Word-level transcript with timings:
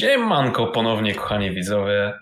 Siemanko 0.00 0.66
ponownie, 0.66 1.14
kochani 1.14 1.50
widzowie. 1.50 2.12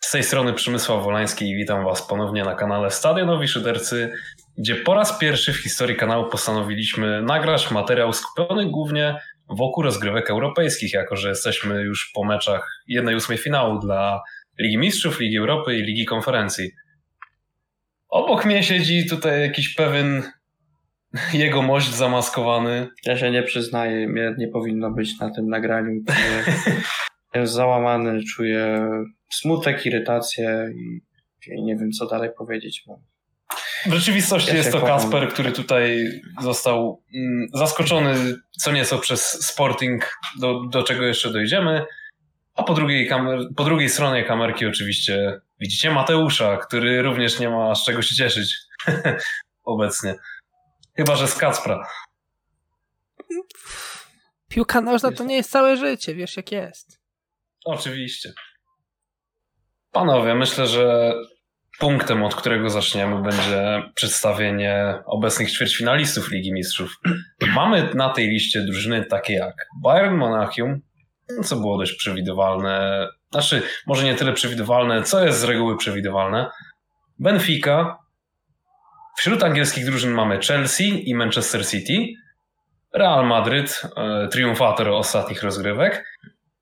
Z 0.00 0.10
tej 0.10 0.22
strony 0.22 0.52
Przemysław 0.52 1.04
Wolański 1.04 1.50
i 1.50 1.56
witam 1.56 1.84
Was 1.84 2.08
ponownie 2.08 2.44
na 2.44 2.54
kanale 2.54 2.90
Stadionowi 2.90 3.48
Szydercy, 3.48 4.12
gdzie 4.58 4.74
po 4.74 4.94
raz 4.94 5.18
pierwszy 5.18 5.52
w 5.52 5.56
historii 5.56 5.96
kanału 5.96 6.30
postanowiliśmy 6.30 7.22
nagrać 7.22 7.70
materiał 7.70 8.12
skupiony 8.12 8.70
głównie 8.70 9.20
wokół 9.48 9.82
rozgrywek 9.82 10.30
europejskich, 10.30 10.92
jako 10.92 11.16
że 11.16 11.28
jesteśmy 11.28 11.82
już 11.82 12.10
po 12.14 12.24
meczach 12.24 12.70
1-8 12.94 13.38
finału 13.38 13.78
dla 13.78 14.22
Ligi 14.58 14.78
Mistrzów, 14.78 15.20
Ligi 15.20 15.38
Europy 15.38 15.78
i 15.78 15.82
Ligi 15.82 16.04
Konferencji. 16.04 16.70
Obok 18.08 18.44
mnie 18.44 18.62
siedzi 18.62 19.08
tutaj 19.08 19.40
jakiś 19.40 19.74
pewien 19.74 20.22
jego 21.32 21.62
mość 21.62 21.94
zamaskowany. 21.94 22.88
Ja 23.04 23.16
się 23.16 23.30
nie 23.30 23.42
przyznaję, 23.42 24.08
mnie 24.08 24.34
nie 24.38 24.48
powinno 24.48 24.90
być 24.90 25.20
na 25.20 25.30
tym 25.30 25.48
nagraniu. 25.48 26.00
Jest 27.40 27.52
załamany, 27.52 28.20
czuję 28.34 28.88
smutek, 29.32 29.86
irytację 29.86 30.70
i, 30.74 31.00
i 31.46 31.62
nie 31.62 31.76
wiem, 31.76 31.92
co 31.92 32.06
dalej 32.06 32.30
powiedzieć. 32.38 32.84
Mam. 32.86 32.98
W 33.86 33.92
rzeczywistości 33.92 34.50
Ja 34.50 34.56
jest 34.56 34.72
to 34.72 34.80
kocham. 34.80 34.98
Kasper, 34.98 35.28
który 35.28 35.52
tutaj 35.52 36.08
został 36.42 37.02
mm, 37.14 37.48
zaskoczony 37.54 38.14
co 38.58 38.72
nieco 38.72 38.98
przez 38.98 39.46
Sporting, 39.46 40.18
do, 40.40 40.60
do 40.64 40.82
czego 40.82 41.04
jeszcze 41.04 41.30
dojdziemy. 41.30 41.86
A 42.54 42.62
po 42.62 42.74
drugiej, 42.74 43.08
kamer, 43.08 43.38
po 43.56 43.64
drugiej 43.64 43.88
stronie 43.88 44.24
kamerki 44.24 44.66
oczywiście 44.66 45.40
widzicie 45.60 45.90
Mateusza, 45.90 46.56
który 46.56 47.02
również 47.02 47.40
nie 47.40 47.50
ma 47.50 47.74
z 47.74 47.84
czego 47.84 48.02
się 48.02 48.14
cieszyć 48.14 48.56
obecnie. 49.64 50.14
Chyba, 50.96 51.16
że 51.16 51.28
z 51.28 51.34
Kacpra. 51.34 51.88
Piłka 54.48 54.80
nożna 54.80 55.12
to 55.12 55.24
nie 55.24 55.36
jest 55.36 55.50
całe 55.50 55.76
życie, 55.76 56.14
wiesz 56.14 56.36
jak 56.36 56.52
jest. 56.52 57.00
Oczywiście. 57.66 58.32
Panowie, 59.92 60.34
myślę, 60.34 60.66
że 60.66 61.14
punktem, 61.78 62.24
od 62.24 62.34
którego 62.34 62.70
zaczniemy, 62.70 63.22
będzie 63.22 63.82
przedstawienie 63.94 64.94
obecnych 65.06 65.52
ćwierćfinalistów 65.52 66.30
Ligi 66.30 66.52
Mistrzów. 66.52 66.96
Mamy 67.54 67.94
na 67.94 68.08
tej 68.08 68.28
liście 68.28 68.62
drużyny 68.62 69.04
takie 69.04 69.34
jak 69.34 69.54
Bayern 69.82 70.14
Monachium, 70.14 70.80
co 71.44 71.56
było 71.56 71.78
dość 71.78 71.92
przewidywalne, 71.92 73.06
znaczy 73.30 73.62
może 73.86 74.04
nie 74.04 74.14
tyle 74.14 74.32
przewidywalne, 74.32 75.02
co 75.02 75.24
jest 75.24 75.40
z 75.40 75.44
reguły 75.44 75.76
przewidywalne. 75.76 76.50
Benfica. 77.18 77.98
Wśród 79.18 79.42
angielskich 79.42 79.84
drużyn 79.84 80.12
mamy 80.12 80.38
Chelsea 80.40 81.10
i 81.10 81.14
Manchester 81.14 81.66
City. 81.68 81.92
Real 82.94 83.26
Madryt, 83.26 83.82
e, 83.96 84.28
triumfator 84.28 84.88
ostatnich 84.88 85.42
rozgrywek. 85.42 86.04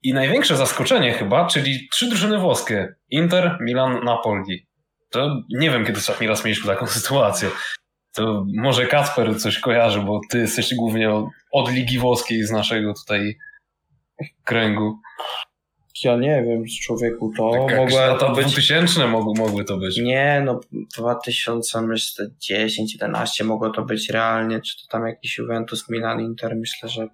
I 0.05 0.14
największe 0.14 0.56
zaskoczenie 0.56 1.12
chyba, 1.12 1.47
czyli 1.47 1.88
trzy 1.92 2.08
drużyny 2.08 2.38
włoskie. 2.38 2.94
Inter, 3.10 3.58
Milan, 3.60 4.05
Napoli. 4.05 4.66
To 5.10 5.42
nie 5.50 5.70
wiem, 5.70 5.86
kiedy 5.86 5.98
ostatni 5.98 6.27
raz 6.27 6.44
mieliśmy 6.44 6.66
taką 6.66 6.86
sytuację. 7.00 7.50
To 8.12 8.47
może 8.55 8.86
Kacper 8.86 9.41
coś 9.41 9.58
kojarzy, 9.58 10.00
bo 10.00 10.20
ty 10.30 10.38
jesteś 10.38 10.75
głównie 10.75 11.10
od, 11.52 11.70
Ligi 11.72 11.98
Włoskiej 11.98 12.42
z 12.42 12.50
naszego 12.50 12.94
tutaj 12.94 13.36
kręgu. 14.44 14.98
Ja 16.05 16.16
nie 16.16 16.42
wiem, 16.42 16.64
człowieku, 16.82 17.32
to 17.36 17.50
Tak 17.66 17.77
mogła 17.77 18.06
lata 18.06 18.27
to 18.27 18.32
być... 18.34 18.52
2000 18.52 19.06
mogły, 19.06 19.34
mogły 19.38 19.64
to 19.64 19.77
być. 19.77 19.97
Nie, 19.97 20.42
no 20.44 20.60
2010, 20.98 22.92
11 22.92 23.44
mogło 23.44 23.70
to 23.70 23.82
być 23.82 24.10
realnie, 24.10 24.60
czy 24.60 24.77
to 24.77 24.82
tam 24.91 25.06
jakiś 25.06 25.38
Juventus, 25.38 25.91
Milan, 25.91 26.20
Inter, 26.20 26.56
myślę, 26.56 26.88
że 26.88 27.08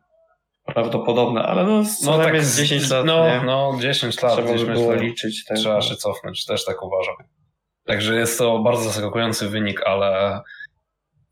prawdopodobne, 0.75 1.43
ale 1.43 1.65
no, 1.65 1.83
No 2.05 2.19
tak, 2.19 2.35
jest 2.35 2.57
10 2.57 2.91
lat, 2.91 3.07
no, 3.07 3.29
nie? 3.29 3.43
no 3.47 3.79
10 3.81 4.23
lat. 4.23 4.33
Trzeba 4.33 4.53
by 4.53 4.73
było 4.73 4.95
liczyć. 4.95 5.45
Tak. 5.45 5.59
Trzeba 5.59 5.81
się 5.81 5.97
cofnąć, 5.97 6.45
też 6.45 6.65
tak 6.65 6.83
uważam. 6.83 7.15
Także 7.87 8.15
jest 8.15 8.39
to 8.39 8.59
bardzo 8.59 8.85
zaskakujący 8.85 9.48
wynik, 9.48 9.83
ale 9.86 10.41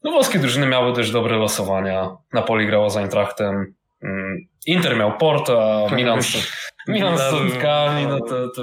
no, 0.04 0.10
włoskie 0.10 0.38
drużyny 0.38 0.66
miały 0.66 0.92
też 0.92 1.10
dobre 1.10 1.36
losowania. 1.36 2.16
Napoli 2.32 2.66
grało 2.66 2.90
z 2.90 2.96
Eintrachtem, 2.96 3.74
mm, 4.02 4.38
Inter 4.66 4.96
miał 4.96 5.18
Porto, 5.18 5.86
a 5.90 5.94
Milan 5.94 6.22
z, 6.22 6.52
Milan 6.88 7.18
z 7.18 7.20
Stołkami, 7.20 8.06
no 8.06 8.20
to, 8.20 8.48
to 8.48 8.62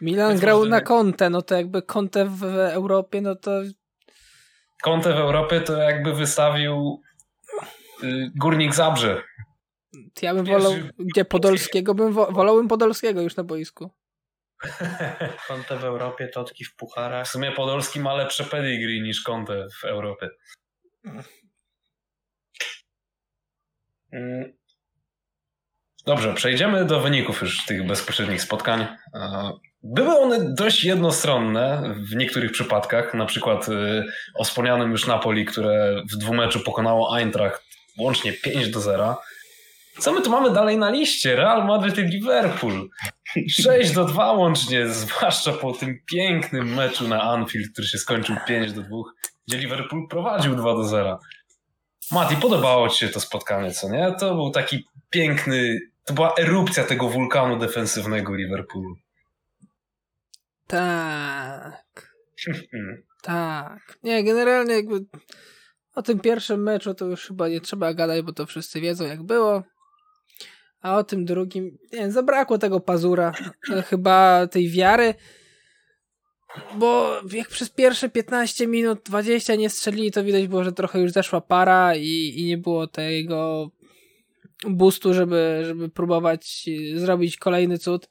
Milan 0.00 0.28
Więc 0.28 0.40
grał 0.40 0.58
może 0.58 0.70
na 0.70 0.80
Conte, 0.80 1.30
no 1.30 1.42
to 1.42 1.54
jakby 1.54 1.82
Conte 1.82 2.24
w 2.24 2.44
Europie, 2.44 3.20
no 3.20 3.36
to 3.36 3.50
Conte 4.82 5.14
w 5.14 5.16
Europie 5.16 5.60
to 5.60 5.76
jakby 5.76 6.12
wystawił 6.14 7.00
y, 8.04 8.30
Górnik 8.36 8.74
Zabrze. 8.74 9.22
Ja 10.22 10.34
bym 10.34 10.44
wolał, 10.44 10.72
gdzie 10.98 11.24
Podolskiego, 11.24 11.94
bym 11.94 12.12
wo, 12.12 12.32
wolałbym 12.32 12.68
Podolskiego 12.68 13.22
już 13.22 13.36
na 13.36 13.44
boisku. 13.44 13.90
Konte 15.48 15.76
w 15.76 15.84
Europie, 15.84 16.28
totki 16.28 16.64
w 16.64 16.70
W 16.72 16.76
pucharach. 16.76 17.28
sumie 17.28 17.52
Podolski 17.52 18.00
ma 18.00 18.14
lepsze 18.14 18.44
pedigree 18.44 19.02
niż 19.02 19.22
Conte 19.22 19.66
w 19.80 19.84
Europie. 19.84 20.28
Mm. 24.12 24.52
Dobrze, 26.06 26.34
przejdziemy 26.34 26.84
do 26.84 27.00
wyników 27.00 27.42
już 27.42 27.64
tych 27.64 27.86
bezpośrednich 27.86 28.42
spotkań. 28.42 28.86
E, 29.14 29.52
Były 29.82 30.18
one 30.18 30.54
dość 30.54 30.84
jednostronne 30.84 31.94
w 32.10 32.16
niektórych 32.16 32.52
przypadkach, 32.52 33.14
na 33.14 33.26
przykład 33.26 33.68
y, 33.68 34.04
o 34.34 34.44
wspomnianym 34.44 34.90
już 34.90 35.06
Napoli, 35.06 35.44
które 35.44 36.02
w 36.12 36.16
dwumeczu 36.16 36.60
pokonało 36.60 37.16
Eintracht 37.16 37.64
łącznie 37.98 38.32
5 38.32 38.68
do 38.68 38.80
0. 38.80 39.22
Co 40.00 40.12
my 40.12 40.22
tu 40.22 40.30
mamy 40.30 40.50
dalej 40.50 40.78
na 40.78 40.90
liście? 40.90 41.36
Real 41.36 41.66
Madrid 41.66 41.98
i 41.98 42.02
Liverpool. 42.02 42.88
6 43.48 43.92
do 43.92 44.04
2 44.04 44.32
łącznie, 44.32 44.88
zwłaszcza 44.88 45.52
po 45.52 45.72
tym 45.72 45.98
pięknym 46.06 46.74
meczu 46.74 47.08
na 47.08 47.22
Anfield, 47.22 47.72
który 47.72 47.86
się 47.86 47.98
skończył 47.98 48.36
5 48.46 48.72
do 48.72 48.82
2, 48.82 48.88
gdzie 49.48 49.58
Liverpool 49.58 50.08
prowadził 50.10 50.56
2 50.56 50.74
do 50.74 50.84
0. 50.84 51.18
Mati, 52.12 52.36
podobało 52.36 52.88
ci 52.88 52.98
się 52.98 53.08
to 53.08 53.20
spotkanie, 53.20 53.70
co 53.72 53.88
nie? 53.90 54.14
To 54.20 54.34
był 54.34 54.50
taki 54.50 54.84
piękny, 55.10 55.78
to 56.04 56.14
była 56.14 56.34
erupcja 56.38 56.84
tego 56.84 57.08
wulkanu 57.08 57.58
defensywnego 57.58 58.34
Liverpoolu. 58.34 58.94
Tak, 60.66 62.10
Mm. 62.74 63.02
tak. 63.22 63.98
Nie, 64.02 64.24
generalnie 64.24 64.74
jakby 64.74 65.00
o 65.94 66.02
tym 66.02 66.20
pierwszym 66.20 66.62
meczu 66.62 66.94
to 66.94 67.04
już 67.06 67.26
chyba 67.26 67.48
nie 67.48 67.60
trzeba 67.60 67.94
gadać, 67.94 68.22
bo 68.22 68.32
to 68.32 68.46
wszyscy 68.46 68.80
wiedzą 68.80 69.04
jak 69.06 69.22
było. 69.22 69.62
A 70.80 70.96
o 70.96 71.04
tym 71.04 71.24
drugim, 71.24 71.78
nie 71.92 72.10
zabrakło 72.10 72.58
tego 72.58 72.80
pazura, 72.80 73.32
e, 73.72 73.82
chyba 73.82 74.46
tej 74.46 74.70
wiary. 74.70 75.14
Bo 76.74 77.20
jak 77.32 77.48
przez 77.48 77.70
pierwsze 77.70 78.08
15 78.08 78.66
minut, 78.66 79.00
20 79.04 79.54
nie 79.54 79.70
strzelili, 79.70 80.10
to 80.10 80.24
widać 80.24 80.46
było, 80.46 80.64
że 80.64 80.72
trochę 80.72 81.00
już 81.00 81.12
zeszła 81.12 81.40
para 81.40 81.94
i, 81.96 82.32
i 82.36 82.44
nie 82.44 82.58
było 82.58 82.86
tego 82.86 83.70
boostu, 84.68 85.14
żeby, 85.14 85.62
żeby 85.66 85.88
próbować 85.88 86.68
e, 86.94 86.98
zrobić 86.98 87.36
kolejny 87.36 87.78
cud. 87.78 88.08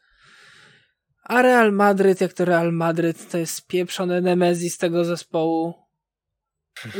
A 1.23 1.41
Real 1.41 1.73
Madryt, 1.73 2.21
jak 2.21 2.33
to 2.33 2.45
Real 2.45 2.73
Madryt, 2.73 3.31
to 3.31 3.37
jest 3.37 3.67
pieprzony 3.67 4.21
Nemezis 4.21 4.77
tego 4.77 5.05
zespołu. 5.05 5.73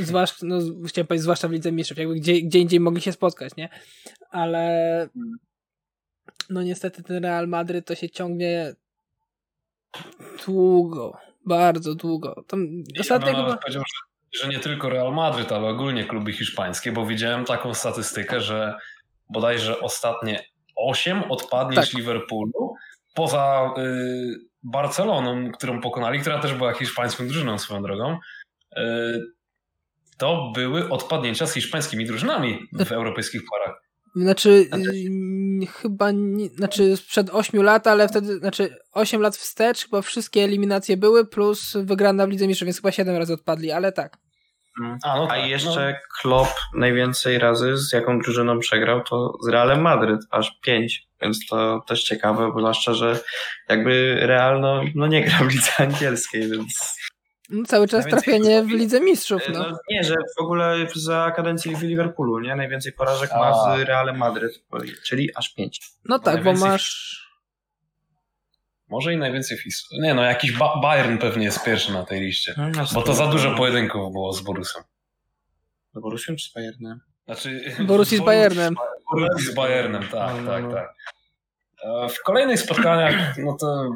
Zwłaszcza, 0.02 0.46
no, 0.46 0.60
chciałem 0.88 1.08
powiedzieć, 1.08 1.24
zwłaszcza 1.24 1.48
w 1.48 1.52
Lidze 1.52 1.72
Mistrzów, 1.72 1.98
jakby 1.98 2.16
gdzie, 2.16 2.42
gdzie 2.42 2.60
indziej 2.60 2.80
mogli 2.80 3.02
się 3.02 3.12
spotkać, 3.12 3.56
nie? 3.56 3.70
Ale 4.32 5.10
no 6.50 6.64
niestety 6.64 7.04
ten 7.04 7.24
Real 7.24 7.48
Madryt 7.48 7.86
to 7.88 7.96
się 7.96 8.10
ciągnie 8.10 8.74
długo, 10.46 11.18
bardzo 11.46 11.96
długo. 11.96 12.44
Tam 12.48 12.68
ostatnio 13.00 13.28
ja 13.28 13.34
bym 13.34 13.36
chyba... 13.36 13.48
nawet 13.48 13.62
powiedział, 13.62 13.84
że, 13.84 14.42
że 14.42 14.48
nie 14.48 14.60
tylko 14.60 14.90
Real 14.90 15.14
Madryt, 15.14 15.52
ale 15.52 15.68
ogólnie 15.68 16.06
kluby 16.06 16.34
hiszpańskie, 16.34 16.92
bo 16.92 17.06
widziałem 17.06 17.46
taką 17.46 17.74
statystykę, 17.74 18.42
że 18.42 18.76
bodajże 19.30 19.80
ostatnie 19.80 20.44
8 20.76 21.24
odpadnięć 21.32 21.88
Tak. 21.88 21.98
Liverpoolu, 21.98 22.74
poza 23.16 23.74
y, 23.78 24.50
Barceloną, 24.64 25.52
którą 25.52 25.82
pokonali, 25.82 26.20
która 26.20 26.40
też 26.40 26.54
była 26.54 26.74
hiszpańską 26.74 27.28
drużyną 27.28 27.58
swoją 27.58 27.82
drogą, 27.82 28.18
y, 28.78 28.80
to 30.18 30.52
były 30.56 30.90
odpadnięcia 30.90 31.48
z 31.48 31.54
hiszpańskimi 31.54 32.06
drużynami 32.06 32.60
w 32.74 32.92
europejskich 33.00 33.42
parach. 33.52 33.82
Znaczy, 34.16 34.64
Znaczy- 34.64 34.92
chyba, 35.68 36.12
nie, 36.12 36.50
znaczy 36.50 36.98
sprzed 36.98 37.30
8 37.30 37.64
lat, 37.64 37.88
ale 37.88 38.08
wtedy, 38.08 38.38
znaczy 38.38 38.76
8 38.94 39.22
lat 39.22 39.38
wstecz, 39.38 39.84
chyba 39.84 40.02
wszystkie 40.02 40.44
eliminacje 40.44 40.98
były, 40.98 41.26
plus 41.26 41.78
wygrana 41.78 42.28
w 42.28 42.30
Lidze 42.30 42.48
Mistrzów, 42.48 42.66
więc 42.66 42.78
chyba 42.78 42.92
7 42.92 43.18
razy 43.18 43.34
odpadli, 43.34 43.72
ale 43.72 43.92
tak. 43.92 44.18
A, 45.04 45.16
no 45.18 45.24
A 45.24 45.28
tak, 45.28 45.48
jeszcze 45.48 46.00
Klopp 46.22 46.50
najwięcej 46.76 47.40
razy 47.40 47.78
z 47.78 47.94
jaką 47.94 48.20
drużyną 48.20 48.60
przegrał, 48.60 49.04
to 49.04 49.38
z 49.44 49.48
Realem 49.48 49.82
Madryt, 49.82 50.22
aż 50.32 50.60
pięć. 50.62 51.10
Więc 51.22 51.46
to 51.50 51.84
też 51.88 52.04
ciekawe, 52.04 52.52
bo 52.54 52.60
zwłaszcza, 52.60 52.94
że 52.94 53.20
jakby 53.70 54.18
Real 54.22 54.62
no, 54.62 54.82
no 54.96 55.08
nie 55.08 55.24
gra 55.24 55.38
w 55.38 55.52
lidze 55.52 55.72
angielskiej, 55.78 56.52
więc 56.52 56.96
No, 57.50 57.66
cały 57.66 57.88
czas 57.88 58.06
Najwięcej 58.06 58.32
trafienie 58.32 58.64
w 58.64 58.72
Lidze 58.72 59.00
Mistrzów, 59.02 59.42
no. 59.54 59.60
no, 59.60 59.78
nie, 59.90 60.04
że 60.04 60.16
w 60.38 60.42
ogóle 60.42 60.76
za 60.96 61.32
kadencji 61.36 61.76
w 61.76 61.82
Liverpoolu, 61.82 62.40
nie? 62.40 62.56
Najwięcej 62.56 62.94
porażek 62.94 63.32
ma 63.32 63.48
A. 63.48 63.78
z 63.78 63.82
Realem 63.82 64.18
Madryt, 64.18 64.64
czyli 65.06 65.30
aż 65.36 65.54
pięć. 65.54 65.82
No 66.06 66.20
tak, 66.20 66.44
bo 66.44 66.54
masz 66.54 67.20
Może 68.90 69.14
i 69.14 69.18
najwięcej 69.18 69.58
w 69.58 69.64
historii. 69.64 70.02
Nie 70.04 70.14
no, 70.14 70.24
jakiś 70.24 70.52
ba 70.52 70.80
Bayern 70.82 71.18
pewnie 71.18 71.46
jest 71.46 71.64
pierwszy 71.66 71.94
na 71.94 72.06
tej 72.06 72.22
liście. 72.22 72.54
No, 72.58 72.86
Bo 72.94 73.02
to 73.02 73.14
za 73.14 73.28
dużo 73.28 73.56
pojedynków 73.56 74.12
było 74.12 74.34
z 74.34 74.42
Borusem. 74.42 74.84
Z 75.96 76.00
Borussią 76.02 76.36
czy 76.36 76.50
z 76.50 76.54
Bayernem? 76.54 77.00
Znaczy, 77.26 77.74
Borussia 77.80 78.18
z 78.18 78.22
Bayernem. 78.22 78.76
Borussia 79.12 79.52
z 79.52 79.56
Bayernem, 79.56 80.04
tak, 80.04 80.36
No, 80.36 80.42
no, 80.42 80.52
tak, 80.52 80.64
no. 80.64 80.72
tak. 80.74 80.96
E, 81.84 82.10
W 82.10 82.24
kolejnych 82.24 82.60
spotkaniach, 82.60 83.38
no 83.38 83.58
to 83.60 83.90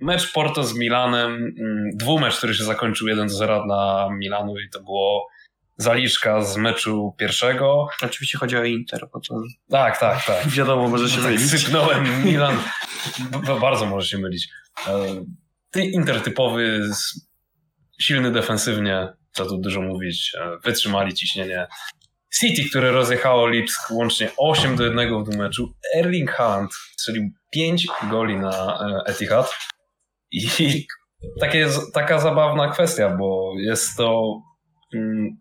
mecz 0.00 0.32
Porto 0.32 0.64
z 0.64 0.74
Milanem, 0.74 1.32
mm, 1.34 1.90
dwumecz, 1.94 2.36
który 2.38 2.54
się 2.54 2.64
zakończył 2.64 3.08
1-0 3.08 3.64
dla 3.66 4.08
Milanu 4.18 4.58
i 4.58 4.70
to 4.70 4.80
było 4.80 5.28
zaliczka 5.76 6.42
z 6.42 6.56
meczu 6.56 7.14
pierwszego. 7.18 7.86
Oczywiście 8.02 8.38
chodzi 8.38 8.56
o 8.56 8.64
Inter, 8.64 9.08
bo 9.12 9.20
to 9.20 9.40
Tak, 9.70 9.98
tak, 10.00 10.24
tak. 10.26 10.46
wiadomo, 10.58 10.88
może 10.88 11.08
się 11.08 11.16
tak 11.22 11.24
mylić. 11.32 11.50
sypnąłem 11.50 12.24
Milan. 12.24 12.56
Bardzo 13.60 13.86
może 13.86 14.08
się 14.08 14.18
mylić. 14.18 14.48
E, 14.86 14.92
Ty 15.70 15.84
intertypowy, 15.84 16.94
z- 16.94 17.28
silny 18.00 18.30
defensywnie, 18.32 19.08
co 19.32 19.46
tu 19.46 19.58
dużo 19.58 19.80
mówić, 19.82 20.32
e, 20.40 20.58
wytrzymali 20.64 21.14
ciśnienie. 21.14 21.66
City, 22.40 22.68
które 22.70 22.92
rozjechało 22.92 23.48
Lipsk 23.48 23.90
łącznie 23.90 24.30
8 24.36 24.76
do 24.76 24.84
1 24.84 25.24
w 25.24 25.30
tym 25.30 25.38
meczu. 25.40 25.74
Erling 25.96 26.30
Haaland 26.30 26.72
strzelił 26.74 27.30
5 27.50 27.86
goli 28.10 28.36
na 28.36 28.78
e, 29.06 29.10
Etihad. 29.12 29.50
I 30.32 30.86
takie, 31.40 31.68
taka 31.94 32.18
zabawna 32.18 32.68
kwestia, 32.68 33.16
bo 33.16 33.52
jest 33.58 33.96
to... 33.96 34.40
Mm, 34.94 35.36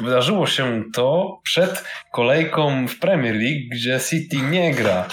wydarzyło 0.00 0.46
się 0.46 0.82
to 0.94 1.38
przed 1.42 1.84
kolejką 2.12 2.88
w 2.88 2.98
Premier 2.98 3.34
League, 3.34 3.68
gdzie 3.72 4.00
City 4.10 4.36
nie 4.36 4.74
gra. 4.74 5.08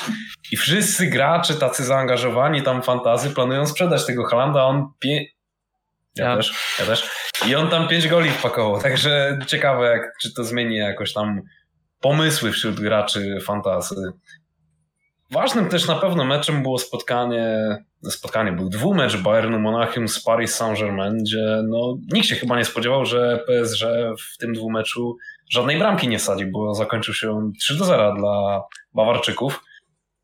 I 0.52 0.58
wszyscy 0.58 1.08
gracze 1.08 1.56
tacy 1.56 1.84
zaangażowani 1.84 2.62
tam 2.62 2.82
fantazy 2.84 3.30
planują 3.30 3.66
sprzedać 3.66 4.06
tego 4.06 4.26
Halanda, 4.26 4.62
a 4.62 4.66
on 4.66 4.88
pie... 5.00 5.26
ja, 6.16 6.30
Ja. 6.30 6.36
też, 6.38 6.76
ja 6.80 6.86
też. 6.86 7.10
I 7.48 7.56
on 7.56 7.70
tam 7.70 7.88
pięć 7.88 8.08
goli 8.08 8.30
wpakował. 8.30 8.82
Także 8.82 9.40
ciekawe, 9.48 9.92
jak, 9.92 10.14
czy 10.22 10.34
to 10.34 10.44
zmieni 10.44 10.76
jakoś 10.76 11.14
tam 11.14 11.42
pomysły 12.00 12.52
wśród 12.52 12.80
graczy 12.80 13.38
fantazy. 13.46 13.96
Ważnym 15.32 15.70
też 15.70 15.88
na 15.88 15.96
pewno 15.96 16.26
meczem 16.26 16.62
było 16.62 16.78
spotkanie, 16.78 17.78
spotkanie 18.10 18.52
był 18.52 18.70
dwumecz 18.70 19.18
Bayernu 19.18 19.60
Monachium 19.60 20.08
z 20.08 20.24
Paris 20.24 20.56
Saint-Germain, 20.56 21.18
gdzie 21.18 21.64
no, 21.68 21.98
nikt 22.14 22.28
się 22.28 22.36
chyba 22.36 22.58
nie 22.58 22.66
spodziewał, 22.66 23.06
że 23.06 23.44
PSG 23.48 23.84
w 24.20 24.38
tym 24.38 24.54
dwumeczu 24.54 25.18
żadnej 25.50 25.78
bramki 25.80 26.08
nie 26.08 26.20
wsadzi, 26.20 26.46
bo 26.46 26.74
zakończył 26.74 27.14
się 27.14 27.32
on 27.32 27.54
3 27.60 27.78
do 27.78 27.86
0 27.86 28.16
dla 28.20 28.62
Bawarczyków. 28.94 29.64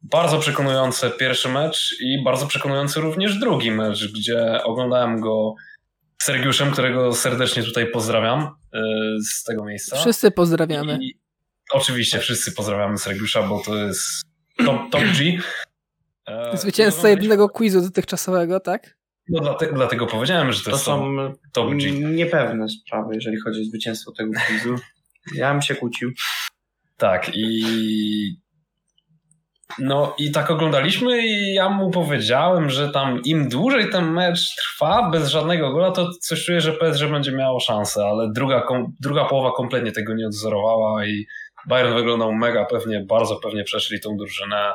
Bardzo 0.02 0.40
przekonujący 0.40 1.10
pierwszy 1.10 1.50
mecz 1.50 1.96
i 2.00 2.24
bardzo 2.24 2.48
przekonujący 2.48 3.02
również 3.02 3.40
drugi 3.40 3.72
mecz, 3.72 4.14
gdzie 4.14 4.64
oglądałem 4.64 5.22
go 5.22 5.54
z 6.22 6.26
Sergiuszem, 6.26 6.72
którego 6.72 7.14
serdecznie 7.14 7.64
tutaj 7.64 7.92
pozdrawiam 7.92 8.50
yy, 8.74 8.82
z 9.22 9.44
tego 9.44 9.66
miejsca. 9.66 9.98
Wszyscy 9.98 10.32
pozdrawiamy. 10.32 10.98
I 11.02 11.20
oczywiście 11.72 12.20
wszyscy 12.20 12.52
pozdrawiamy 12.52 12.98
Sergiusza, 12.98 13.44
bo 13.44 13.62
to 13.66 13.76
jest 13.76 14.22
top, 14.66 14.78
top 14.92 15.02
G. 15.02 15.38
E, 16.30 16.58
Zwycięzca 16.58 17.10
i 17.10 17.12
jednego 17.12 17.50
quizu 17.50 17.82
dotychczasowego, 17.82 18.60
tak? 18.60 18.98
No 19.30 19.40
dlatego, 19.40 19.76
dlatego 19.76 20.08
powiedziałem, 20.08 20.52
że 20.52 20.64
to, 20.64 20.72
To 20.72 20.78
są 20.78 21.16
G. 21.56 21.92
niepewne 21.92 22.70
sprawy, 22.70 23.16
jeżeli 23.16 23.40
chodzi 23.40 23.62
o 23.62 23.64
zwycięstwo 23.64 24.12
tego 24.12 24.32
quizu. 24.48 24.76
Ja 25.36 25.52
bym 25.52 25.62
się 25.62 25.76
kłócił. 25.76 26.12
Tak, 26.98 27.32
i 27.34 28.40
no 29.80 30.16
i 30.18 30.32
tak 30.32 30.52
oglądaliśmy 30.52 31.28
i 31.28 31.54
ja 31.54 31.70
mu 31.70 31.92
powiedziałem, 31.92 32.70
że 32.70 32.90
tam 32.90 33.22
im 33.24 33.50
dłużej 33.50 33.90
ten 33.90 34.12
mecz 34.12 34.56
trwa 34.56 35.10
bez 35.10 35.30
żadnego 35.30 35.74
gola, 35.74 35.92
to 35.92 36.10
coś 36.22 36.46
czuję, 36.46 36.62
że 36.62 36.74
PSG 36.74 37.08
będzie 37.12 37.32
miało 37.32 37.60
szansę, 37.60 38.06
ale 38.06 38.32
druga, 38.32 38.62
kom, 38.62 38.94
druga 39.00 39.26
połowa 39.26 39.52
kompletnie 39.52 39.92
tego 39.92 40.14
nie 40.14 40.28
odzorowała 40.28 41.06
i 41.06 41.26
Bayern 41.68 41.94
wyglądał 41.94 42.34
mega 42.34 42.66
pewnie, 42.66 43.00
bardzo 43.00 43.36
pewnie 43.36 43.64
przeszli 43.64 44.00
tą 44.00 44.18
drużynę. 44.18 44.74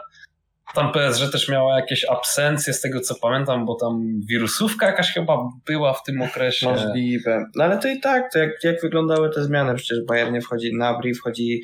Tam 0.74 0.92
PSG 0.92 1.32
też 1.32 1.48
miała 1.48 1.76
jakieś 1.76 2.04
absencje 2.04 2.72
z 2.72 2.80
tego 2.80 3.00
co 3.00 3.14
pamiętam, 3.14 3.66
bo 3.66 3.74
tam 3.74 4.20
wirusówka 4.28 4.86
jakaś 4.86 5.12
chyba 5.12 5.38
była 5.66 5.92
w 5.92 6.02
tym 6.02 6.22
okresie. 6.22 6.66
Możliwe. 6.66 7.44
No 7.56 7.64
ale 7.64 7.78
to 7.78 7.88
i 7.88 8.00
tak, 8.00 8.32
to 8.32 8.38
jak, 8.38 8.64
jak 8.64 8.82
wyglądały 8.82 9.30
te 9.30 9.44
zmiany? 9.44 9.74
Przecież 9.74 10.00
w 10.02 10.06
Bayernie 10.06 10.40
wchodzi 10.40 10.76
Nabri, 10.76 11.14
wchodzi 11.14 11.62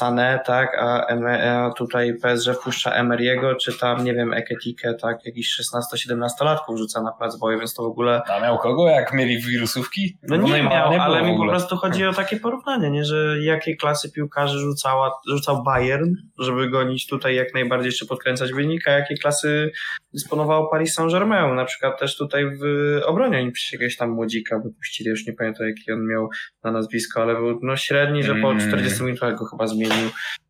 Sané, 0.00 0.40
tak, 0.46 0.74
a, 0.78 1.06
a 1.06 1.70
tutaj 1.70 2.14
PSG 2.14 2.60
wpuszcza 2.60 2.90
Emeriego, 2.90 3.54
czy 3.54 3.78
tam, 3.78 4.04
nie 4.04 4.14
wiem, 4.14 4.32
Eketike, 4.32 4.94
tak, 4.94 5.26
jakiś 5.26 5.60
16-17-latków 5.60 6.76
rzuca 6.76 7.02
na 7.02 7.12
plac 7.12 7.38
boju, 7.38 7.58
więc 7.58 7.74
to 7.74 7.82
w 7.82 7.86
ogóle... 7.86 8.22
A 8.28 8.40
miał 8.40 8.58
kogo, 8.58 8.88
jak 8.88 9.14
mieli 9.14 9.38
wirusówki? 9.38 10.18
No 10.22 10.36
nie 10.36 10.52
Neymara 10.52 10.76
miał, 10.76 10.90
było 10.90 11.02
ale 11.02 11.22
mi 11.22 11.36
po 11.36 11.46
prostu 11.46 11.76
chodzi 11.76 12.06
o 12.06 12.12
takie 12.12 12.36
porównanie, 12.36 12.90
nie, 12.90 13.04
że 13.04 13.36
jakiej 13.42 13.76
klasy 13.76 14.12
piłkarzy 14.12 14.58
rzucała, 14.58 15.10
rzucał 15.28 15.62
Bayern, 15.62 16.14
żeby 16.38 16.70
gonić 16.70 17.06
tutaj 17.06 17.34
jak 17.34 17.54
najbardziej 17.54 17.88
jeszcze 17.88 18.06
podkręcać 18.06 18.52
wynik, 18.52 18.88
a 18.88 18.90
jakiej 18.90 19.18
klasy 19.18 19.70
dysponował 20.12 20.70
Paris 20.70 20.94
Saint-Germain. 20.94 21.54
Na 21.54 21.64
przykład 21.64 22.00
też 22.00 22.16
tutaj 22.16 22.44
w 22.46 22.62
obronie 23.06 23.38
oni 23.38 23.52
przecież 23.52 23.72
jakiegoś 23.72 23.96
tam 23.96 24.10
młodzika 24.10 24.58
wypuścili, 24.58 25.10
już 25.10 25.26
nie 25.26 25.32
pamiętam 25.32 25.66
jaki 25.66 25.92
on 25.92 26.06
miał 26.06 26.28
na 26.64 26.72
nazwisko, 26.72 27.22
ale 27.22 27.34
był 27.34 27.58
no 27.62 27.76
średni, 27.76 28.22
że 28.22 28.34
po 28.34 28.58
Mm. 28.58 28.68
40 28.68 29.02
minutach 29.02 29.38
go 29.38 29.44
chyba 29.44 29.66
zmienił 29.66 29.87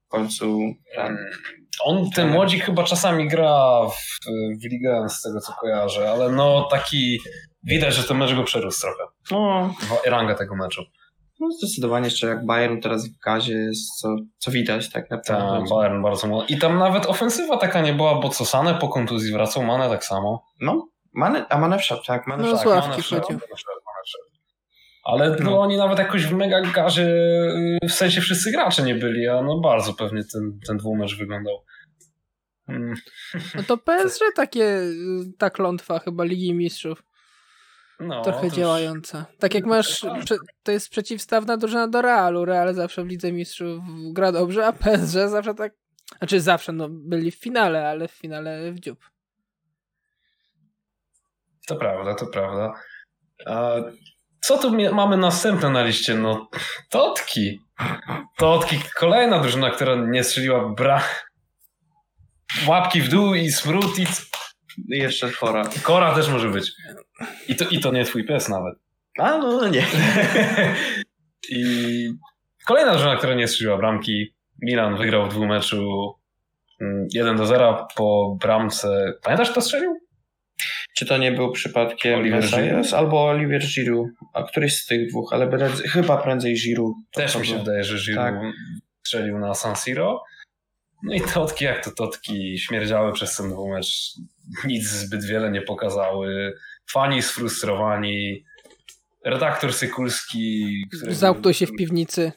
w 0.07 0.09
końcu. 0.09 0.61
Tam. 0.97 1.17
On, 1.85 2.11
ten 2.11 2.31
młodzik 2.31 2.65
chyba 2.65 2.85
czasami 2.85 3.29
gra 3.29 3.81
w, 3.89 4.27
w 4.61 4.65
ligę, 4.71 5.07
z 5.09 5.23
tego 5.23 5.41
co 5.41 5.53
kojarzę, 5.53 6.11
ale 6.11 6.31
no 6.31 6.69
taki, 6.71 7.19
widać, 7.63 7.95
że 7.95 8.05
ten 8.05 8.17
mecz 8.17 8.35
go 8.35 8.45
przerósł 8.45 8.81
trochę. 8.81 9.03
No, 9.31 9.75
Rangę 10.07 10.35
tego 10.35 10.57
meczu. 10.57 10.83
no 11.41 11.51
zdecydowanie 11.51 12.05
jeszcze 12.05 12.27
jak 12.27 12.47
Bayern 12.47 12.81
teraz 12.81 13.09
w 13.09 13.19
gazie 13.25 13.55
jest, 13.55 14.01
co, 14.01 14.17
co 14.39 14.51
widać 14.51 14.91
tak 14.91 15.11
naprawdę. 15.11 15.61
Tak, 15.61 15.69
Bayern 15.71 16.03
bardzo 16.03 16.29
mocno. 16.29 16.47
I 16.57 16.59
tam 16.59 16.79
nawet 16.79 17.07
ofensywa 17.07 17.57
taka 17.57 17.81
nie 17.81 17.93
była, 17.93 18.15
bo 18.21 18.29
co 18.29 18.45
Sane 18.45 18.75
po 18.75 18.89
kontuzji 18.89 19.33
wracał, 19.33 19.63
Mane 19.63 19.89
tak 19.89 20.05
samo. 20.05 20.45
No, 20.61 20.89
Mane, 21.15 21.47
a 21.49 21.59
Mane 21.59 21.79
wszedł, 21.79 22.03
tak, 22.07 22.27
Mane 22.27 22.43
No, 22.43 22.57
wszedł. 22.57 22.71
wszedł, 22.71 22.89
Mane 22.89 23.03
wszedł. 23.03 23.78
Ale 25.09 25.31
no, 25.31 25.37
No. 25.51 25.61
oni 25.61 25.77
nawet 25.77 25.99
jakoś 25.99 26.27
w 26.27 26.33
mega 26.33 26.61
gazie, 26.61 27.07
y, 27.83 27.89
w 27.89 27.93
sensie 27.93 28.21
wszyscy 28.21 28.51
gracze 28.51 28.83
nie 28.83 28.95
byli, 28.95 29.29
a 29.29 29.43
no 29.43 29.61
bardzo 29.61 29.95
pewnie 29.95 30.25
ten, 30.33 30.61
ten 30.67 30.77
dwumecz 30.77 31.19
wyglądał. 31.19 31.65
Mm. 32.69 32.95
No 33.55 33.63
to 33.63 33.79
PSG 33.79 34.21
takie, 34.35 34.65
y, 34.65 34.95
ta 35.39 35.51
klątwa 35.51 35.99
chyba 35.99 36.25
Ligi 36.25 36.55
Mistrzów. 36.55 37.03
No, 38.01 38.23
trochę 38.23 38.51
działająca. 38.51 39.27
Tak 39.39 39.55
jak 39.55 39.67
masz, 39.67 40.07
to 40.63 40.73
jest 40.73 40.91
przeciwstawna 40.91 41.57
drużyna 41.57 41.89
do 41.89 42.03
Realu. 42.03 42.45
Real 42.45 42.75
zawsze 42.75 43.05
w 43.05 43.07
Lidze 43.07 43.33
Mistrzów 43.33 43.85
gra 44.13 44.33
dobrze, 44.33 44.67
a 44.67 44.73
PSG 44.73 45.29
zawsze 45.29 45.55
tak, 45.55 45.73
znaczy 46.19 46.41
zawsze, 46.41 46.73
no 46.73 46.89
byli 46.91 47.31
w 47.31 47.35
finale, 47.35 47.89
ale 47.89 48.09
w 48.09 48.13
finale 48.13 48.73
w 48.73 48.81
dziób. 48.81 49.11
To 51.67 51.77
prawda, 51.77 52.15
to 52.15 52.27
prawda. 52.27 52.73
A 53.47 53.77
co 54.41 54.59
tu 54.59 54.77
mamy 54.95 55.17
następne 55.17 55.71
na 55.71 55.83
liście? 55.85 56.15
No, 56.15 56.49
Totki. 56.89 57.61
Totki, 58.37 58.81
kolejna 58.97 59.39
drużyna, 59.41 59.71
która 59.71 59.95
nie 59.95 60.25
strzeliła 60.25 60.69
bra... 60.69 61.03
Łapki 62.67 63.01
w 63.01 63.09
dół 63.09 63.35
i 63.35 63.51
smród 63.51 63.99
i 63.99 64.03
I 64.03 64.99
jeszcze 64.99 65.31
chora. 65.31 65.63
kora 65.83 66.15
też 66.15 66.29
może 66.29 66.49
być. 66.49 66.73
I 67.49 67.57
to, 67.57 67.65
I 67.69 67.81
to 67.81 67.93
nie 67.93 68.05
twój 68.05 68.25
pies 68.27 68.49
nawet. 68.49 68.75
A 69.19 69.39
no 69.39 69.69
nie. 69.69 69.87
I 71.51 72.09
kolejna 72.67 72.93
drużyna, 72.93 73.17
która 73.17 73.35
nie 73.35 73.49
strzeliła 73.49 73.77
bramki. 73.77 74.35
Milan 74.63 74.97
wygrał 74.97 75.27
w 75.27 75.35
dwumeczu 75.35 76.15
mm, 76.81 77.07
1 77.13 77.37
do 77.37 77.47
0 77.47 77.89
po 77.97 78.37
bramce. 78.41 79.13
Pamiętasz 79.23 79.51
kto 79.51 79.61
strzelił? 79.61 79.99
Czy 80.99 81.07
to 81.07 81.19
nie 81.19 81.33
był 81.33 81.53
przypadkiem 81.53 82.19
Oliver 82.19 82.41
Messias 82.43 82.95
albo 82.95 83.25
Olivier 83.27 83.63
Giroud? 83.75 84.09
A 84.35 84.43
któryś 84.43 84.75
z 84.77 84.87
tych 84.87 85.09
dwóch, 85.11 85.33
ale 85.33 85.47
prędzej- 85.49 85.89
chyba 85.89 86.17
prędzej 86.23 86.55
Giroud. 86.55 86.97
Też 87.15 87.37
mi 87.37 87.47
się 87.47 87.55
był. 87.55 87.65
wydaje, 87.65 87.85
że 87.85 87.99
Giroud 87.99 88.27
Tak. 88.27 88.53
strzelił 89.07 89.39
na 89.39 89.55
San 89.55 89.77
Siro. 89.77 90.23
No 91.03 91.15
i 91.15 91.21
Totki, 91.21 91.65
jak 91.65 91.85
to 91.85 91.91
Totki, 91.91 92.59
śmierdziały 92.59 93.13
przez 93.13 93.37
ten 93.37 93.51
dwumecz. 93.51 94.13
Nic 94.65 94.85
zbyt 94.89 95.25
wiele 95.25 95.51
nie 95.51 95.63
pokazały. 95.63 96.55
Fani 96.91 97.23
sfrustrowani. 97.23 98.45
Redaktor 99.25 99.73
Sykulski, 99.73 100.67
który 100.97 101.15
Zamknął 101.15 101.55
się 101.55 101.67
w 101.67 101.77
piwnicy. 101.79 102.33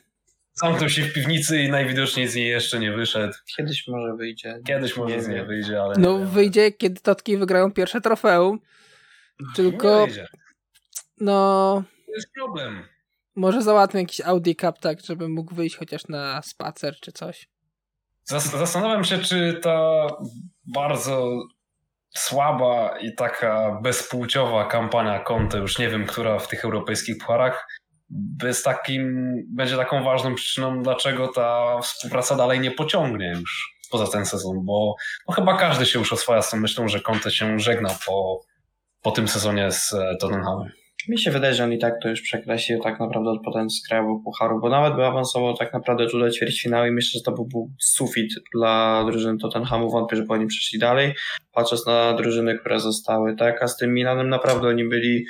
Zamknął 0.53 0.89
się 0.89 1.01
w 1.03 1.13
piwnicy 1.13 1.57
i 1.63 1.69
najwidoczniej 1.69 2.27
z 2.27 2.35
niej 2.35 2.47
jeszcze 2.47 2.79
nie 2.79 2.91
wyszedł. 2.91 3.33
Kiedyś 3.57 3.87
może 3.87 4.15
wyjdzie. 4.15 4.59
Kiedyś 4.67 4.97
może 4.97 5.15
Nie 5.15 5.23
z 5.23 5.27
niej 5.27 5.45
wyjdzie, 5.45 5.81
ale 5.81 5.95
No 5.97 6.17
wyjdzie, 6.17 6.71
kiedy 6.71 7.01
Totki 7.01 7.37
wygrają 7.37 7.71
pierwsze 7.71 8.01
trofeum. 8.01 8.59
Tylko, 9.55 9.99
Nie 9.99 10.05
wyjdzie. 10.05 10.27
no, 11.19 11.83
To 12.05 12.11
jest 12.15 12.33
problem. 12.33 12.83
może 13.35 13.61
załatwię 13.61 13.99
jakiś 13.99 14.21
Audi 14.21 14.55
Cup, 14.55 14.79
tak, 14.79 15.01
żeby 15.01 15.29
mógł 15.29 15.55
wyjść 15.55 15.75
chociaż 15.77 16.07
na 16.07 16.41
spacer 16.41 16.95
czy 17.01 17.11
coś. 17.11 17.49
Zas- 18.29 18.57
Zastanawiam 18.57 19.03
się, 19.03 19.17
czy 19.19 19.59
ta 19.63 20.07
bardzo 20.65 21.43
słaba 22.17 22.99
i 22.99 23.15
taka 23.15 23.79
bezpłciowa 23.83 24.65
kampania 24.65 25.19
Conte, 25.19 25.57
już 25.57 25.79
nie 25.79 25.89
wiem, 25.89 26.05
która 26.05 26.39
w 26.39 26.47
tych 26.47 26.65
europejskich 26.65 27.17
pucharach, 27.17 27.67
jest 28.43 28.65
takim, 28.65 29.33
będzie 29.55 29.77
taką 29.77 30.03
ważną 30.03 30.35
przyczyną, 30.35 30.83
dlaczego 30.83 31.27
ta 31.27 31.79
współpraca 31.81 32.35
dalej 32.35 32.59
nie 32.59 32.71
pociągnie 32.71 33.33
już 33.39 33.81
poza 33.91 34.07
ten 34.07 34.25
sezon, 34.25 34.65
bo 34.65 34.95
no 35.27 35.35
chyba 35.35 35.57
każdy 35.57 35.85
się 35.85 35.99
już 35.99 36.13
oswaja 36.13 36.41
z 36.41 36.49
tą 36.49 36.57
myślą, 36.57 36.87
że 36.87 36.99
Conte 36.99 37.31
się 37.31 37.59
żegna 37.59 37.89
po, 38.07 38.41
po 39.01 39.11
tym 39.11 39.27
sezonie 39.27 39.71
z 39.71 39.93
e, 39.93 40.15
Tottenhamem. 40.19 40.71
Mi 41.09 41.19
się 41.19 41.31
wydaje, 41.31 41.53
że 41.53 41.63
on 41.63 41.73
i 41.73 41.79
tak 41.79 41.93
to 42.01 42.09
już 42.09 42.21
przekreślił 42.21 42.79
tak 42.79 42.99
naprawdę 42.99 43.31
potem 43.45 43.69
z 43.69 43.87
krajowego 43.87 44.19
pucharu, 44.23 44.59
bo 44.61 44.69
nawet 44.69 44.95
by 44.95 45.05
awansował 45.05 45.57
tak 45.57 45.73
naprawdę 45.73 46.07
do 46.07 46.31
ćwierćfinału 46.31 46.87
i 46.87 46.91
myślę, 46.91 47.19
że 47.19 47.23
to 47.23 47.31
był 47.31 47.71
sufit 47.79 48.33
dla 48.55 49.05
drużyny 49.05 49.37
Tottenhamu. 49.37 49.89
Wątpię, 49.89 50.15
że 50.15 50.23
po 50.23 50.37
nim 50.37 50.47
przeszli 50.47 50.79
dalej, 50.79 51.13
patrząc 51.51 51.85
na 51.85 52.13
drużyny, 52.13 52.59
które 52.59 52.79
zostały, 52.79 53.35
tak? 53.35 53.63
A 53.63 53.67
z 53.67 53.77
tym 53.77 53.93
Milanem 53.93 54.29
naprawdę 54.29 54.67
oni 54.67 54.89
byli 54.89 55.25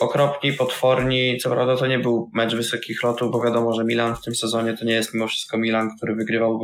okropni, 0.00 0.52
potworni. 0.52 1.38
Co 1.38 1.50
prawda 1.50 1.76
to 1.76 1.86
nie 1.86 1.98
był 1.98 2.30
mecz 2.34 2.54
wysokich 2.54 3.02
lotów, 3.02 3.32
bo 3.32 3.44
wiadomo, 3.44 3.72
że 3.72 3.84
Milan 3.84 4.16
w 4.16 4.22
tym 4.22 4.34
sezonie 4.34 4.76
to 4.76 4.84
nie 4.84 4.94
jest 4.94 5.14
mimo 5.14 5.28
wszystko 5.28 5.58
Milan, 5.58 5.96
który 5.96 6.14
wygrywał 6.14 6.60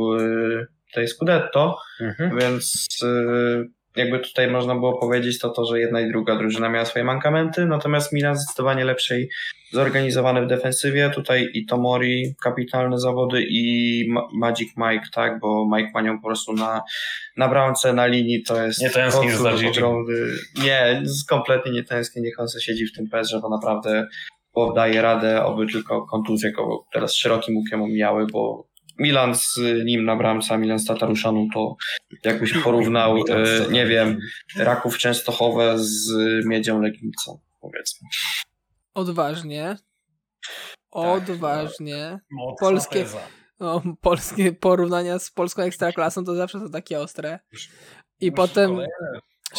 tej 0.93 1.07
Scudetto, 1.07 1.77
mhm. 2.01 2.39
więc 2.39 2.87
y, 3.03 3.69
jakby 3.95 4.19
tutaj 4.19 4.51
można 4.51 4.75
było 4.75 4.99
powiedzieć 4.99 5.39
to 5.39 5.49
to, 5.49 5.65
że 5.65 5.79
jedna 5.79 6.01
i 6.01 6.11
druga 6.11 6.35
drużyna 6.35 6.69
miała 6.69 6.85
swoje 6.85 7.05
mankamenty, 7.05 7.65
natomiast 7.65 8.13
Milan 8.13 8.35
zdecydowanie 8.35 8.85
lepszej 8.85 9.29
zorganizowany 9.71 10.45
w 10.45 10.47
defensywie, 10.47 11.09
tutaj 11.09 11.49
i 11.53 11.65
Tomori 11.65 12.35
kapitalne 12.43 12.99
zawody 12.99 13.45
i 13.49 14.05
Magic 14.33 14.69
Mike, 14.77 15.05
tak, 15.13 15.39
bo 15.39 15.67
Mike 15.75 15.91
ma 15.93 16.01
nią 16.01 16.19
po 16.19 16.27
prostu 16.27 16.53
na, 16.53 16.81
na 17.37 17.47
bramce, 17.47 17.93
na 17.93 18.07
linii, 18.07 18.43
to 18.43 18.63
jest 18.63 18.81
nie 18.81 18.89
tęsknisz 18.89 19.35
za 19.35 19.51
ogromny, 19.69 20.13
nie, 20.63 21.03
kompletnie 21.29 21.71
nie 21.71 21.83
tęsknię, 21.83 22.21
niech 22.21 22.39
on 22.39 22.47
siedzi 22.59 22.85
w 22.85 22.93
tym 22.93 23.09
PSG, 23.09 23.41
bo 23.41 23.49
naprawdę 23.49 24.07
daje 24.75 25.01
radę, 25.01 25.45
oby 25.45 25.67
tylko 25.67 26.05
kontuzje 26.05 26.51
go 26.51 26.85
teraz 26.93 27.15
szerokim 27.15 27.57
łukiem 27.57 27.81
omijały, 27.81 28.27
bo 28.31 28.69
Milan 28.99 29.35
z 29.35 29.59
nim 29.85 30.05
na 30.05 30.15
bramce, 30.15 30.57
Milan 30.57 30.79
z 30.79 30.85
Tataruszaną, 30.85 31.47
to 31.53 31.75
jakbyś 32.25 32.53
porównał, 32.53 33.17
e, 33.29 33.71
nie 33.71 33.85
wiem, 33.85 34.19
Raków 34.57 34.97
Częstochowe 34.97 35.73
z 35.77 36.11
Miedzią 36.45 36.81
Legnicą, 36.81 37.39
powiedzmy. 37.61 38.07
Odważnie. 38.93 39.77
Odważnie. 40.91 42.19
Tak, 42.29 42.55
polskie, 42.59 43.05
no, 43.59 43.81
polskie 44.01 44.51
porównania 44.51 45.19
z 45.19 45.31
polską 45.31 45.61
ekstraklasą 45.61 46.25
to 46.25 46.35
zawsze 46.35 46.59
są 46.59 46.71
takie 46.71 46.99
ostre. 46.99 47.39
I 48.21 48.31
potem, 48.31 48.77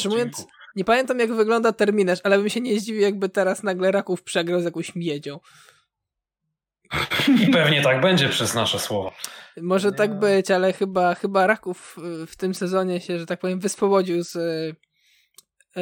mówiąc, 0.05 0.47
nie 0.77 0.85
pamiętam 0.85 1.19
jak 1.19 1.33
wygląda 1.33 1.73
terminarz, 1.73 2.19
ale 2.25 2.39
bym 2.39 2.49
się 2.49 2.61
nie 2.61 2.81
zdziwił, 2.81 3.01
jakby 3.03 3.29
teraz 3.29 3.63
nagle 3.63 3.91
Raków 3.91 4.23
przegrał 4.23 4.61
z 4.61 4.65
jakąś 4.65 4.95
miedzią. 4.95 5.41
I 7.41 7.47
pewnie 7.53 7.83
tak 7.83 8.01
będzie 8.01 8.29
przez 8.29 8.55
nasze 8.55 8.79
słowa. 8.79 9.13
Może 9.57 9.93
tak 9.93 10.19
być, 10.19 10.51
ale 10.51 10.73
chyba, 10.73 11.15
chyba 11.15 11.47
Raków 11.47 11.97
w 12.27 12.37
tym 12.37 12.55
sezonie 12.55 13.01
się, 13.01 13.19
że 13.19 13.27
tak 13.27 13.41
powiem, 13.41 13.61
wyspowodził 13.61 14.23
z, 14.23 14.37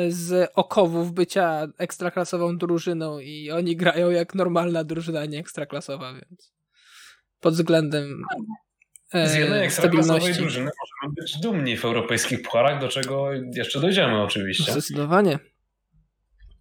z 0.09 0.51
okowów 0.55 1.13
bycia 1.13 1.67
ekstraklasową 1.79 2.59
drużyną 2.59 3.19
i 3.19 3.51
oni 3.51 3.77
grają 3.77 4.11
jak 4.11 4.35
normalna 4.35 4.85
drużyna, 4.85 5.25
nie 5.25 5.39
ekstraklasowa, 5.39 6.13
więc 6.13 6.53
pod 7.41 7.55
względem 7.55 8.23
z 9.13 9.35
jednej 9.35 9.65
ekstraklasowej 9.65 10.35
drużyny 10.35 10.71
możemy 10.81 11.15
być 11.21 11.41
dumni 11.41 11.77
w 11.77 11.85
europejskich 11.85 12.43
pucharach, 12.43 12.81
do 12.81 12.89
czego 12.89 13.33
jeszcze 13.55 13.81
dojdziemy 13.81 14.23
oczywiście. 14.23 14.73
Zdecydowanie. 14.73 15.39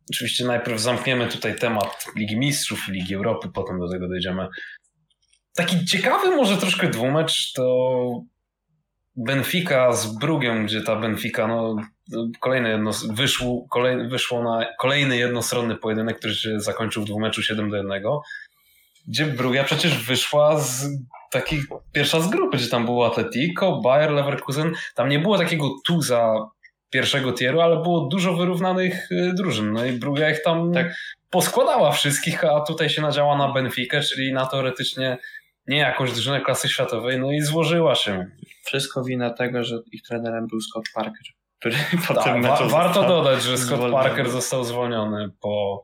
Oczywiście 0.10 0.46
najpierw 0.46 0.81
zamkniemy 0.81 1.27
tutaj 1.27 1.55
temat 1.55 2.05
Ligi 2.15 2.38
Mistrzów, 2.38 2.88
Ligi 2.88 3.15
Europy, 3.15 3.50
potem 3.53 3.79
do 3.79 3.89
tego 3.89 4.07
dojdziemy. 4.07 4.48
Taki 5.55 5.86
ciekawy 5.86 6.36
może 6.36 6.57
troszkę 6.57 6.89
dwumecz 6.89 7.53
to 7.53 8.24
Benfica 9.15 9.93
z 9.93 10.17
Brugiem, 10.17 10.65
gdzie 10.65 10.81
ta 10.81 10.96
Benfica, 10.96 11.48
no, 11.48 11.75
kolejne 12.40 12.70
jedno, 12.70 12.92
wyszło, 13.10 13.66
kolej, 13.70 14.08
wyszło 14.08 14.44
na 14.44 14.66
kolejny 14.80 15.18
jednostronny 15.18 15.76
pojedynek, 15.76 16.18
który 16.20 16.34
się 16.34 16.60
zakończył 16.60 17.04
w 17.04 17.06
dwumeczu 17.06 17.44
7 17.44 17.70
do 17.70 17.78
1, 17.78 18.02
gdzie 19.08 19.26
Brugia 19.26 19.64
przecież 19.64 20.06
wyszła 20.06 20.60
z 20.60 20.88
takiej, 21.32 21.60
pierwsza 21.92 22.20
z 22.20 22.30
grupy, 22.30 22.58
gdzie 22.58 22.68
tam 22.68 22.86
było 22.86 23.08
Atletico, 23.08 23.82
Bayer, 23.82 24.12
Leverkusen, 24.12 24.74
tam 24.96 25.10
nie 25.10 25.20
było 25.20 25.38
takiego 25.38 25.70
tuza 25.86 26.50
pierwszego 26.90 27.34
tieru, 27.34 27.62
ale 27.62 27.76
było 27.76 28.08
dużo 28.08 28.34
wyrównanych 28.34 29.12
y, 29.12 29.34
drużyn. 29.34 29.74
No 29.74 29.86
i 29.86 29.92
Bruga 29.92 30.30
ich 30.30 30.44
tam 30.44 30.74
tak. 30.74 30.94
poskładała 31.30 31.92
wszystkich, 31.92 32.44
a 32.44 32.62
tutaj 32.62 32.90
się 32.90 33.02
nadziała 33.02 33.38
na 33.38 33.54
Benfica, 33.54 34.02
czyli 34.02 34.34
na 34.34 34.46
teoretycznie 34.46 35.18
nie 35.68 35.78
jakąś 35.78 36.12
drużynę 36.12 36.42
klasy 36.42 36.70
światowej, 36.70 37.20
no 37.20 37.32
i 37.32 37.42
złożyła 37.42 37.96
się. 37.96 38.26
Wszystko 38.64 39.04
wina 39.04 39.30
tego, 39.30 39.64
że 39.64 39.80
ich 39.92 40.02
trenerem 40.02 40.48
był 40.48 40.62
Scott 40.62 40.86
Parker, 40.96 41.26
który 41.60 41.76
potem 42.08 42.42
wa 42.42 42.68
Warto 42.68 43.04
dodać, 43.04 43.44
że 43.44 43.58
Scott 43.58 43.78
zwolniony. 43.78 44.04
Parker 44.04 44.30
został 44.30 44.64
zwolniony 44.64 45.30
po 45.42 45.84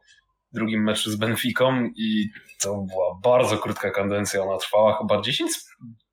drugim 0.51 0.83
meczu 0.83 1.11
z 1.11 1.15
Benficą 1.15 1.89
i 1.95 2.29
to 2.61 2.85
była 2.89 3.19
bardzo 3.23 3.57
krótka 3.57 3.91
kadencja, 3.91 4.43
ona 4.43 4.57
trwała 4.57 4.97
chyba 4.97 5.21
10, 5.21 5.51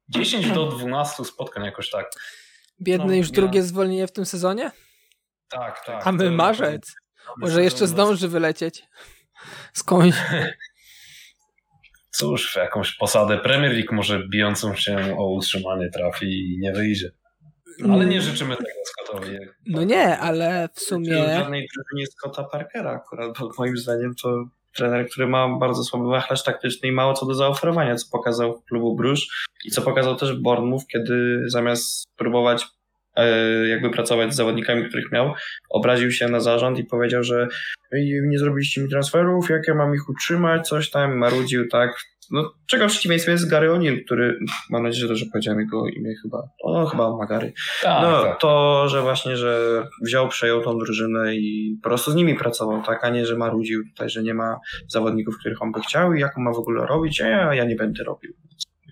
10 0.09 0.51
do 0.51 0.67
12 0.67 1.25
spotkań 1.25 1.65
jakoś 1.65 1.91
tak. 1.91 2.11
Biedny 2.83 3.07
no, 3.07 3.15
już 3.15 3.29
ja. 3.29 3.35
drugie 3.35 3.63
zwolnienie 3.63 4.07
w 4.07 4.13
tym 4.13 4.27
sezonie? 4.27 4.71
Tak, 5.51 5.85
tak. 5.87 6.07
A 6.07 6.13
my 6.13 6.31
marzec. 6.31 6.95
Może 7.37 7.63
jeszcze 7.63 7.87
zdąży 7.87 8.29
wylecieć 8.29 8.83
skądś. 9.73 10.17
Cóż, 12.11 12.53
w 12.53 12.57
jakąś 12.57 12.97
posadę 12.97 13.39
Premier 13.39 13.73
League 13.73 13.95
może 13.95 14.29
bijącą 14.29 14.75
się 14.75 15.17
o 15.19 15.33
utrzymanie 15.35 15.91
trafi 15.91 16.27
i 16.27 16.59
nie 16.59 16.73
wyjdzie. 16.73 17.11
Ale 17.93 18.07
nie 18.07 18.21
życzymy 18.21 18.57
tego 18.57 18.71
Scottowi. 18.85 19.39
No 19.67 19.85
nie, 19.85 20.19
ale 20.19 20.69
w 20.75 20.81
sumie... 20.81 21.13
żadnej 21.13 21.69
drużynie 21.75 22.07
Scotta 22.07 22.45
Parkera 22.45 22.91
akurat, 22.91 23.39
bo 23.39 23.51
moim 23.59 23.77
zdaniem 23.77 24.15
to 24.23 24.45
trener, 24.75 25.09
który 25.11 25.27
ma 25.27 25.59
bardzo 25.59 25.85
słaby 25.85 26.09
wachlarz 26.09 26.45
taktyczny 26.45 26.89
i 26.89 26.93
mało 26.93 27.15
co 27.15 27.27
do 27.27 27.35
zaoferowania, 27.35 27.97
co 27.97 28.07
pokazał 28.13 28.59
w 28.59 28.65
klubu 28.65 28.97
Brusz 28.97 29.47
i 29.65 29.71
co 29.71 29.83
pokazał 29.83 30.17
też 30.17 30.37
Bournemouth, 30.37 30.87
kiedy 30.87 31.43
zamiast 31.47 32.05
próbować 32.17 32.67
jakby 33.69 33.91
pracować 33.91 34.33
z 34.33 34.37
zawodnikami, 34.37 34.89
których 34.89 35.13
miał, 35.13 35.33
obraził 35.71 36.11
się 36.11 36.29
na 36.29 36.41
zarząd 36.41 36.79
i 36.79 36.85
powiedział, 36.85 37.23
że 37.23 37.49
nie 38.23 38.39
zrobiliście 38.39 38.81
mi 38.81 38.89
transferów, 38.89 39.51
jak 39.51 39.69
ja 39.69 39.75
mam 39.75 39.95
ich 39.95 40.09
utrzymać, 40.09 40.69
coś 40.69 40.91
tam, 40.91 41.17
marudził, 41.17 41.69
tak, 41.69 41.91
no, 42.31 42.53
czego 42.67 42.89
w 42.89 42.91
przeciwieństwie 42.91 43.33
jest 43.33 43.51
Gary 43.51 43.69
O'Neill, 43.69 44.05
który, 44.05 44.39
mam 44.71 44.83
nadzieję, 44.83 45.01
że 45.01 45.09
dobrze 45.09 45.27
powiedziałem 45.33 45.61
jego 45.61 45.89
imię 45.89 46.15
chyba, 46.23 46.43
o, 46.65 46.87
chyba 46.87 47.17
ma 47.17 47.27
Gary. 47.27 47.53
Tak, 47.83 48.03
no, 48.03 48.23
tak. 48.23 48.41
to, 48.41 48.89
że 48.89 49.03
właśnie, 49.03 49.37
że 49.37 49.83
wziął, 50.03 50.29
przejął 50.29 50.63
tą 50.63 50.79
drużynę 50.79 51.37
i 51.37 51.79
po 51.83 51.89
prostu 51.89 52.11
z 52.11 52.15
nimi 52.15 52.35
pracował, 52.35 52.83
tak, 52.83 53.05
a 53.05 53.11
nie, 53.11 53.27
że 53.27 53.37
marudził 53.37 53.83
tutaj, 53.89 54.11
że 54.11 54.23
nie 54.23 54.35
ma 54.35 54.61
zawodników, 54.89 55.39
których 55.39 55.63
on 55.63 55.73
by 55.73 55.81
chciał 55.81 56.15
i 56.15 56.21
jak 56.21 56.39
on 56.39 56.45
ma 56.45 56.53
w 56.53 56.59
ogóle 56.59 56.87
robić, 56.87 57.21
a 57.21 57.29
ja, 57.29 57.55
ja 57.55 57.65
nie 57.65 57.77
będę 57.77 58.05
robił. 58.05 58.33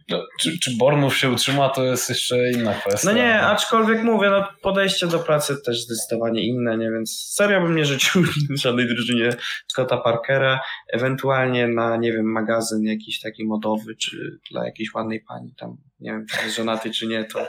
No, 0.09 0.27
czy, 0.41 0.59
czy 0.59 0.77
Bormów 0.77 1.17
się 1.17 1.31
utrzyma, 1.31 1.69
to 1.69 1.85
jest 1.85 2.09
jeszcze 2.09 2.50
inna 2.50 2.75
kwestia. 2.75 3.11
No 3.11 3.17
nie, 3.17 3.41
aczkolwiek 3.41 4.03
mówię, 4.03 4.31
no 4.31 4.49
podejście 4.62 5.07
do 5.07 5.19
pracy 5.19 5.62
też 5.62 5.81
zdecydowanie 5.81 6.47
inne, 6.47 6.79
nie? 6.79 6.91
Więc 6.91 7.33
serio 7.35 7.61
bym 7.61 7.77
nie 7.77 7.85
życzył 7.85 8.23
żadnej 8.65 8.88
drużynie 8.88 9.31
Scotta 9.69 9.97
Parkera, 9.97 10.61
ewentualnie 10.93 11.69
na, 11.69 11.97
nie 11.97 12.12
wiem, 12.12 12.33
magazyn 12.33 12.85
jakiś 12.85 13.21
taki 13.21 13.45
modowy, 13.45 13.97
czy 13.97 14.38
dla 14.50 14.65
jakiejś 14.65 14.95
ładnej 14.95 15.21
pani 15.21 15.55
tam, 15.55 15.77
nie 16.00 16.11
wiem, 16.11 16.27
czy 16.27 16.45
jest 16.45 16.57
żonaty, 16.57 16.91
czy 16.91 17.07
nie, 17.07 17.25
to... 17.25 17.49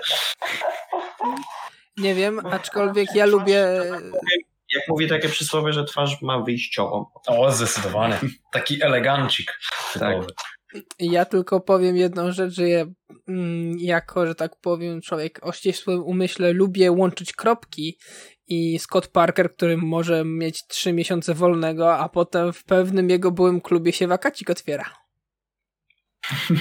Nie 1.98 2.16
wiem, 2.16 2.46
aczkolwiek 2.46 3.16
ja 3.16 3.26
lubię... 3.26 3.68
Jak 4.76 4.88
mówi 4.88 5.08
takie 5.08 5.30
przysłowie, 5.30 5.74
że 5.74 5.86
twarz 5.86 6.22
ma 6.22 6.40
wyjściową. 6.40 7.06
O, 7.28 7.52
zdecydowanie. 7.52 8.20
Taki 8.52 8.84
elegancik 8.84 9.60
typowy. 9.94 10.28
Ja 11.00 11.26
tylko 11.26 11.60
powiem 11.60 11.98
jedną 11.98 12.32
rzecz, 12.32 12.54
że 12.54 12.70
ja, 12.70 12.86
mm, 13.28 13.80
jako, 13.80 14.28
że 14.28 14.36
tak 14.36 14.52
powiem, 14.62 15.02
człowiek 15.02 15.40
o 15.42 15.52
ścisłym 15.52 16.04
umyśle 16.04 16.54
lubię 16.54 16.92
łączyć 16.92 17.34
kropki 17.34 17.98
i 18.48 18.80
Scott 18.80 19.08
Parker, 19.08 19.56
który 19.56 19.78
może 19.78 20.26
mieć 20.26 20.68
trzy 20.68 20.94
miesiące 20.94 21.34
wolnego, 21.34 21.98
a 21.98 22.10
potem 22.10 22.54
w 22.54 22.64
pewnym 22.64 23.10
jego 23.10 23.32
byłym 23.32 23.62
klubie 23.62 23.94
się 23.94 24.08
wakacik 24.08 24.50
otwiera. 24.50 24.86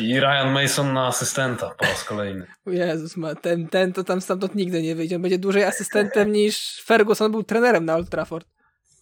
I 0.00 0.20
Ryan 0.20 0.52
Mason 0.52 0.92
na 0.92 1.06
asystenta 1.06 1.70
po 1.78 1.84
raz 1.84 2.04
kolejny. 2.04 2.46
Jezus, 2.66 3.16
ma, 3.16 3.34
ten, 3.34 3.68
ten 3.68 3.92
to 3.92 4.04
tam 4.04 4.20
stamtąd 4.20 4.54
nigdy 4.54 4.82
nie 4.82 4.94
wyjdzie. 4.94 5.16
On 5.16 5.22
będzie 5.22 5.38
dłużej 5.38 5.64
asystentem 5.64 6.32
niż 6.32 6.82
Ferguson 6.84 7.30
był 7.32 7.42
trenerem 7.42 7.84
na 7.84 7.94
Old 7.94 8.10
Trafford. 8.10 8.48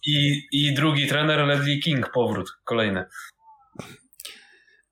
I, 0.05 0.41
I 0.51 0.73
drugi 0.73 1.07
trener 1.07 1.39
Ledley 1.39 1.79
King, 1.79 2.11
powrót 2.13 2.51
kolejny. 2.63 3.05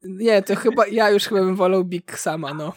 Nie, 0.04 0.42
to 0.42 0.56
chyba 0.56 0.88
ja 0.88 1.10
już 1.10 1.24
chyba 1.24 1.42
bym 1.42 1.56
wolał 1.56 1.84
Big 1.84 2.20
Sama, 2.20 2.54
no. 2.54 2.74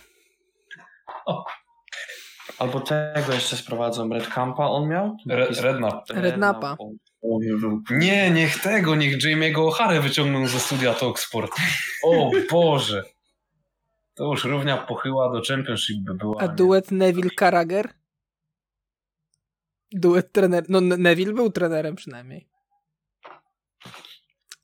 Albo 2.58 2.80
tego 2.80 3.32
jeszcze 3.32 3.56
sprowadzą, 3.56 4.08
Red 4.12 4.28
Campa 4.28 4.66
on 4.66 4.88
miał? 4.88 5.16
Re, 5.30 5.46
Rednap. 5.60 6.10
Rednapa. 6.10 6.76
Nie, 7.90 8.30
niech 8.30 8.62
tego, 8.62 8.94
niech 8.94 9.18
Jamie'ego 9.18 9.70
O'Hare 9.70 10.02
wyciągną 10.02 10.46
ze 10.46 10.60
studia 10.60 10.94
Talksport. 10.94 11.52
O 12.04 12.30
Boże. 12.50 13.02
To 14.14 14.24
już 14.24 14.44
równia 14.44 14.76
pochyła 14.76 15.32
do 15.32 15.42
Championship 15.48 15.96
by 16.00 16.14
była. 16.14 16.40
A 16.42 16.46
nie? 16.46 16.52
duet 16.54 16.90
Neville 16.90 17.30
Carragher? 17.38 17.90
Duet 19.92 20.32
trener. 20.32 20.64
No 20.68 20.80
Ne- 20.80 20.96
Neville 20.96 21.32
był 21.32 21.50
trenerem 21.50 21.96
przynajmniej. 21.96 22.48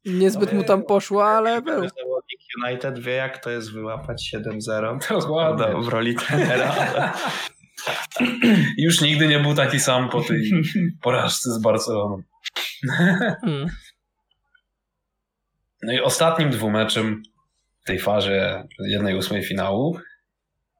Niezbyt 0.04 0.52
No, 0.52 0.58
mu 0.58 0.64
tam 0.64 0.82
poszło, 0.82 1.26
ale 1.26 1.62
był. 1.62 1.82
United 2.64 2.98
wie, 2.98 3.12
jak 3.12 3.38
to 3.44 3.50
jest 3.50 3.72
wyłapać 3.72 4.30
7-0 4.70 4.98
Dokładnie. 5.20 5.82
w 5.82 5.88
roli 5.88 6.14
trenera. 6.14 6.74
ale- 6.74 7.12
Już 8.78 9.00
nigdy 9.00 9.26
nie 9.28 9.40
był 9.40 9.54
taki 9.54 9.80
sam 9.80 10.08
po 10.10 10.20
tej 10.20 10.50
porażce 11.02 11.50
z 11.50 11.62
Barceloną. 11.62 12.22
Hmm. 13.40 13.66
No 15.82 15.92
i 15.92 16.00
ostatnim 16.00 16.50
dwumeczem 16.50 17.22
w 17.82 17.86
tej 17.86 17.98
fazie 17.98 18.64
jednej 18.88 19.16
ósmej 19.16 19.42
finału 19.44 19.98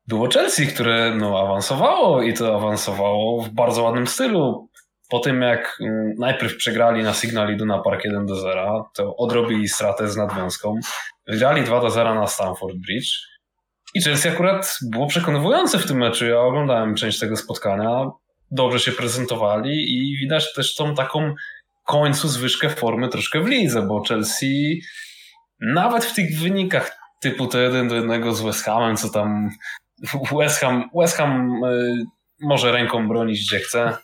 było 0.08 0.28
Chelsea, 0.30 0.66
które 0.66 1.14
no, 1.16 1.40
awansowało 1.40 2.22
i 2.22 2.34
to 2.34 2.56
awansowało 2.56 3.42
w 3.42 3.48
bardzo 3.48 3.82
ładnym 3.82 4.06
stylu. 4.06 4.68
Po 5.12 5.18
tym 5.18 5.42
jak 5.42 5.78
mm, 5.80 6.14
najpierw 6.18 6.56
przegrali 6.56 7.02
na 7.02 7.14
Signal 7.14 7.54
Iduna 7.54 7.78
Park 7.78 8.04
1 8.04 8.26
do 8.26 8.36
0, 8.36 8.90
to 8.94 9.16
odrobili 9.16 9.68
stratę 9.68 10.08
z 10.08 10.16
nadwiązką. 10.16 10.80
Wygrali 11.26 11.64
2 11.64 11.80
do 11.80 11.90
0 11.90 12.14
na 12.14 12.26
Stamford 12.26 12.76
Bridge. 12.86 13.10
I 13.94 14.02
Chelsea 14.02 14.28
akurat 14.28 14.78
było 14.82 15.06
przekonywujące 15.06 15.78
w 15.78 15.86
tym 15.86 15.98
meczu. 15.98 16.26
Ja 16.26 16.40
oglądałem 16.40 16.94
część 16.94 17.18
tego 17.18 17.36
spotkania. 17.36 18.10
Dobrze 18.50 18.80
się 18.80 18.92
prezentowali 18.92 19.70
i 19.70 20.16
widać 20.16 20.54
też 20.54 20.74
tą 20.74 20.94
taką 20.94 21.34
końcu 21.84 22.28
zwyżkę 22.28 22.70
formy 22.70 23.08
troszkę 23.08 23.40
w 23.40 23.46
lidze, 23.46 23.82
bo 23.82 24.02
Chelsea 24.08 24.80
nawet 25.60 26.04
w 26.04 26.14
tych 26.14 26.40
wynikach 26.40 26.98
typu 27.20 27.46
to 27.46 27.58
1 27.58 27.88
do 27.88 27.94
1 27.94 28.34
z 28.34 28.40
West 28.40 28.64
Hamem, 28.64 28.96
co 28.96 29.10
tam 29.10 29.50
West 30.38 30.60
Ham, 30.60 30.90
West 31.00 31.16
Ham 31.16 31.64
y, 31.64 32.04
może 32.40 32.72
ręką 32.72 33.08
bronić 33.08 33.46
gdzie 33.46 33.58
chce. 33.58 33.96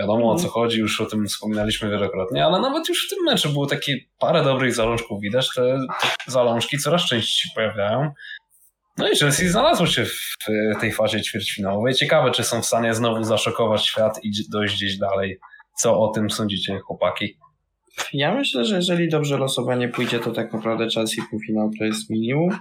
Wiadomo 0.00 0.32
o 0.32 0.36
co 0.36 0.48
chodzi, 0.48 0.78
już 0.78 1.00
o 1.00 1.06
tym 1.06 1.26
wspominaliśmy 1.26 1.90
wielokrotnie, 1.90 2.44
ale 2.44 2.60
nawet 2.60 2.88
już 2.88 3.06
w 3.06 3.10
tym 3.10 3.24
meczu 3.24 3.48
było 3.48 3.66
takie 3.66 3.96
parę 4.18 4.44
dobrych 4.44 4.74
zalążków 4.74 5.20
widać. 5.20 5.48
Te 5.54 5.78
zalążki 6.26 6.78
coraz 6.78 7.06
częściej 7.06 7.32
się 7.32 7.48
pojawiają. 7.54 8.12
No 8.98 9.08
i 9.08 9.16
Chelsea 9.16 9.48
znalazło 9.48 9.86
się 9.86 10.04
w 10.04 10.80
tej 10.80 10.92
fazie 10.92 11.22
ćwierćfinałowej. 11.22 11.94
Ciekawe, 11.94 12.30
czy 12.30 12.44
są 12.44 12.62
w 12.62 12.66
stanie 12.66 12.94
znowu 12.94 13.24
zaszokować 13.24 13.86
świat 13.86 14.24
i 14.24 14.30
dojść 14.50 14.74
gdzieś 14.74 14.98
dalej. 14.98 15.38
Co 15.76 16.00
o 16.00 16.08
tym 16.08 16.30
sądzicie, 16.30 16.78
chłopaki? 16.78 17.36
Ja 18.12 18.34
myślę, 18.34 18.64
że 18.64 18.76
jeżeli 18.76 19.08
dobrze 19.08 19.38
losowanie 19.38 19.88
pójdzie, 19.88 20.18
to 20.18 20.30
tak 20.30 20.52
naprawdę 20.52 20.86
Chelsea 20.94 21.22
półfinał 21.30 21.70
to 21.78 21.84
jest 21.84 22.10
minimum. 22.10 22.58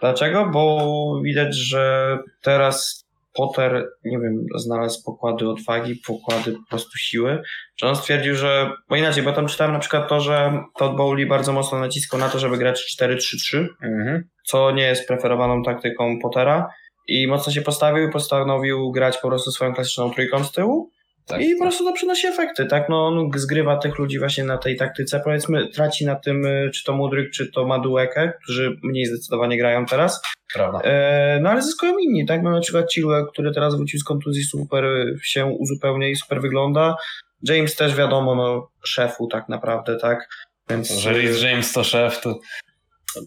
Dlaczego? 0.00 0.46
Bo 0.46 1.20
widać, 1.24 1.56
że 1.56 2.18
teraz 2.42 3.05
Potter, 3.36 3.88
nie 4.04 4.18
wiem, 4.18 4.44
znalazł 4.56 5.04
pokłady 5.04 5.48
odwagi, 5.48 6.00
pokłady 6.06 6.52
po 6.52 6.68
prostu 6.70 6.98
siły, 6.98 7.42
że 7.80 7.88
on 7.88 7.96
stwierdził, 7.96 8.34
że, 8.34 8.70
bo 8.88 8.96
inaczej, 8.96 9.22
bo 9.22 9.32
tam 9.32 9.46
czytałem 9.46 9.72
na 9.72 9.78
przykład 9.78 10.08
to, 10.08 10.20
że 10.20 10.52
Todd 10.78 10.96
Bowley 10.96 11.26
bardzo 11.26 11.52
mocno 11.52 11.78
naciskał 11.78 12.20
na 12.20 12.28
to, 12.28 12.38
żeby 12.38 12.58
grać 12.58 12.96
4-3-3, 13.00 13.66
Mhm. 13.82 14.22
co 14.46 14.70
nie 14.70 14.82
jest 14.82 15.08
preferowaną 15.08 15.62
taktyką 15.62 16.18
Pottera 16.22 16.68
i 17.08 17.26
mocno 17.26 17.52
się 17.52 17.62
postawił 17.62 18.08
i 18.08 18.12
postanowił 18.12 18.90
grać 18.90 19.18
po 19.18 19.28
prostu 19.28 19.50
swoją 19.50 19.74
klasyczną 19.74 20.10
trójką 20.10 20.44
z 20.44 20.52
tyłu 20.52 20.90
Tak, 21.26 21.42
i 21.42 21.54
po 21.54 21.62
prostu 21.64 21.84
to 21.84 21.92
przynosi 21.92 22.26
efekty, 22.26 22.66
tak? 22.66 22.88
No 22.88 23.06
on 23.06 23.30
zgrywa 23.36 23.76
tych 23.76 23.98
ludzi 23.98 24.18
właśnie 24.18 24.44
na 24.44 24.58
tej 24.58 24.76
taktyce, 24.76 25.20
powiedzmy 25.24 25.68
traci 25.68 26.06
na 26.06 26.14
tym, 26.16 26.46
y, 26.46 26.70
czy 26.74 26.84
to 26.84 26.92
Mudryk, 26.92 27.30
czy 27.30 27.52
to 27.52 27.66
Madueke, 27.66 28.32
którzy 28.42 28.76
mniej 28.82 29.06
zdecydowanie 29.06 29.58
grają 29.58 29.86
teraz, 29.86 30.22
prawda. 30.54 30.80
e, 30.80 31.40
no 31.42 31.50
ale 31.50 31.62
zyskują 31.62 31.98
inni, 31.98 32.26
tak? 32.26 32.42
No 32.42 32.50
na 32.50 32.60
przykład 32.60 32.92
Chilwell, 32.92 33.26
który 33.32 33.52
teraz 33.52 33.76
wrócił 33.76 34.00
z 34.00 34.04
kontuzji, 34.04 34.44
super 34.44 34.84
y, 34.84 35.16
się 35.22 35.46
uzupełnia 35.46 36.08
i 36.08 36.16
super 36.16 36.40
wygląda. 36.40 36.96
James 37.42 37.76
też 37.76 37.94
wiadomo, 37.94 38.34
no 38.34 38.68
szefu 38.84 39.26
tak 39.26 39.48
naprawdę, 39.48 39.96
tak? 39.96 40.28
Więc 40.70 40.90
Jeżeli 40.90 41.24
jest 41.24 41.42
James 41.42 41.72
to 41.72 41.84
szef, 41.84 42.20
to 42.20 42.38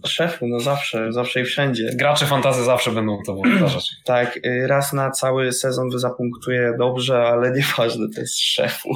szefu, 0.07 0.47
no 0.47 0.59
zawsze, 0.59 1.11
zawsze 1.11 1.41
i 1.41 1.43
wszędzie. 1.43 1.89
gracze 1.93 2.25
fantazy 2.25 2.63
zawsze 2.63 2.91
będą 2.91 3.17
to 3.25 3.35
powtarzać. 3.35 3.91
Tak, 4.05 4.37
y, 4.37 4.67
raz 4.67 4.93
na 4.93 5.11
cały 5.11 5.51
sezon 5.51 5.99
zapunktuje 5.99 6.73
dobrze, 6.77 7.23
ale 7.23 7.51
nieważne, 7.51 8.05
to 8.15 8.21
jest 8.21 8.39
szefu. 8.39 8.89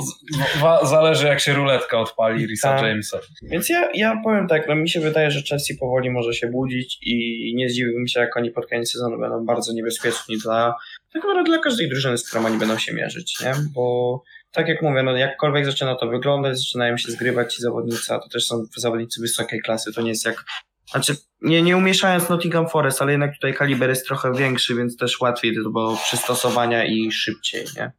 Zależy 0.84 1.28
jak 1.28 1.40
się 1.40 1.54
ruletka 1.54 2.00
odpali 2.00 2.46
Risa 2.48 2.76
Tak. 2.76 2.88
Jamesa. 2.88 3.20
Więc 3.42 3.70
ja, 3.70 3.90
ja 3.94 4.22
powiem 4.24 4.48
tak, 4.48 4.68
no 4.68 4.76
mi 4.76 4.90
się 4.90 5.00
wydaje, 5.00 5.32
że 5.32 5.42
Chelsea 5.50 5.78
powoli 5.78 6.10
może 6.10 6.34
się 6.34 6.48
budzić 6.48 7.00
i 7.02 7.54
nie 7.56 7.70
zdziwiłbym 7.70 8.08
się, 8.08 8.20
jak 8.20 8.38
oni 8.38 8.52
pod 8.52 8.70
koniec 8.70 8.92
sezonu 8.92 9.20
będą 9.20 9.46
bardzo 9.46 9.74
niebezpieczni 9.74 10.38
dla, 10.38 10.76
tak 11.14 11.24
naprawdę 11.24 11.44
dla 11.44 11.60
każdej 11.60 11.90
drużyny, 11.90 12.18
z 12.18 12.28
którą 12.28 12.46
oni 12.46 12.58
będą 12.58 12.78
się 12.78 12.94
mierzyć, 12.94 13.40
nie? 13.42 13.54
Bo 13.76 14.22
tak 14.54 14.68
jak 14.68 14.82
mówię, 14.82 15.04
no 15.04 15.18
jakkolwiek 15.18 15.66
zaczyna 15.66 15.96
to 15.96 16.08
wyglądać, 16.08 16.58
zaczynają 16.58 16.98
się 16.98 17.12
zgrywać 17.12 17.56
ci 17.56 17.62
zawodnicy, 17.62 18.14
a 18.14 18.20
to 18.20 18.30
też 18.30 18.46
są 18.46 18.66
zawodnicy 18.78 19.22
wysokiej 19.22 19.62
klasy, 19.62 19.94
to 19.94 20.02
nie 20.02 20.10
jest 20.10 20.26
jak 20.26 20.44
znaczy, 20.92 21.16
nie, 21.42 21.62
nie 21.62 21.78
umieszczając 21.78 22.30
Nottingham 22.30 22.70
Forest, 22.70 23.02
ale 23.02 23.12
jednak 23.12 23.34
tutaj 23.34 23.54
kaliber 23.54 23.90
jest 23.90 24.08
trochę 24.08 24.34
większy, 24.34 24.76
więc 24.76 24.98
też 24.98 25.20
łatwiej 25.22 25.56
to 25.64 25.70
było 25.70 25.98
przystosowania 25.98 26.86
i 26.86 27.12
szybciej, 27.12 27.66
nie? 27.78 27.92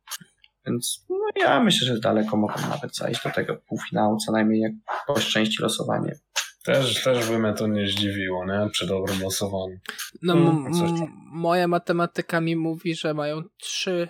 Więc 0.66 1.06
no 1.10 1.16
ja 1.36 1.60
myślę, 1.60 1.86
że 1.86 2.00
daleko 2.00 2.36
mogą 2.36 2.54
nawet 2.68 2.96
zajść 2.96 3.24
do 3.24 3.30
tego 3.30 3.56
półfinału, 3.56 4.16
co 4.16 4.32
najmniej 4.32 4.60
jak 4.60 4.72
po 5.06 5.14
części 5.20 5.62
losowanie. 5.62 6.18
Też, 6.64 7.02
też 7.04 7.28
by 7.30 7.38
mnie 7.38 7.52
to 7.52 7.66
nie 7.66 7.86
zdziwiło, 7.88 8.46
nie? 8.46 8.70
Przy 8.70 8.86
dobrym 8.86 9.20
losowaniu. 9.22 9.78
No, 10.22 10.34
Mm, 10.34 10.66
m- 10.66 10.72
coś 10.72 10.90
m- 10.90 11.08
moja 11.32 11.68
matematyka 11.68 12.40
mi 12.40 12.56
mówi, 12.56 12.94
że 12.94 13.14
mają 13.14 13.42
trzy, 13.56 14.08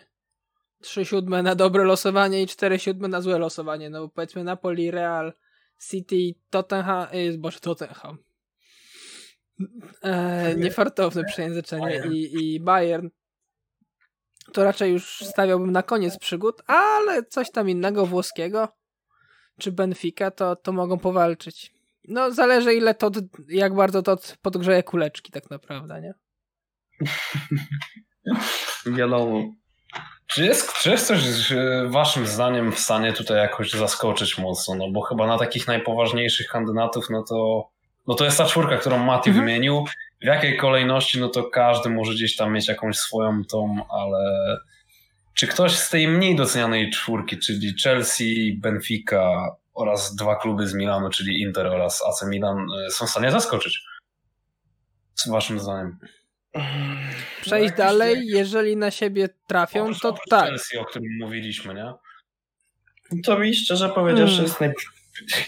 trzy 0.82 1.04
siódme 1.04 1.42
na 1.42 1.54
dobre 1.54 1.84
losowanie 1.84 2.42
i 2.42 2.46
cztery 2.46 2.78
siódme 2.78 3.08
na 3.08 3.20
złe 3.20 3.38
losowanie. 3.38 3.90
No 3.90 4.00
bo 4.00 4.08
powiedzmy 4.08 4.44
Napoli, 4.44 4.90
Real, 4.90 5.32
City, 5.90 6.34
Tottenham, 6.50 7.06
y, 7.14 7.38
boże 7.38 7.60
Tottenham. 7.60 8.18
E, 10.02 10.54
niefartowne 10.56 11.24
przejęzyczenie 11.24 12.02
i, 12.12 12.54
i 12.54 12.60
Bayern. 12.60 13.08
To 14.52 14.64
raczej 14.64 14.92
już 14.92 15.20
stawiałbym 15.20 15.72
na 15.72 15.82
koniec 15.82 16.18
przygód, 16.18 16.62
ale 16.66 17.22
coś 17.22 17.50
tam 17.50 17.70
innego 17.70 18.06
włoskiego 18.06 18.68
czy 19.58 19.72
Benfica 19.72 20.30
to, 20.30 20.56
to 20.56 20.72
mogą 20.72 20.98
powalczyć. 20.98 21.72
No 22.08 22.32
zależy 22.32 22.74
ile 22.74 22.94
to, 22.94 23.10
jak 23.48 23.74
bardzo 23.74 24.02
to 24.02 24.16
podgrzeje 24.42 24.82
kuleczki 24.82 25.32
tak 25.32 25.50
naprawdę, 25.50 26.00
nie? 26.00 26.14
Wiadomo. 28.96 29.42
Czy 30.26 30.44
jest, 30.44 30.72
czy 30.72 30.90
jest 30.90 31.06
coś 31.06 31.20
waszym 31.88 32.26
zdaniem 32.26 32.72
w 32.72 32.78
stanie 32.78 33.12
tutaj 33.12 33.36
jakoś 33.36 33.70
zaskoczyć 33.70 34.38
mocno? 34.38 34.74
No 34.74 34.90
bo 34.90 35.00
chyba 35.00 35.26
na 35.26 35.38
takich 35.38 35.66
najpoważniejszych 35.66 36.46
kandydatów, 36.46 37.10
no 37.10 37.22
to, 37.22 37.68
no 38.06 38.14
to 38.14 38.24
jest 38.24 38.38
ta 38.38 38.46
czwórka, 38.46 38.76
którą 38.76 38.98
Mati 38.98 39.30
Mhm. 39.30 39.46
wymienił. 39.46 39.84
W 40.22 40.26
jakiej 40.26 40.56
kolejności, 40.56 41.20
no 41.20 41.28
to 41.28 41.44
każdy 41.44 41.90
może 41.90 42.12
gdzieś 42.14 42.36
tam 42.36 42.52
mieć 42.52 42.68
jakąś 42.68 42.96
swoją 42.96 43.44
tą, 43.44 43.76
ale 43.90 44.56
czy 45.34 45.46
ktoś 45.46 45.72
z 45.72 45.90
tej 45.90 46.08
mniej 46.08 46.36
docenianej 46.36 46.90
czwórki, 46.90 47.38
czyli 47.38 47.74
Chelsea, 47.82 48.58
Benfica 48.62 49.30
oraz 49.74 50.14
dwa 50.16 50.36
kluby 50.36 50.66
z 50.66 50.74
Milanu, 50.74 51.10
czyli 51.10 51.40
Inter 51.42 51.66
oraz 51.66 52.02
AC 52.06 52.22
Milan, 52.28 52.66
e, 52.86 52.90
są 52.90 53.06
w 53.06 53.10
stanie 53.10 53.30
zaskoczyć? 53.30 53.82
Z 55.14 55.28
waszym 55.28 55.60
zdaniem? 55.60 55.98
Przejść 57.40 57.64
jakiś 57.64 57.78
dalej, 57.78 58.26
jeżeli 58.26 58.76
na 58.76 58.90
siebie 58.90 59.28
trafią, 59.46 59.94
to 60.02 60.14
tak. 60.30 60.46
Chelsea, 60.46 60.78
o 60.78 60.84
którym 60.84 61.08
mówiliśmy, 61.20 61.74
nie? 61.74 61.92
To 63.24 63.38
mi 63.38 63.54
szczerze 63.54 63.88
powiedziawszy 63.88 64.34
Mm. 64.34 64.44
jest 64.44 64.60
naj... 64.60 64.72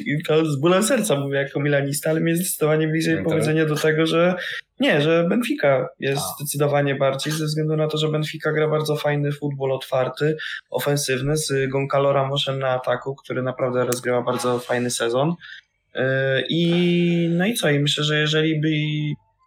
i 0.00 0.22
to 0.22 0.46
z 0.46 0.60
bólem 0.60 0.82
serca 0.82 1.20
mówię 1.20 1.38
jako 1.38 1.60
milanista, 1.60 2.10
ale 2.10 2.20
mi 2.20 2.30
jest 2.30 2.42
zdecydowanie 2.42 2.88
bliżej 2.88 3.12
Inter. 3.12 3.32
powiedzenia 3.32 3.66
do 3.66 3.76
tego, 3.76 4.06
że 4.06 4.34
nie, 4.80 5.00
że 5.00 5.26
Benfica 5.28 5.88
jest 6.00 6.22
A. 6.22 6.34
zdecydowanie 6.38 6.94
bardziej 6.94 7.32
ze 7.32 7.44
względu 7.44 7.76
na 7.76 7.88
to, 7.88 7.98
że 7.98 8.08
Benfica 8.08 8.52
gra 8.52 8.68
bardzo 8.68 8.96
fajny 8.96 9.32
futbol 9.32 9.72
otwarty, 9.72 10.36
ofensywny 10.70 11.36
z 11.36 11.70
Goncalo 11.70 12.12
Ramosem 12.12 12.58
na 12.58 12.68
ataku, 12.68 13.14
który 13.14 13.42
naprawdę 13.42 13.84
rozgrywa 13.84 14.22
bardzo 14.22 14.58
fajny 14.58 14.90
sezon. 14.90 15.34
Yy, 15.94 16.02
I 16.48 17.28
no 17.32 17.46
i 17.46 17.54
co? 17.54 17.70
I 17.70 17.78
myślę, 17.78 18.04
że 18.04 18.18
jeżeli 18.18 18.60
by 18.60 18.68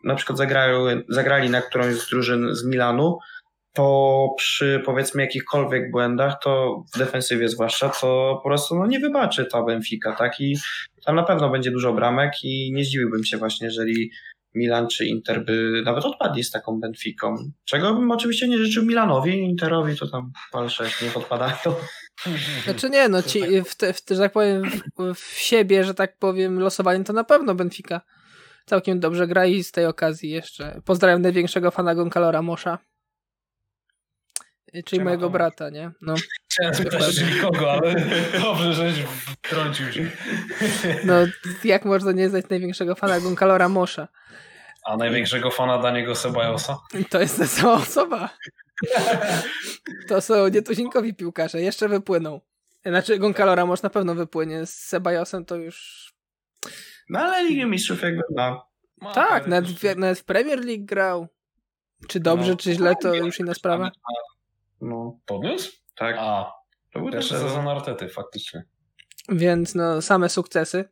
na 0.03 0.15
przykład 0.15 0.38
zagrały, 0.38 1.03
zagrali 1.10 1.49
na 1.49 1.62
którąś 1.62 1.95
z 1.95 2.10
drużyn 2.10 2.55
z 2.55 2.65
Milanu, 2.65 3.17
to 3.79 4.27
przy 4.37 4.81
powiedzmy 4.85 5.21
jakichkolwiek 5.21 5.91
błędach, 5.91 6.35
to 6.43 6.83
w 6.95 6.97
defensywie 6.97 7.49
zwłaszcza, 7.49 7.89
to 7.89 8.39
po 8.43 8.49
prostu 8.49 8.75
no, 8.75 8.87
nie 8.87 8.99
wybaczy 8.99 9.45
ta 9.45 9.63
Benfica, 9.63 10.15
tak? 10.15 10.39
I 10.39 10.57
tam 11.05 11.15
na 11.15 11.23
pewno 11.23 11.49
będzie 11.49 11.71
dużo 11.71 11.93
bramek 11.93 12.33
i 12.43 12.71
nie 12.73 12.83
zdziwiłbym 12.83 13.23
się 13.23 13.37
właśnie, 13.37 13.67
jeżeli 13.67 14.11
Milan 14.55 14.87
czy 14.87 15.05
Inter 15.05 15.45
by 15.45 15.81
nawet 15.85 16.05
odpadli 16.05 16.43
z 16.43 16.51
taką 16.51 16.79
Benficą. 16.79 17.35
Czego 17.65 17.93
bym 17.93 18.11
oczywiście 18.11 18.47
nie 18.47 18.57
życzył 18.57 18.85
Milanowi, 18.85 19.39
Interowi 19.39 19.97
to 19.97 20.07
tam 20.07 20.31
palsze 20.51 20.85
nie 21.01 21.13
odpadają. 21.13 21.55
Znaczy 22.63 22.89
nie, 22.89 23.09
no 23.09 23.23
ci, 23.23 23.41
w, 23.65 23.75
te, 23.75 23.93
w, 23.93 24.01
że 24.11 24.17
tak 24.17 24.31
powiem, 24.31 24.63
w, 24.69 25.13
w 25.15 25.39
siebie, 25.39 25.83
że 25.83 25.93
tak 25.93 26.17
powiem, 26.17 26.59
losowanie 26.59 27.03
to 27.03 27.13
na 27.13 27.23
pewno 27.23 27.55
Benfica 27.55 28.01
całkiem 28.65 28.99
dobrze 28.99 29.27
gra 29.27 29.45
i 29.45 29.63
z 29.63 29.71
tej 29.71 29.85
okazji 29.85 30.29
jeszcze 30.29 30.81
pozdrawiam 30.85 31.21
największego 31.21 31.71
fana 31.71 31.95
Goncalora 31.95 32.41
Mosza. 32.41 32.79
Czyli 34.71 34.84
Siema, 34.89 35.03
mojego 35.03 35.29
brata, 35.29 35.69
nie? 35.69 35.91
No, 36.01 36.15
Chciałem 36.51 36.73
spytać, 36.75 37.15
czyli 37.15 37.41
kogo, 37.41 37.71
ale 37.71 37.95
dobrze, 38.43 38.73
żeś 38.73 38.99
wtrącił 39.43 39.91
się. 39.91 40.12
no 41.05 41.13
jak 41.63 41.86
można 41.86 42.12
nie 42.12 42.29
znać 42.29 42.45
największego 42.49 42.95
fana 42.95 43.19
Goncalora 43.19 43.69
Mosza? 43.69 44.08
A 44.86 44.97
największego 44.97 45.51
fana 45.51 45.77
Daniego 45.77 46.15
Sebajosa? 46.15 46.77
To 47.10 47.19
jest 47.21 47.38
ta 47.38 47.47
sama 47.47 47.73
osoba. 47.73 48.29
To 50.08 50.21
są 50.21 50.47
nietuzinkowi 50.47 51.13
piłkarze, 51.13 51.62
jeszcze 51.62 51.88
wypłyną. 51.89 52.41
Znaczy 52.86 53.17
Goncalora 53.17 53.65
Mosz 53.65 53.82
na 53.82 53.89
pewno 53.89 54.15
wypłynie, 54.15 54.65
z 54.65 54.73
Sebajosem 54.73 55.45
to 55.45 55.55
już... 55.55 56.10
No 57.10 57.19
ale 57.19 57.43
Ligę 57.43 57.65
Mistrzów 57.65 58.01
jakby 58.01 58.21
no. 58.36 58.65
Ma, 59.01 59.13
Tak, 59.13 59.47
nawet, 59.47 59.69
też- 59.82 59.93
w- 59.95 59.97
nawet 59.97 60.19
w 60.19 60.23
Premier 60.23 60.65
League 60.65 60.86
grał. 60.86 61.27
Czy 62.08 62.19
dobrze, 62.19 62.51
No. 62.51 62.58
czy 62.58 62.73
źle, 62.73 62.95
to 63.01 63.13
już 63.15 63.39
inna 63.39 63.53
sprawa. 63.53 63.91
No, 64.81 65.19
Podniósł? 65.25 65.71
tak. 65.95 66.15
A, 66.19 66.51
To 66.93 66.99
był 66.99 67.11
też 67.11 67.29
sezon 67.29 67.67
Artety, 67.67 68.09
faktycznie. 68.09 68.63
Więc 69.29 69.75
no, 69.75 70.01
same 70.01 70.29
sukcesy. 70.29 70.85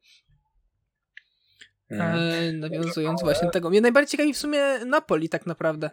E, 1.92 2.52
nawiązując 2.54 3.24
właśnie 3.24 3.46
do 3.46 3.52
tego. 3.52 3.70
Mnie 3.70 3.82
najbardziej 3.82 4.12
ciekawi 4.12 4.34
w 4.34 4.38
sumie 4.38 4.60
Napoli 4.86 5.30
tak 5.30 5.46
naprawdę. 5.46 5.90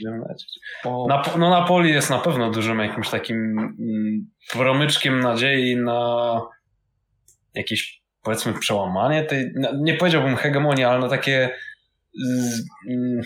Będziemy 0.00 0.24
lecieć. 0.28 0.58
O, 0.84 1.06
Nap- 1.08 1.38
no 1.38 1.50
Napoli 1.50 1.90
jest 1.90 2.10
na 2.10 2.18
pewno 2.18 2.50
dużym 2.50 2.78
jakimś 2.78 3.10
takim 3.10 3.58
mm, 3.58 4.30
promyczkiem 4.52 5.20
nadziei 5.20 5.76
na 5.76 6.40
jakieś 7.54 8.02
powiedzmy 8.22 8.52
przełamanie 8.54 9.24
tej, 9.24 9.52
na- 9.56 9.72
nie 9.80 9.94
powiedziałbym 9.94 10.36
hegemonii, 10.36 10.84
ale 10.84 10.98
na 10.98 11.08
takie 11.08 11.50
z, 12.14 12.62
mm, 12.90 13.20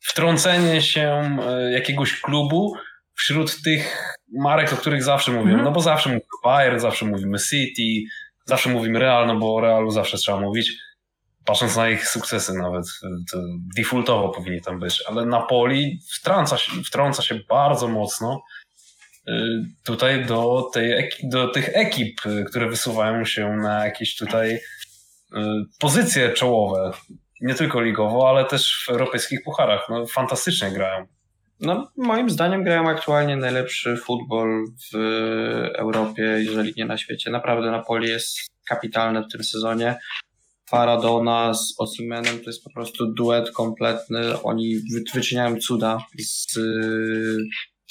wtrącenie 0.00 0.82
się 0.82 1.38
e, 1.46 1.70
jakiegoś 1.72 2.20
klubu 2.20 2.74
wśród 3.16 3.62
tych 3.62 4.14
marek, 4.32 4.72
o 4.72 4.76
których 4.76 5.02
zawsze 5.02 5.32
mówimy. 5.32 5.50
Mhm. 5.50 5.64
No 5.64 5.72
bo 5.72 5.80
zawsze 5.80 6.08
mówimy 6.08 6.26
Bayern, 6.44 6.78
zawsze 6.78 7.06
mówimy 7.06 7.38
City, 7.38 8.10
zawsze 8.44 8.70
mówimy 8.70 8.98
Real, 8.98 9.26
no 9.26 9.36
bo 9.36 9.54
o 9.54 9.60
Realu 9.60 9.90
zawsze 9.90 10.18
trzeba 10.18 10.40
mówić. 10.40 10.72
Patrząc 11.44 11.76
na 11.76 11.90
ich 11.90 12.08
sukcesy 12.08 12.54
nawet, 12.54 12.84
to 13.32 13.38
defaultowo 13.76 14.28
powinni 14.28 14.60
tam 14.60 14.78
być, 14.78 15.02
ale 15.08 15.26
Napoli 15.26 16.00
wtrąca 16.14 16.56
się, 16.56 16.72
wtrąca 16.82 17.22
się 17.22 17.40
bardzo 17.48 17.88
mocno 17.88 18.42
y, 19.28 19.32
tutaj 19.84 20.26
do, 20.26 20.70
tej, 20.72 21.10
do 21.22 21.48
tych 21.48 21.68
ekip, 21.72 22.26
y, 22.26 22.44
które 22.44 22.68
wysuwają 22.68 23.24
się 23.24 23.56
na 23.62 23.84
jakieś 23.84 24.16
tutaj 24.16 24.54
y, 24.54 24.60
pozycje 25.80 26.32
czołowe. 26.32 26.90
Nie 27.40 27.54
tylko 27.54 27.80
ligowo, 27.80 28.28
ale 28.28 28.44
też 28.44 28.84
w 28.86 28.90
europejskich 28.90 29.42
pucharach. 29.44 29.86
No, 29.88 30.06
fantastycznie 30.06 30.70
grają. 30.70 31.06
No, 31.64 31.88
moim 31.96 32.30
zdaniem 32.30 32.64
grają 32.64 32.88
aktualnie 32.88 33.36
najlepszy 33.36 33.96
futbol 33.96 34.64
w 34.92 34.96
Europie, 35.74 36.22
jeżeli 36.22 36.72
nie 36.76 36.84
na 36.84 36.98
świecie. 36.98 37.30
Naprawdę 37.30 37.70
Napoli 37.70 38.08
jest 38.08 38.38
kapitalne 38.68 39.22
w 39.22 39.32
tym 39.32 39.44
sezonie. 39.44 39.96
Faradona 40.70 41.54
z 41.54 41.74
Osimenem 41.78 42.38
to 42.40 42.46
jest 42.46 42.64
po 42.64 42.70
prostu 42.70 43.06
duet 43.12 43.50
kompletny. 43.50 44.42
Oni 44.42 44.76
wy- 44.76 45.04
wyczyniają 45.14 45.56
cuda 45.60 45.98
z, 46.18 46.58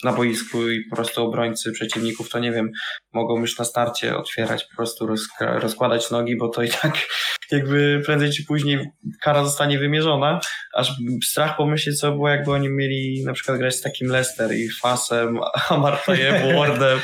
na 0.03 0.13
boisku 0.13 0.69
i 0.69 0.85
po 0.89 0.95
prostu 0.95 1.23
obrońcy 1.23 1.71
przeciwników 1.71 2.29
to 2.29 2.39
nie 2.39 2.51
wiem, 2.51 2.71
mogą 3.13 3.39
już 3.39 3.57
na 3.57 3.65
starcie 3.65 4.17
otwierać, 4.17 4.63
po 4.63 4.75
prostu 4.75 5.07
rozkra- 5.07 5.59
rozkładać 5.59 6.11
nogi, 6.11 6.37
bo 6.37 6.49
to 6.49 6.63
i 6.63 6.69
tak 6.69 6.97
jakby 7.51 8.01
prędzej 8.05 8.31
czy 8.31 8.45
później 8.45 8.91
kara 9.21 9.43
zostanie 9.43 9.79
wymierzona 9.79 10.39
aż 10.73 10.91
strach 11.23 11.57
pomyśleć, 11.57 11.99
co 11.99 12.11
było, 12.11 12.29
jakby 12.29 12.51
oni 12.51 12.69
mieli 12.69 13.23
na 13.25 13.33
przykład 13.33 13.57
grać 13.57 13.75
z 13.75 13.81
takim 13.81 14.07
Leicester 14.07 14.53
i 14.55 14.69
Fasem, 14.69 15.39
Amartajem, 15.69 16.35
Wardem 16.57 16.99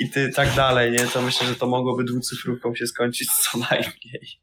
i 0.00 0.10
ty, 0.10 0.28
tak 0.28 0.54
dalej, 0.54 0.92
nie? 0.92 1.06
To 1.06 1.22
myślę, 1.22 1.46
że 1.46 1.54
to 1.54 1.66
mogłoby 1.66 2.04
dwucyfrówką 2.04 2.74
się 2.74 2.86
skończyć 2.86 3.28
co 3.28 3.58
najmniej. 3.58 4.40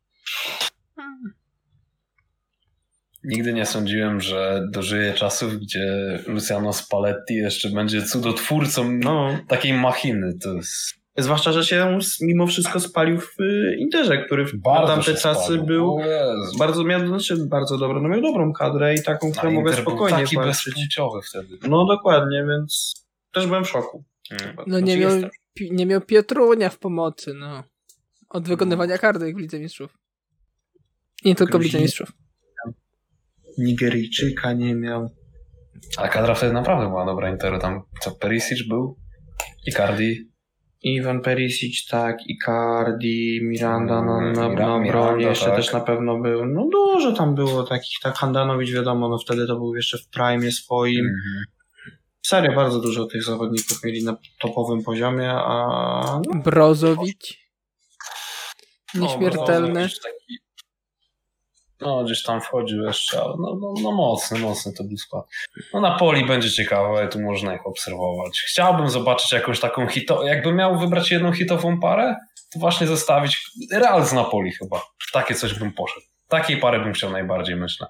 Nigdy 3.24 3.54
nie 3.54 3.66
sądziłem, 3.66 4.22
że 4.22 4.68
dożyję 4.70 5.14
czasów, 5.14 5.54
gdzie 5.54 6.20
Luciano 6.28 6.74
Spalletti 6.74 7.36
jeszcze 7.36 7.70
będzie 7.70 8.02
cudotwórcą 8.02 8.92
No, 8.92 9.38
takiej 9.48 9.74
machiny. 9.74 10.34
To 10.44 10.54
jest 10.54 11.02
zwłaszcza, 11.18 11.52
że 11.52 11.64
się 11.64 12.00
mimo 12.22 12.48
wszystko 12.48 12.80
spalił 12.80 13.20
w 13.20 13.42
y, 13.42 13.76
Interze, 13.80 14.26
który 14.26 14.46
w 14.46 14.56
bardzo 14.56 14.88
tamte 14.94 15.16
czasy 15.16 15.44
spalił. 15.44 15.66
był 15.66 16.00
bardzo, 16.60 16.84
miał, 16.84 17.08
znaczy 17.08 17.38
bardzo 17.48 17.78
dobrą, 17.78 18.02
no 18.02 18.10
miał 18.10 18.22
dobrą 18.22 18.54
kadrę 18.54 18.96
i 18.96 19.04
taką, 19.04 19.32
którą 19.32 19.52
mogę 19.52 19.70
Inter 19.70 19.84
był 19.84 19.94
spokojnie 19.94 20.24
taki 20.24 20.38
bezpłciowy 20.38 21.22
wtedy. 21.22 21.58
No 21.70 21.86
dokładnie, 21.86 22.46
więc 22.50 22.94
też 23.32 23.48
byłem 23.48 23.66
w 23.66 23.70
szoku. 23.70 24.04
No 24.68 24.80
nie 24.80 24.98
Znaczy 24.98 25.22
miał, 25.22 25.72
nie 25.72 25.86
miał 25.86 26.02
Piotrunia 26.02 26.70
w 26.70 26.78
pomocy, 26.78 27.34
no. 27.34 27.64
Od 28.30 28.48
wykonywania 28.48 28.98
karnych 28.98 29.36
w 29.36 29.40
Lidze 29.40 29.60
Mistrzów. 29.60 29.98
I 31.24 31.28
nie 31.28 31.36
tylko 31.36 31.60
w 31.60 31.62
Lidze. 31.62 31.80
Mistrzów. 31.80 32.12
Nigeryjczyka 33.58 34.54
nie 34.54 34.76
miał. 34.76 35.10
A 35.98 36.08
kadra 36.08 36.36
wtedy 36.36 36.54
naprawdę 36.54 36.88
była 36.88 37.06
dobra 37.06 37.30
Interu. 37.30 37.60
Tam 37.60 37.82
co 38.02 38.12
Perisic 38.12 38.68
był, 38.68 38.98
Icardi. 39.68 40.32
Iwan 40.84 41.22
Perisic, 41.22 41.88
tak, 41.88 42.18
Icardi, 42.28 43.40
Miranda 43.44 44.02
na, 44.02 44.22
na, 44.22 44.32
Mira- 44.32 44.60
na 44.60 44.80
Miranda, 44.80 45.00
obronie 45.02 45.26
jeszcze 45.26 45.46
tak. 45.46 45.56
też 45.56 45.74
na 45.74 45.80
pewno 45.80 46.20
był. 46.20 46.46
No 46.46 46.68
dużo 46.72 47.12
tam 47.12 47.36
było 47.36 47.64
takich, 47.64 48.00
tak 48.04 48.16
Handanowicz 48.16 48.72
wiadomo, 48.74 49.10
no 49.10 49.18
wtedy 49.18 49.48
to 49.48 49.56
był 49.56 49.76
jeszcze 49.76 49.98
w 49.98 50.08
prime 50.08 50.52
swoim. 50.52 51.06
Mhm. 51.06 51.44
Serio, 52.26 52.56
bardzo 52.56 52.80
dużo 52.80 53.06
tych 53.06 53.24
zawodników 53.24 53.84
mieli 53.84 54.04
na 54.04 54.18
topowym 54.42 54.84
poziomie, 54.84 55.32
a 55.32 56.22
no, 56.28 56.42
Brozowicz. 56.44 57.38
No, 58.96 59.02
Nieśmiertelny. 59.02 59.74
Brozovic 59.74 60.00
taki- 60.04 60.40
No, 61.82 62.04
gdzieś 62.04 62.24
tam 62.24 62.42
wchodził 62.42 62.84
jeszcze, 62.84 63.22
ale 63.22 63.34
no, 63.40 63.58
no, 63.62 63.74
no 63.84 63.92
mocny, 63.92 64.40
mocny 64.40 64.74
to 64.74 64.84
był 64.84 64.98
skład. 64.98 65.26
No 65.74 65.82
na 65.82 65.98
poli 65.98 66.26
będzie 66.26 66.52
ciekawe, 66.52 67.08
tu 67.08 67.22
można 67.22 67.56
ich 67.56 67.68
obserwować. 67.68 68.42
Chciałbym 68.48 68.90
zobaczyć 68.90 69.32
jakąś 69.32 69.60
taką 69.60 69.88
hitową, 69.88 70.24
jakbym 70.24 70.56
miał 70.56 70.80
wybrać 70.80 71.12
jedną 71.12 71.34
hitową 71.34 71.80
parę, 71.80 72.16
to 72.54 72.60
właśnie 72.60 72.88
zostawić 72.88 73.52
Real 73.74 74.06
z 74.06 74.14
Napoli 74.14 74.52
chyba. 74.52 74.80
W 74.80 75.12
takie 75.12 75.36
coś 75.36 75.60
bym 75.60 75.72
poszedł. 75.74 76.06
Takiej 76.28 76.58
pary 76.58 76.80
bym 76.80 76.94
chciał 76.94 77.12
najbardziej, 77.12 77.56
myślę. 77.56 77.88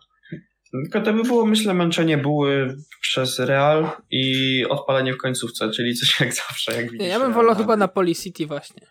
tylko 0.71 1.01
to 1.01 1.13
by 1.13 1.23
było, 1.23 1.45
myślę, 1.45 1.73
męczenie 1.73 2.17
buły 2.17 2.75
przez 3.01 3.39
Real 3.39 3.89
i 4.11 4.65
odpalenie 4.69 5.13
w 5.13 5.17
końcówce, 5.17 5.71
czyli 5.71 5.95
coś 5.95 6.19
jak 6.19 6.33
zawsze, 6.33 6.73
jak 6.75 6.91
widzisz. 6.91 7.07
ja 7.07 7.19
bym 7.19 7.33
wolał 7.33 7.55
chyba 7.55 7.75
na 7.77 7.87
Poli 7.87 8.15
City 8.15 8.47
właśnie. 8.47 8.87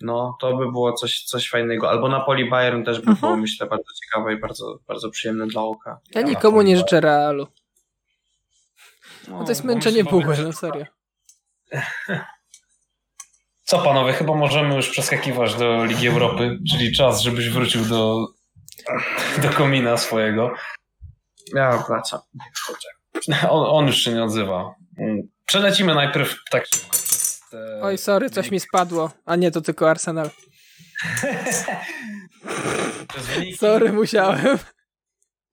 No, 0.00 0.36
to 0.40 0.56
by 0.56 0.72
było 0.72 0.92
coś, 0.92 1.22
coś 1.24 1.50
fajnego. 1.50 1.90
Albo 1.90 2.08
Napoli 2.08 2.50
Bayern 2.50 2.84
też 2.84 2.96
by 3.00 3.10
Mhm. 3.10 3.16
było, 3.20 3.36
myślę, 3.36 3.66
bardzo 3.66 3.92
ciekawe 4.04 4.34
i 4.34 4.36
bardzo, 4.40 4.78
bardzo 4.88 5.10
przyjemne 5.10 5.46
dla 5.46 5.62
oka. 5.62 6.00
Ja 6.14 6.20
Ja 6.20 6.26
nikomu 6.26 6.62
nie 6.62 6.76
życzę 6.76 7.00
Realu. 7.00 7.46
No, 9.28 9.38
No 9.38 9.44
to 9.44 9.50
jest 9.50 9.62
bo 9.62 9.68
męczenie 9.68 10.04
buły, 10.04 10.36
no 10.44 10.52
serio. 10.52 10.84
Co 13.64 13.78
panowie, 13.78 14.12
chyba 14.12 14.34
możemy 14.34 14.74
już 14.74 14.88
przeskakiwać 14.90 15.54
do 15.54 15.84
Ligi 15.84 16.08
Europy, 16.08 16.58
czyli 16.70 16.92
czas, 16.92 17.20
żebyś 17.20 17.48
wrócił 17.48 17.84
do, 17.84 18.26
do 19.42 19.48
komina 19.50 19.96
swojego. 19.96 20.54
Ja 21.54 21.84
wracam. 21.88 22.20
On, 23.50 23.66
on 23.68 23.86
już 23.86 23.96
się 23.96 24.12
nie 24.12 24.24
odzywa. 24.24 24.74
Przelecimy 25.46 25.94
najpierw 25.94 26.36
tak 26.50 26.66
szybko. 26.66 26.96
Oj, 27.82 27.98
sorry, 27.98 28.30
coś 28.30 28.50
mi 28.50 28.60
spadło. 28.60 29.10
A 29.26 29.36
nie, 29.36 29.50
to 29.50 29.60
tylko 29.60 29.90
Arsenal. 29.90 30.30
Sorry, 33.58 33.92
musiałem. 33.92 34.58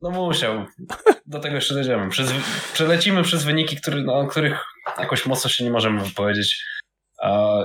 No 0.02 0.10
musiał. 0.10 0.66
Do 1.26 1.40
tego 1.40 1.56
jeszcze 1.56 1.74
dojdziemy. 1.74 2.10
Przez, 2.10 2.34
przelecimy 2.74 3.24
przez 3.24 3.44
wyniki, 3.44 3.78
który, 3.78 4.04
no, 4.04 4.14
o 4.14 4.28
których 4.28 4.66
jakoś 5.00 5.26
mocno 5.26 5.50
się 5.50 5.64
nie 5.64 5.72
możemy 5.72 6.04
wypowiedzieć. 6.04 6.64
A 7.24 7.64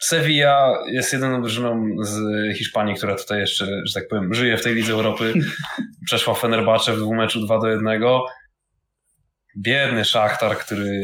Sevilla 0.00 0.78
jest 0.86 1.12
jedyną 1.12 1.40
drużyną 1.40 1.86
z 2.00 2.20
Hiszpanii, 2.56 2.94
która 2.94 3.14
tutaj 3.14 3.40
jeszcze, 3.40 3.66
że 3.84 3.94
tak 3.94 4.08
powiem, 4.08 4.34
żyje 4.34 4.56
w 4.56 4.62
tej 4.62 4.74
Lidze 4.74 4.92
Europy. 4.92 5.34
Przeszła 6.06 6.34
Fenerbahce 6.34 6.92
w 6.92 6.98
dwumeczu 6.98 7.40
2 7.40 7.58
do 7.58 7.66
1. 7.66 8.02
biedny 9.56 10.04
Szachtar, 10.04 10.58
który 10.58 11.00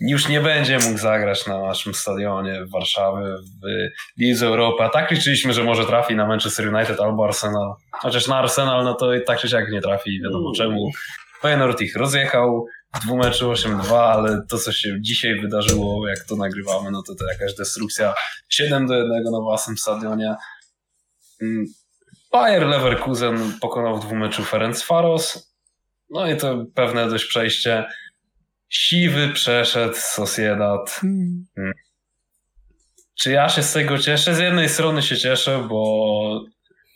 już 0.00 0.28
nie 0.28 0.40
będzie 0.40 0.78
mógł 0.78 0.98
zagrać 0.98 1.46
na 1.46 1.60
naszym 1.60 1.94
stadionie 1.94 2.64
w 2.64 2.70
Warszawie 2.70 3.26
w 3.26 4.20
Lidze 4.20 4.46
Europy. 4.46 4.82
A 4.82 4.88
tak 4.88 5.10
liczyliśmy, 5.10 5.52
że 5.52 5.64
może 5.64 5.84
trafi 5.84 6.16
na 6.16 6.26
Manchester 6.26 6.74
United 6.74 7.00
albo 7.00 7.24
Arsenal. 7.24 7.74
Chociaż 7.90 8.28
na 8.28 8.38
Arsenal 8.38 8.84
no 8.84 8.94
to 8.94 9.10
tak 9.26 9.38
czy 9.38 9.48
siak 9.48 9.70
nie 9.70 9.80
trafi, 9.80 10.20
wiadomo 10.22 10.48
mm. 10.48 10.54
czemu. 10.54 10.90
Feyenoord 11.40 11.80
ich 11.80 11.96
rozjechał 11.96 12.66
w 12.94 13.00
dwóch 13.00 13.18
meczu 13.24 13.52
8-2, 13.52 13.94
ale 13.94 14.42
to 14.48 14.58
co 14.58 14.72
się 14.72 14.96
dzisiaj 15.00 15.40
wydarzyło, 15.40 16.08
jak 16.08 16.24
to 16.24 16.36
nagrywamy, 16.36 16.90
no 16.90 17.02
to 17.02 17.14
to 17.14 17.24
jakaś 17.32 17.54
destrukcja 17.54 18.14
7 18.48 18.86
do 18.86 18.94
1 18.94 19.08
na 19.32 19.40
własnym 19.40 19.78
stadionie. 19.78 20.34
Mm. 21.42 21.64
Bayer 22.32 22.66
Leverkusen 22.66 23.52
pokonał 23.60 23.96
w 23.96 24.00
dwóch 24.00 24.18
meczu 24.18 24.44
Ferenc 24.44 24.82
Faros. 24.82 25.51
No 26.12 26.30
i 26.30 26.36
to 26.36 26.64
pewne 26.74 27.08
dość 27.08 27.24
przejście. 27.24 27.84
Siwy 28.68 29.28
przeszedł 29.28 29.94
Sociedad. 29.96 30.90
Hmm. 30.90 31.44
hmm. 31.56 31.72
Czy 33.20 33.30
ja 33.30 33.48
się 33.48 33.62
z 33.62 33.72
tego 33.72 33.98
cieszę? 33.98 34.34
Z 34.34 34.38
jednej 34.38 34.68
strony 34.68 35.02
się 35.02 35.16
cieszę, 35.16 35.66
bo, 35.68 36.44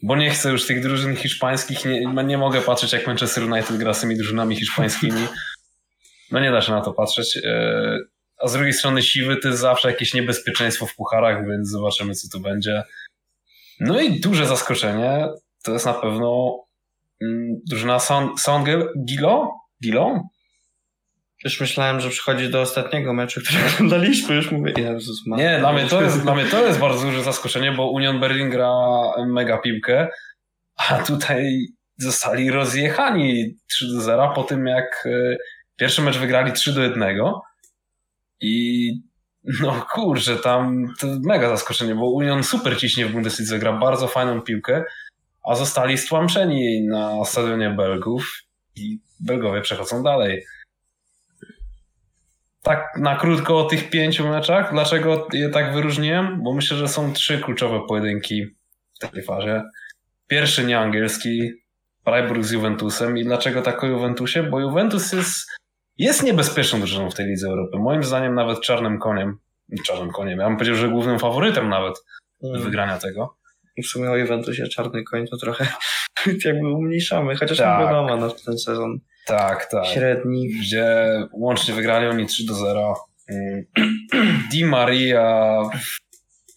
bo 0.02 0.16
nie 0.16 0.30
chcę 0.30 0.50
już 0.50 0.66
tych 0.66 0.82
drużyn 0.82 1.16
hiszpańskich. 1.16 1.84
Nie, 1.84 2.24
nie 2.24 2.38
mogę 2.38 2.60
patrzeć, 2.60 2.92
jak 2.92 3.06
Manchester 3.06 3.44
United 3.44 3.76
gra 3.76 3.94
z 3.94 4.00
tymi 4.00 4.16
drużynami 4.16 4.56
hiszpańskimi. 4.56 5.26
No 6.32 6.40
nie 6.40 6.50
da 6.50 6.60
się 6.60 6.72
na 6.72 6.80
to 6.80 6.92
patrzeć. 6.92 7.36
E, 7.44 7.98
a 8.38 8.48
z 8.48 8.52
drugiej 8.52 8.72
strony 8.72 9.02
siwy 9.02 9.36
to 9.36 9.48
jest 9.48 9.60
zawsze 9.60 9.90
jakieś 9.90 10.14
niebezpieczeństwo 10.14 10.86
w 10.86 10.94
pucharach, 10.94 11.48
więc 11.48 11.68
zobaczymy, 11.68 12.14
co 12.14 12.28
tu 12.28 12.40
będzie. 12.40 12.82
No 13.80 14.00
i 14.00 14.20
duże 14.20 14.46
zaskoczenie 14.46 15.28
to 15.62 15.72
jest 15.72 15.86
na 15.86 15.94
pewno 15.94 16.58
drużyna 17.70 17.98
Sound 17.98 18.68
Gilo? 19.08 19.54
Gilo? 19.82 20.22
Już 21.44 21.60
myślałem, 21.60 22.00
że 22.00 22.10
przychodzi 22.10 22.48
do 22.48 22.60
ostatniego 22.60 23.14
meczu, 23.14 23.40
który 23.40 23.58
oglądaliśmy. 23.74 24.34
Już 24.34 24.50
mówię, 24.50 24.72
Jezus. 24.76 25.22
Nie, 25.26 25.58
dla 25.58 25.72
mnie, 25.72 25.86
to 25.86 26.02
jest, 26.02 26.22
dla 26.22 26.34
mnie 26.34 26.44
to 26.44 26.66
jest 26.66 26.78
bardzo 26.78 27.06
duże 27.06 27.22
zaskoczenie, 27.22 27.72
bo 27.72 27.90
Union 27.90 28.20
Berlin 28.20 28.50
gra 28.50 28.72
mega 29.26 29.58
piłkę, 29.58 30.08
a 30.76 30.98
tutaj 30.98 31.58
zostali 31.98 32.50
rozjechani 32.50 33.56
3 33.68 33.86
do 33.86 34.00
0 34.00 34.32
po 34.34 34.42
tym, 34.42 34.66
jak 34.66 35.06
e, 35.06 35.36
pierwszy 35.76 36.02
mecz 36.02 36.18
wygrali 36.18 36.52
3 36.52 36.72
do 36.72 36.82
1 36.82 37.02
i 38.40 38.90
no 39.60 39.86
kurczę, 39.90 40.36
tam 40.36 40.86
to 41.00 41.06
mega 41.24 41.48
zaskoczenie, 41.48 41.94
bo 41.94 42.10
Union 42.10 42.42
super 42.42 42.78
ciśnie 42.78 43.06
w 43.06 43.12
Bundeslidze, 43.12 43.58
gra 43.58 43.72
bardzo 43.72 44.08
fajną 44.08 44.40
piłkę, 44.40 44.84
a 45.46 45.54
zostali 45.54 45.98
stłamszeni 45.98 46.86
na 46.86 47.24
stadionie 47.24 47.70
Belgów 47.70 48.42
i 48.76 48.98
Belgowie 49.20 49.60
przechodzą 49.60 50.02
dalej. 50.02 50.44
Tak 52.62 52.98
na 52.98 53.16
krótko 53.16 53.58
o 53.58 53.64
tych 53.64 53.90
pięciu 53.90 54.28
meczach. 54.28 54.72
Dlaczego 54.72 55.28
je 55.32 55.48
tak 55.48 55.74
wyróżniłem? 55.74 56.42
Bo 56.42 56.54
myślę, 56.54 56.76
że 56.76 56.88
są 56.88 57.12
trzy 57.12 57.40
kluczowe 57.40 57.80
pojedynki 57.88 58.46
w 59.00 59.08
tej 59.10 59.22
fazie. 59.22 59.62
Pierwszy 60.26 60.64
nieangielski, 60.64 61.52
Freiburg 62.04 62.44
z 62.44 62.50
Juventusem. 62.50 63.18
I 63.18 63.24
dlaczego 63.24 63.62
tak 63.62 63.84
o 63.84 63.86
Juventusie? 63.86 64.42
Bo 64.42 64.60
Juventus 64.60 65.12
jest 65.12 65.46
jest 65.98 66.22
niebezpieczną 66.22 66.78
drużyną 66.78 67.10
w 67.10 67.14
tej 67.14 67.26
Lidze 67.26 67.48
Europy. 67.48 67.78
Moim 67.78 68.04
zdaniem 68.04 68.34
nawet 68.34 68.60
czarnym 68.60 68.98
koniem, 68.98 69.38
czarnym 69.86 70.10
koniem, 70.10 70.38
ja 70.38 70.48
bym 70.48 70.56
powiedział, 70.56 70.76
że 70.76 70.88
głównym 70.88 71.18
faworytem 71.18 71.68
nawet 71.68 71.94
mm. 72.42 72.62
wygrania 72.62 72.98
tego. 72.98 73.35
I 73.76 73.82
w 73.82 73.86
sumie 73.86 74.10
o 74.10 74.16
Juventusie 74.16 74.68
czarny 74.68 75.04
koń 75.04 75.26
to 75.26 75.36
trochę 75.36 75.66
jakby 76.44 76.68
umniejszamy, 76.72 77.36
chociaż 77.36 77.58
tak. 77.58 77.80
nie 77.80 77.86
wiadomo 77.86 78.16
na 78.16 78.30
ten 78.30 78.58
sezon. 78.58 78.98
Tak, 79.26 79.70
tak. 79.70 79.86
Średni. 79.86 80.48
Gdzie 80.48 81.06
łącznie 81.32 81.74
wygrali 81.74 82.06
oni 82.06 82.26
3 82.26 82.46
do 82.46 82.54
0. 82.54 82.94
Mm. 83.28 83.64
Di 84.52 84.64
Maria 84.64 85.62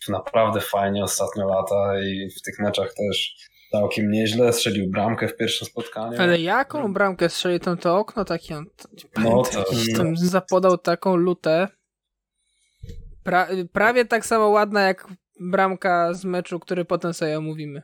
naprawdę 0.10 0.62
fajnie 0.62 1.03
ostatnio 1.03 1.47
lata 1.47 1.99
i 1.99 2.29
w 2.39 2.41
tych 2.41 2.60
meczach 2.60 2.93
też 2.93 3.36
całkiem 3.71 4.12
nieźle, 4.12 4.53
strzelił 4.53 4.89
bramkę 4.89 5.27
w 5.27 5.38
pierwszym 5.38 5.67
spotkaniu. 5.67 6.21
Ale 6.21 6.41
jaką 6.41 6.93
bramkę 6.93 7.29
strzelił 7.29 7.60
tam 7.60 7.77
to 7.77 7.97
okno 7.97 8.25
takie? 8.25 8.58
On, 8.58 8.65
no 9.17 9.43
to... 9.43 9.65
Tam 9.97 10.17
zapodał 10.17 10.77
taką 10.77 11.15
lutę. 11.15 11.67
Pra, 13.23 13.47
prawie 13.73 14.05
tak 14.05 14.25
samo 14.25 14.47
ładna 14.47 14.82
jak 14.82 15.08
bramka 15.39 16.13
z 16.13 16.25
meczu, 16.25 16.60
który 16.60 16.86
potem 16.86 17.13
sobie 17.13 17.38
omówimy. 17.38 17.84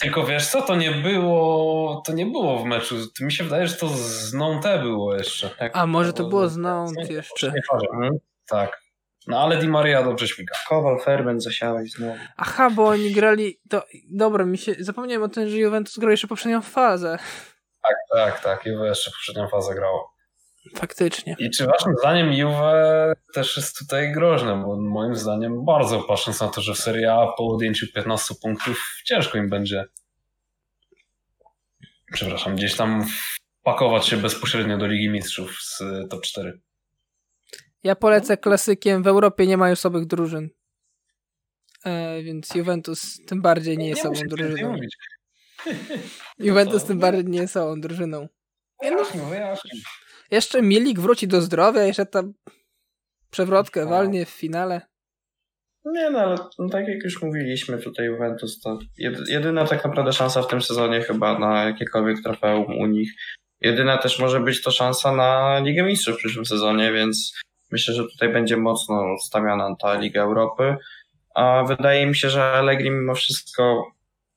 Tylko 0.00 0.26
wiesz 0.26 0.46
co, 0.46 0.62
to 0.62 0.76
nie 0.76 0.90
było 0.90 2.02
to 2.06 2.12
nie 2.12 2.26
było 2.26 2.58
w 2.58 2.64
meczu. 2.64 2.96
To 3.18 3.24
mi 3.24 3.32
się 3.32 3.44
wydaje, 3.44 3.66
że 3.66 3.76
to 3.76 3.88
z 3.88 4.34
Nantes 4.34 4.80
było 4.80 5.14
jeszcze. 5.14 5.50
Tak? 5.50 5.72
A 5.76 5.86
może 5.86 6.12
to 6.12 6.24
było 6.24 6.48
z 6.48 6.56
Nantes 6.56 7.10
jeszcze. 7.10 7.52
Tak. 8.48 8.80
No 9.26 9.40
ale 9.40 9.56
Di 9.56 9.68
Maria 9.68 10.02
dobrze 10.02 10.28
śmiga. 10.28 10.54
Kowal, 10.68 11.00
Ferment 11.00 11.42
zasiałeś 11.42 11.92
znowu. 11.92 12.18
Aha, 12.36 12.70
bo 12.70 12.88
oni 12.88 13.12
grali... 13.12 13.60
To, 13.70 13.82
dobra, 14.10 14.44
mi 14.44 14.58
się... 14.58 14.74
Zapomniałem 14.78 15.22
o 15.22 15.28
tym, 15.28 15.48
że 15.48 15.56
Juventus 15.56 15.98
grał 15.98 16.10
jeszcze 16.10 16.28
poprzednią 16.28 16.62
fazę. 16.62 17.18
Tak, 17.82 17.96
tak, 18.14 18.40
tak. 18.44 18.66
Juve 18.66 18.86
jeszcze 18.86 19.10
poprzednią 19.10 19.48
fazę 19.48 19.74
grało. 19.74 20.14
Faktycznie. 20.76 21.36
I 21.38 21.50
czy 21.50 21.66
waszym 21.66 21.92
zdaniem 21.98 22.32
Juve 22.32 23.14
też 23.34 23.56
jest 23.56 23.78
tutaj 23.78 24.12
groźne? 24.12 24.62
Bo 24.66 24.80
moim 24.80 25.14
zdaniem 25.14 25.64
bardzo 25.64 26.02
patrząc 26.02 26.40
na 26.40 26.48
to, 26.48 26.60
że 26.60 26.74
w 26.74 26.78
Serie 26.78 27.12
A 27.12 27.26
po 27.36 27.48
odjęciu 27.48 27.86
15 27.94 28.34
punktów 28.42 29.02
ciężko 29.04 29.38
im 29.38 29.48
będzie 29.48 29.84
przepraszam, 32.12 32.56
gdzieś 32.56 32.76
tam 32.76 33.06
pakować 33.62 34.06
się 34.06 34.16
bezpośrednio 34.16 34.78
do 34.78 34.86
Ligi 34.86 35.08
Mistrzów 35.08 35.62
z 35.62 35.82
top 36.10 36.22
4. 36.22 36.60
Ja 37.82 37.96
polecę 37.96 38.36
klasykiem. 38.36 39.02
W 39.02 39.06
Europie 39.06 39.46
nie 39.46 39.56
ma 39.56 39.70
już 39.70 39.78
słabych 39.78 40.06
drużyn. 40.06 40.48
E, 41.84 42.22
więc 42.22 42.54
Juventus 42.54 43.18
tym 43.26 43.42
bardziej 43.42 43.78
nie 43.78 43.88
jest 43.88 44.02
sobą 44.02 44.20
drużyną. 44.28 44.76
Juventus 46.38 46.84
tym 46.88 46.98
bardziej 46.98 47.24
nie 47.24 47.38
jest 47.38 47.52
sobą 47.52 47.80
drużyną. 47.80 48.28
No, 48.82 49.30
jeszcze 50.30 50.62
Milik 50.62 51.00
wróci 51.00 51.28
do 51.28 51.40
zdrowia, 51.40 51.82
jeszcze 51.82 52.06
tam 52.06 52.34
przewrotkę 53.30 53.84
no. 53.84 53.90
walnie 53.90 54.26
w 54.26 54.30
finale. 54.30 54.80
Nie 55.84 56.10
no, 56.10 56.18
ale 56.18 56.36
tak 56.70 56.88
jak 56.88 57.04
już 57.04 57.22
mówiliśmy 57.22 57.78
tutaj 57.78 58.06
Juventus 58.06 58.60
to 58.60 58.78
jedyna 59.28 59.64
tak 59.64 59.84
naprawdę 59.84 60.12
szansa 60.12 60.42
w 60.42 60.48
tym 60.48 60.62
sezonie 60.62 61.00
chyba 61.00 61.38
na 61.38 61.64
jakiekolwiek 61.64 62.22
trofeum 62.22 62.78
u 62.78 62.86
nich. 62.86 63.12
Jedyna 63.60 63.98
też 63.98 64.18
może 64.18 64.40
być 64.40 64.62
to 64.62 64.70
szansa 64.70 65.12
na 65.12 65.58
Ligę 65.58 65.82
Mistrzów 65.82 66.14
w 66.14 66.18
przyszłym 66.18 66.46
sezonie, 66.46 66.92
więc 66.92 67.32
Myślę, 67.70 67.94
że 67.94 68.04
tutaj 68.04 68.32
będzie 68.32 68.56
mocno 68.56 69.18
stawiana 69.18 69.76
ta 69.80 69.94
Liga 69.94 70.22
Europy. 70.22 70.76
A 71.34 71.64
wydaje 71.64 72.06
mi 72.06 72.16
się, 72.16 72.30
że 72.30 72.44
Allegri 72.44 72.90
mimo 72.90 73.14
wszystko, 73.14 73.84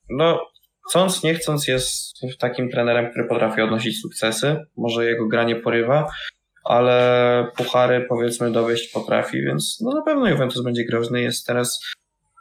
no, 0.08 0.51
chcąc, 0.88 1.22
nie 1.22 1.34
chcąc, 1.34 1.68
jest 1.68 2.16
takim 2.38 2.70
trenerem, 2.70 3.10
który 3.10 3.28
potrafi 3.28 3.60
odnosić 3.60 4.00
sukcesy. 4.00 4.56
Może 4.76 5.04
jego 5.04 5.28
gra 5.28 5.44
nie 5.44 5.56
porywa, 5.56 6.08
ale 6.64 7.46
puchary 7.56 8.06
powiedzmy 8.08 8.50
dowieść 8.50 8.92
potrafi, 8.92 9.42
więc 9.42 9.78
no 9.80 9.90
na 9.90 10.02
pewno 10.02 10.28
Juventus 10.28 10.62
będzie 10.62 10.84
groźny. 10.84 11.22
Jest 11.22 11.46
teraz 11.46 11.80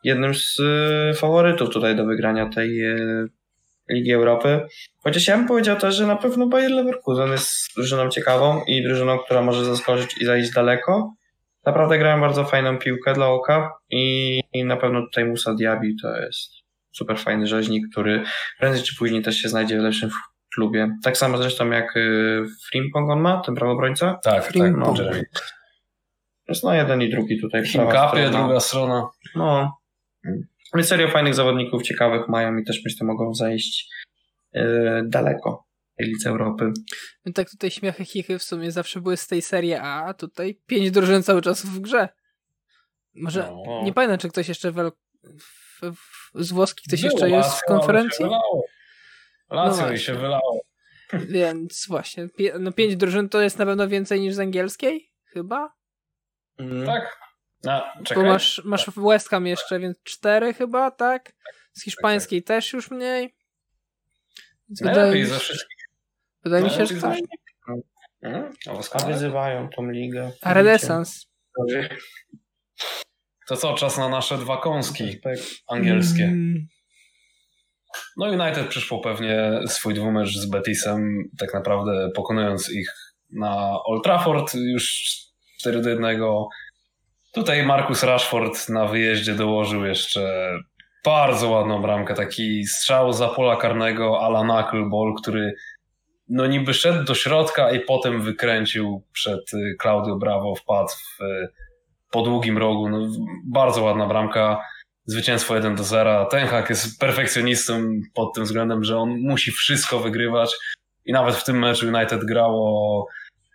jednym 0.04 0.36
z 0.36 0.60
y, 0.60 1.14
faworytów 1.14 1.70
tutaj 1.70 1.96
do 1.96 2.06
wygrania 2.06 2.50
tej 2.50 2.86
y, 2.86 3.28
Ligi 3.90 4.12
Europy. 4.12 4.62
Chociaż 5.04 5.28
ja 5.28 5.38
bym 5.38 5.48
powiedział 5.48 5.76
też, 5.80 5.96
że 5.96 6.08
na 6.08 6.16
pewno 6.16 6.48
Bayer 6.48 6.72
Leverkusen 6.72 7.32
jest 7.32 7.76
drużyną 7.76 8.10
ciekawą 8.10 8.62
i 8.68 8.84
drużyną, 8.84 9.20
która 9.20 9.42
może 9.42 9.66
zaskoczyć 9.66 10.18
i 10.22 10.26
zajść 10.26 10.52
daleko. 10.52 11.14
Naprawdę 11.66 12.00
grają 12.00 12.22
bardzo 12.22 12.44
fajną 12.44 12.78
piłkę 12.78 13.14
dla 13.14 13.28
oka 13.28 13.72
i, 13.90 14.40
i 14.54 14.66
na 14.66 14.78
pewno 14.78 15.02
tutaj 15.02 15.26
Musa 15.26 15.54
Diaby 15.54 15.88
to 16.02 16.18
jest 16.18 16.61
super 16.92 17.18
fajny 17.18 17.48
rzeźnik, 17.48 17.86
który 17.92 18.24
prędzej 18.60 18.84
czy 18.84 18.96
później 18.96 19.22
też 19.22 19.36
się 19.36 19.50
znajdzie 19.50 19.80
w 19.80 19.84
lepszym 19.84 20.10
klubie. 20.56 20.98
Tak 21.04 21.18
samo 21.18 21.38
zresztą 21.38 21.70
jak 21.70 21.98
y, 21.98 22.44
Frimpong 22.70 23.10
on 23.10 23.22
ma, 23.22 23.42
ten 23.42 23.56
prawobrońca? 23.56 24.20
Tak, 24.24 24.46
Frimpong. 24.46 24.98
tak, 24.98 25.08
no. 25.08 25.22
Jest 26.48 26.64
no 26.64 26.74
jeden 26.74 27.02
i 27.02 27.10
drugi 27.10 27.42
tutaj. 27.42 27.66
Hinkapie, 27.66 28.30
druga 28.30 28.60
strona. 28.60 29.08
No. 29.36 29.78
Więc 30.76 30.88
serio 30.88 31.08
fajnych 31.08 31.36
zawodników, 31.36 31.84
ciekawych 31.84 32.28
mają 32.28 32.58
i 32.58 32.64
też 32.64 32.82
myślę 32.86 33.08
mogą 33.08 33.34
zajść 33.34 33.90
yy, 34.54 35.04
daleko 35.08 35.66
tej 35.98 36.08
Lidze 36.08 36.30
Europy. 36.30 36.72
No 37.26 37.34
tak 37.34 37.50
tutaj 37.50 37.72
śmiechy 37.72 38.06
chichy 38.06 38.40
w 38.40 38.44
sumie 38.44 38.72
zawsze 38.72 39.02
były 39.02 39.18
z 39.18 39.28
tej 39.28 39.42
serii 39.42 39.74
A, 39.74 40.06
a 40.06 40.14
tutaj 40.14 40.60
pięć 40.66 40.92
drużyn 40.92 41.24
cały 41.24 41.42
czas 41.42 41.66
w 41.66 41.80
grze. 41.80 42.10
Może, 43.16 43.52
no. 43.66 43.82
nie 43.84 43.94
pamiętam 43.94 44.18
czy 44.18 44.30
ktoś 44.30 44.50
jeszcze 44.50 44.72
w, 44.72 44.76
w, 44.80 45.96
w, 45.96 46.21
z 46.36 46.52
Włoski 46.52 46.84
ktoś 46.88 47.02
Było, 47.02 47.12
jeszcze 47.12 47.30
jest 47.30 47.50
w 47.50 47.64
konferencji? 47.68 48.26
Lazio 49.50 49.88
no 49.88 49.98
się 49.98 50.14
wylało. 50.14 50.62
Więc 51.30 51.86
właśnie, 51.88 52.28
no 52.60 52.72
pięć 52.72 52.96
drużyn 52.96 53.30
to 53.30 53.42
jest 53.42 53.60
na 53.60 53.66
pewno 53.66 53.88
więcej 53.88 54.22
niż 54.22 54.34
z 54.34 54.40
angielskiej? 54.40 55.12
Chyba? 55.26 55.74
Mm. 56.58 56.86
Tak, 56.86 57.18
a, 57.68 57.94
Bo 58.16 58.24
masz, 58.24 58.62
masz 58.66 58.86
w 58.86 59.02
West 59.02 59.30
Ham 59.30 59.48
jeszcze, 59.48 59.80
więc 59.80 60.04
cztery 60.04 60.54
chyba, 60.54 60.92
tak? 60.92 61.34
Z 61.74 61.84
hiszpańskiej 61.84 62.44
też 62.44 62.74
już 62.74 62.92
mniej. 62.92 63.36
Więc 64.70 64.82
wydaje 64.82 65.26
wszystkich. 65.26 65.88
Wydaje 66.44 66.64
mi 66.64 66.70
się, 66.70 66.86
że 66.86 67.02
tak. 67.02 67.18
Hmm? 68.22 68.54
A 68.68 68.72
A 68.72 68.74
doskonale. 68.74 69.14
wyzywają 69.14 69.70
tą 69.70 69.90
ligę. 69.90 70.32
A 70.42 70.54
renesans. 70.54 71.28
To 73.52 73.58
co, 73.58 73.74
czas 73.74 73.98
na 73.98 74.10
nasze 74.10 74.38
dwa 74.38 74.58
kąski 74.58 75.06
Respekt. 75.06 75.42
angielskie. 75.68 76.24
Mm, 76.24 76.68
No 78.18 78.26
United 78.26 78.68
przyszło 78.68 79.00
pewnie 79.00 79.60
swój 79.68 79.94
dwumecz 79.94 80.30
z 80.30 80.46
Betisem, 80.46 81.30
tak 81.40 81.54
naprawdę 81.54 82.10
pokonując 82.16 82.72
ich 82.72 82.94
na 83.32 83.80
Old 83.86 84.04
Trafford 84.04 84.54
już 84.56 85.14
4 85.60 85.82
do 85.82 85.90
1. 85.90 86.22
Tutaj 87.34 87.66
Marcus 87.66 88.04
Rashford 88.04 88.70
na 88.70 88.86
wyjeździe 88.86 89.34
dołożył 89.34 89.86
jeszcze 89.86 90.52
bardzo 91.06 91.50
ładną 91.50 91.82
bramkę, 91.82 92.14
taki 92.14 92.66
strzał 92.66 93.14
za 93.14 93.28
pola 93.28 93.56
karnego 93.56 94.22
ala 94.22 94.64
knuckleball, 94.64 95.14
który 95.22 95.54
no 96.30 96.48
niby 96.48 96.74
szedł 96.74 97.04
do 97.04 97.16
środka 97.16 97.72
i 97.72 97.80
potem 97.80 98.22
wykręcił 98.22 99.04
przed 99.14 99.52
Claudio 99.82 100.16
Bravo, 100.16 100.56
wpadł 100.56 100.90
w, 100.90 101.20
po 102.12 102.22
długim 102.22 102.58
rogu. 102.58 102.90
No, 102.90 103.08
bardzo 103.46 103.84
ładna 103.84 104.08
bramka 104.08 104.62
zwycięstwo 105.06 105.56
1 105.56 105.76
do 105.76 105.84
0. 105.84 106.26
Ten 106.26 106.48
Hag 106.48 106.70
jest 106.70 107.00
perfekcjonistą 107.00 107.90
pod 108.14 108.34
tym 108.34 108.44
względem, 108.44 108.84
że 108.84 108.98
on 108.98 109.20
musi 109.20 109.52
wszystko 109.52 110.00
wygrywać 110.00 110.52
i 111.06 111.14
nawet 111.14 111.36
w 111.36 111.44
tym 111.44 111.60
meczu 111.60 111.88
United 111.88 112.26
grało 112.26 113.08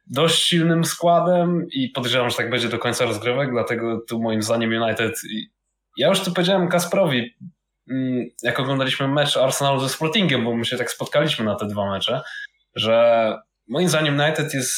dość 0.06 0.42
silnym 0.42 0.84
składem 0.84 1.66
i 1.72 1.88
podejrzewam, 1.88 2.30
że 2.30 2.36
tak 2.36 2.50
będzie 2.50 2.68
do 2.68 2.78
końca 2.78 3.04
rozgrywek, 3.04 3.50
dlatego 3.50 4.00
tu 4.08 4.22
moim 4.22 4.42
zdaniem 4.42 4.82
United 4.82 5.20
ja 5.96 6.08
już 6.08 6.20
to 6.20 6.30
powiedziałem 6.30 6.68
Kasprowi 6.68 7.36
mm, 7.90 8.26
jak 8.42 8.60
oglądaliśmy 8.60 9.08
mecz 9.08 9.36
Arsenalu 9.36 9.80
ze 9.80 9.88
Sportingiem, 9.88 10.44
bo 10.44 10.56
my 10.56 10.64
się 10.64 10.76
tak 10.76 10.90
spotkaliśmy 10.90 11.44
na 11.44 11.54
te 11.54 11.66
dwa 11.66 11.90
mecze, 11.90 12.20
że 12.74 13.34
moim 13.68 13.88
zdaniem 13.88 14.20
United 14.20 14.54
jest 14.54 14.72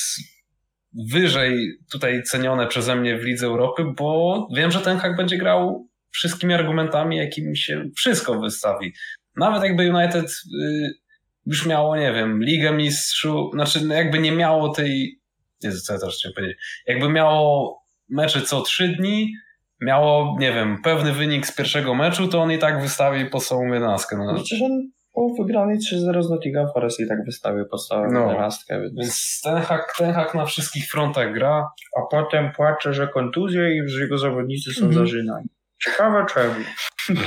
wyżej 1.11 1.79
tutaj 1.93 2.23
cenione 2.23 2.67
przeze 2.67 2.97
mnie 2.97 3.19
w 3.19 3.25
Lidze 3.25 3.47
Europy, 3.47 3.85
bo 3.97 4.49
wiem, 4.57 4.71
że 4.71 4.81
ten 4.81 4.99
hak 4.99 5.17
będzie 5.17 5.39
grał 5.39 5.89
wszystkimi 6.11 6.55
argumentami, 6.55 7.17
jakim 7.17 7.57
się 7.57 7.85
wszystko 7.97 8.41
wystawi. 8.41 8.93
Nawet 9.37 9.63
jakby 9.63 9.95
United 9.95 10.31
y, 10.63 10.91
już 11.47 11.67
miało, 11.67 11.97
nie 11.97 12.13
wiem, 12.13 12.43
Ligę 12.43 12.73
Mistrzów, 12.73 13.53
znaczy 13.53 13.85
no 13.85 13.95
jakby 13.95 14.19
nie 14.19 14.33
miało 14.33 14.69
tej, 14.69 15.21
Jezu, 15.63 15.81
co 15.81 15.93
ja 15.93 15.99
teraz 15.99 16.17
chciałem 16.17 16.35
powiedzieć, 16.35 16.59
jakby 16.87 17.09
miało 17.09 17.79
mecze 18.09 18.43
co 18.43 18.63
trzy 18.63 18.89
dni, 18.89 19.33
miało, 19.81 20.37
nie 20.41 20.53
wiem, 20.53 20.83
pewny 20.83 21.13
wynik 21.13 21.47
z 21.47 21.57
pierwszego 21.57 21.95
meczu, 21.95 22.29
to 22.29 22.43
on 22.43 22.53
i 22.53 22.59
tak 22.59 22.83
wystawi 22.83 23.27
podstawową 23.27 23.67
jedenastkę. 23.67 24.17
No. 24.17 24.35
Przecież 24.35 24.63
on 24.63 24.91
po 25.19 25.43
wygranej 25.43 25.79
3-0 25.79 26.23
z 26.23 26.31
Nottingham 26.31 26.67
Forest 26.75 27.01
i 27.01 27.09
tak 27.09 27.25
wystawił 27.25 27.67
podstawową 27.69 28.13
No. 28.13 28.21
jedenastkę, 28.29 28.81
więc... 28.81 28.95
Więc 28.99 29.41
ten 29.45 29.57
hak, 29.63 29.95
ten 29.99 30.13
hak 30.13 30.35
na 30.35 30.45
wszystkich 30.45 30.91
frontach 30.91 31.35
gra. 31.35 31.69
A 31.97 32.01
potem 32.11 32.53
płacze, 32.53 32.93
że 32.95 33.09
kontuzje 33.09 33.77
i 33.77 33.89
że 33.89 34.01
jego 34.03 34.19
zawodnicy 34.19 34.73
są 34.73 34.87
Mhm. 34.87 35.07
zażynani. 35.07 35.47
Ciekawe 35.85 36.27
czemu. 36.35 36.55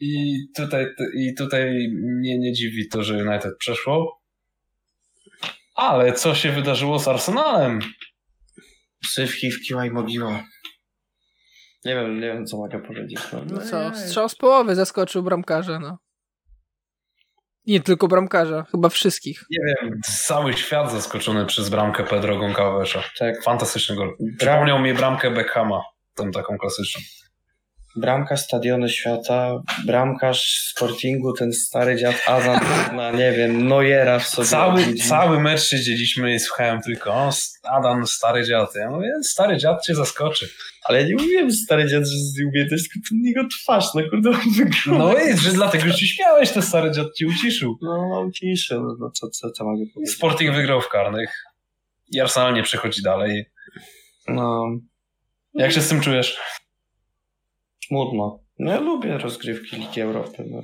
I 0.00 0.38
tutaj, 0.56 0.86
I 1.14 1.34
tutaj 1.34 1.88
mnie 2.02 2.38
nie 2.38 2.52
dziwi 2.52 2.88
to, 2.88 3.02
że 3.02 3.14
United 3.24 3.58
przeszło. 3.58 4.22
Ale 5.74 6.12
co 6.12 6.34
się 6.34 6.52
wydarzyło 6.52 6.98
z 6.98 7.08
Arsenalem? 7.08 7.78
Hiv, 9.40 9.56
kiła 9.66 9.86
i 9.86 9.90
mogiła. 9.90 10.44
Nie 11.84 11.94
wiem, 11.94 12.14
nie 12.20 12.26
wiem 12.26 12.46
co 12.46 12.56
mogę 12.56 12.82
powiedzieć. 12.82 13.20
No 13.50 13.60
co, 13.60 13.94
strzał 13.94 14.28
z 14.28 14.34
połowy 14.34 14.74
zaskoczył 14.74 15.22
bramkarza, 15.22 15.78
no. 15.78 15.98
Nie 17.66 17.80
tylko 17.80 18.08
bramkarza, 18.08 18.64
chyba 18.70 18.88
wszystkich. 18.88 19.44
Nie 19.50 19.74
wiem. 19.82 20.00
Cały 20.04 20.52
świat 20.52 20.92
zaskoczony 20.92 21.46
przez 21.46 21.68
bramkę 21.68 22.04
Pedro 22.04 22.38
Goncalvesa. 22.38 23.02
Tak, 23.18 23.42
Fantastyczny 23.42 23.96
gol. 23.96 24.08
Bram, 24.20 24.36
Przypomniał 24.38 24.78
mi 24.78 24.94
bramkę 24.94 25.30
Beckhama, 25.30 25.80
tą 26.14 26.30
taką 26.30 26.58
klasyczną. 26.58 27.00
bramka 27.96 28.36
Stadiony 28.36 28.88
Świata, 28.88 29.62
bramkarz 29.86 30.70
Sportingu, 30.74 31.32
ten 31.32 31.52
stary 31.52 31.96
dziad 31.96 32.16
Azan 32.26 32.60
na, 32.96 33.10
nie 33.10 33.32
wiem, 33.32 33.68
Neuera 33.68 34.18
w 34.18 34.26
sobie. 34.28 34.48
Cały, 34.48 34.94
cały 34.94 35.40
mecz 35.40 35.62
siedzieliśmy 35.62 36.34
i 36.34 36.38
słuchałem 36.40 36.80
tylko 36.80 37.12
o, 37.14 37.30
Adam, 37.62 38.06
stary 38.06 38.44
dziad. 38.44 38.70
Ja 38.74 38.90
mówię, 38.90 39.10
stary 39.22 39.56
dziad 39.56 39.82
cię 39.84 39.94
zaskoczy. 39.94 40.48
Ale 40.84 41.00
ja 41.02 41.06
nie 41.08 41.14
mówiłem, 41.14 41.52
stary 41.52 41.88
dziad, 41.88 42.02
że 42.04 42.16
z 42.18 42.40
umiejętności, 42.48 42.88
tylko 42.90 43.08
to 43.08 43.14
jego 43.24 43.48
twarz, 43.48 43.84
no 43.94 44.02
kurde, 44.10 44.30
on 44.30 44.40
wygląda. 44.56 45.04
No 45.04 45.18
i 45.18 45.36
że 45.36 45.52
dlatego 45.52 45.84
że 45.86 45.92
się 45.92 46.06
śmiałeś, 46.06 46.50
to 46.52 46.62
stary 46.62 46.90
dziad 46.90 47.06
ci 47.18 47.26
uciszył. 47.26 47.78
No, 47.82 48.08
mam 48.08 48.32
ciszę, 48.32 48.74
no, 48.80 48.96
no 49.00 49.10
co, 49.10 49.30
co, 49.30 49.50
co 49.50 49.64
mogę 49.64 49.84
powiedzieć. 49.94 50.14
Sporting 50.16 50.54
wygrał 50.54 50.80
w 50.80 50.88
karnych. 50.88 51.44
I 52.12 52.20
Arsenal 52.20 52.54
nie 52.54 52.62
przechodzi 52.62 53.02
dalej. 53.02 53.44
No, 54.28 54.64
Jak 55.54 55.72
się 55.72 55.80
z 55.80 55.88
tym 55.88 56.00
czujesz? 56.00 56.38
smutno. 57.88 58.42
No 58.58 58.70
ja 58.72 58.80
lubię 58.80 59.18
rozgrywki 59.18 59.76
Ligi 59.76 60.00
Europy. 60.00 60.44
No. 60.50 60.62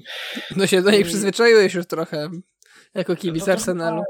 No 0.56 0.66
się 0.66 0.82
do 0.82 0.90
nich 0.90 1.06
przyzwyczaiłeś 1.06 1.74
już 1.74 1.86
trochę, 1.86 2.28
jako 2.94 3.16
kibic 3.16 3.40
No 3.40 3.46
to- 3.46 3.52
Arsenalu. 3.52 4.02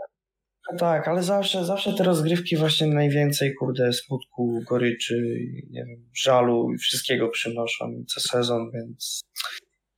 Tak, 0.78 1.08
ale 1.08 1.22
zawsze, 1.22 1.64
zawsze 1.64 1.92
te 1.92 2.04
rozgrywki 2.04 2.56
właśnie 2.56 2.86
najwięcej, 2.86 3.54
kurde, 3.54 3.92
smutku, 3.92 4.62
goryczy, 4.68 5.38
nie 5.70 5.84
wiem, 5.84 6.10
żalu 6.14 6.72
i 6.74 6.78
wszystkiego 6.78 7.28
przynoszą 7.28 8.04
co 8.08 8.20
sezon, 8.20 8.70
więc 8.74 9.20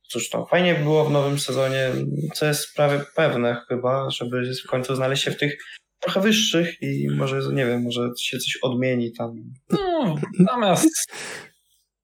cóż 0.07 0.29
to, 0.29 0.45
fajnie 0.45 0.75
by 0.75 0.83
było 0.83 1.05
w 1.05 1.11
nowym 1.11 1.39
sezonie, 1.39 1.89
co 2.33 2.45
jest 2.45 2.75
prawie 2.75 3.01
pewne 3.15 3.61
chyba, 3.67 4.09
żeby 4.09 4.51
w 4.65 4.69
końcu 4.69 4.95
znaleźć 4.95 5.23
się 5.23 5.31
w 5.31 5.37
tych 5.37 5.57
trochę 5.99 6.21
wyższych 6.21 6.81
i 6.81 7.07
może, 7.09 7.39
nie 7.53 7.65
wiem, 7.65 7.83
może 7.83 8.09
się 8.19 8.37
coś 8.37 8.57
odmieni 8.61 9.11
tam. 9.13 9.35
No, 9.69 10.15
zamiast, 10.39 10.89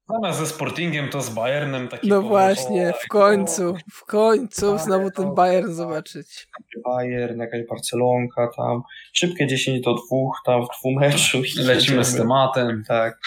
zamiast 0.10 0.40
ze 0.40 0.48
Sportingiem, 0.48 1.10
to 1.10 1.22
z 1.22 1.30
Bayernem 1.30 1.88
taki 1.88 2.08
No 2.08 2.22
właśnie, 2.22 2.94
w 3.04 3.08
końcu, 3.08 3.76
w 3.92 4.06
końcu 4.06 4.78
znowu 4.78 5.12
ten 5.12 5.36
Bayern 5.36 5.66
tak. 5.66 5.76
zobaczyć. 5.76 6.48
Bayern, 6.86 7.40
jakaś 7.40 7.68
Barcelonka 7.70 8.50
tam, 8.58 8.82
szybkie 9.14 9.48
10 9.48 9.82
do 9.82 9.94
2 9.94 10.02
tam 10.46 10.66
w 10.66 10.68
dwumeczu. 10.80 11.38
i 11.38 11.64
Lecimy 11.64 12.04
z 12.04 12.18
tematem. 12.18 12.84
Tak, 12.88 13.20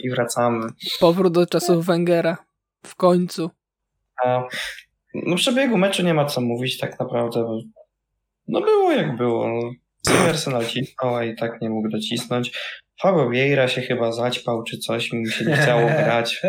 i 0.00 0.10
wracamy. 0.10 0.66
Powrót 1.00 1.32
do 1.32 1.46
czasów 1.46 1.86
Wengera. 1.86 2.36
W 2.86 2.94
końcu. 2.94 3.50
A 4.24 4.42
no 5.14 5.36
przebiegu 5.36 5.78
meczu 5.78 6.02
nie 6.02 6.14
ma 6.14 6.24
co 6.24 6.40
mówić 6.40 6.78
tak 6.78 7.00
naprawdę, 7.00 7.42
bo 7.42 7.58
no 8.48 8.60
było 8.60 8.92
jak 8.92 9.16
było. 9.16 9.48
No. 9.48 9.70
Arsenal 10.28 10.66
cisnął, 10.66 11.16
a 11.16 11.24
i 11.24 11.36
tak 11.36 11.60
nie 11.60 11.70
mógł 11.70 11.88
docisnąć. 11.88 12.52
Fabio 13.02 13.30
Vieira 13.30 13.68
się 13.68 13.80
chyba 13.80 14.12
zaćpał 14.12 14.62
czy 14.62 14.78
coś, 14.78 15.12
mu 15.12 15.26
się 15.26 15.44
nie 15.44 15.56
chciało 15.56 15.86
grać. 15.86 16.40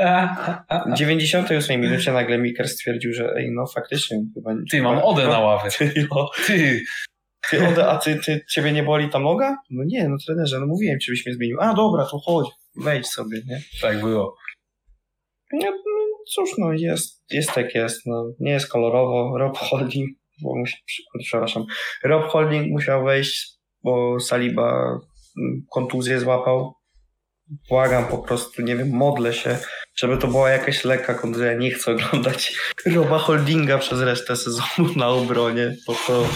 W 0.89 0.93
98 0.99 1.81
minucie 1.81 2.13
nagle 2.13 2.37
Miker 2.37 2.69
stwierdził, 2.69 3.13
że 3.13 3.33
ej, 3.35 3.51
no 3.51 3.67
faktycznie 3.67 4.17
chyba... 4.33 4.51
Ty, 4.71 4.81
mam 4.81 4.99
Odę 4.99 5.27
na 5.27 5.39
ławie. 5.39 5.69
Ty, 5.77 6.07
no, 6.11 6.29
Ty, 6.47 6.81
ty, 7.49 7.67
Ode, 7.67 7.87
a 7.87 7.97
ty, 7.97 8.19
ty, 8.25 8.45
ciebie 8.49 8.71
nie 8.71 8.83
boli 8.83 9.09
ta 9.09 9.19
noga? 9.19 9.57
No 9.69 9.83
nie, 9.83 10.09
no 10.09 10.17
trenerze, 10.25 10.59
no 10.59 10.67
mówiłem 10.67 10.99
ci, 10.99 11.11
byś 11.11 11.25
mnie 11.25 11.35
zmienił. 11.35 11.57
A 11.61 11.73
dobra, 11.73 12.05
to 12.05 12.19
chodź, 12.19 12.47
wejdź 12.75 13.07
sobie, 13.07 13.41
nie? 13.47 13.61
tak 13.81 14.01
było. 14.01 14.35
No, 15.53 15.71
no 15.71 16.17
cóż, 16.33 16.49
no 16.57 16.73
jest, 16.73 17.23
jest 17.31 17.51
tak 17.53 17.75
jest. 17.75 18.05
No, 18.05 18.25
nie 18.39 18.51
jest 18.51 18.71
kolorowo. 18.71 19.37
Rob 19.37 19.57
Holding, 19.57 20.09
bo 20.41 20.55
musi, 20.55 20.77
przepraszam, 21.19 21.65
Rob 22.03 22.31
Holding 22.31 22.67
musiał 22.71 23.05
wejść, 23.05 23.49
bo 23.83 24.19
Saliba 24.19 24.99
kontuzję 25.69 26.19
złapał. 26.19 26.73
Błagam 27.69 28.07
po 28.07 28.17
prostu, 28.17 28.61
nie 28.61 28.75
wiem, 28.75 28.89
modlę 28.89 29.33
się, 29.33 29.57
żeby 29.95 30.17
to 30.17 30.27
była 30.27 30.49
jakaś 30.49 30.85
lekka 30.85 31.13
kontuzja. 31.13 31.53
Nie 31.53 31.71
chcę 31.71 31.91
oglądać 31.91 32.57
Roba 32.85 33.17
Holdinga 33.17 33.77
przez 33.77 34.01
resztę 34.01 34.35
sezonu 34.35 34.93
na 34.95 35.07
obronie, 35.07 35.75
bo 35.87 35.95
to, 36.07 36.27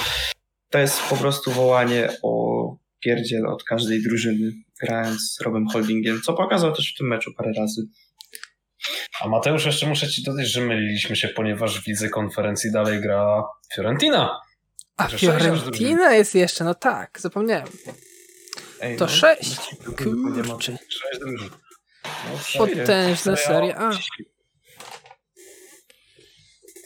to 0.69 0.79
jest 0.79 1.01
po 1.09 1.15
prostu 1.15 1.51
wołanie 1.51 2.09
o 2.23 2.51
pierdziel 2.99 3.47
od 3.47 3.63
każdej 3.63 4.03
drużyny, 4.03 4.51
grając 4.81 5.21
z 5.21 5.41
Robem 5.41 5.67
Holdingiem, 5.67 6.21
co 6.25 6.33
pokazał 6.33 6.75
też 6.75 6.93
w 6.93 6.97
tym 6.97 7.07
meczu 7.07 7.31
parę 7.37 7.51
razy. 7.57 7.81
A 9.21 9.27
Mateusz, 9.27 9.65
jeszcze 9.65 9.87
muszę 9.87 10.07
ci 10.07 10.23
dodać, 10.23 10.47
że 10.47 10.61
myliliśmy 10.61 11.15
się, 11.15 11.27
ponieważ 11.27 11.81
w 11.81 11.87
lidze 11.87 12.09
konferencji 12.09 12.71
dalej 12.71 13.01
gra 13.01 13.43
Fiorentina. 13.75 14.39
A 14.97 15.07
Fiorentina 15.07 16.13
jest 16.13 16.35
jeszcze, 16.35 16.63
no 16.63 16.75
tak, 16.75 17.19
zapomniałem. 17.21 17.67
Ej, 18.81 18.97
To 18.97 19.05
no, 19.05 19.11
sześć. 19.11 19.59
nie 20.35 20.43
ma- 20.43 20.49
Kurczę. 20.49 20.77
Sześć 20.89 21.19
drużyn. 21.19 21.49
no, 22.05 22.65
Potężna 22.67 23.35
seria 23.35 23.75
A. 23.77 23.91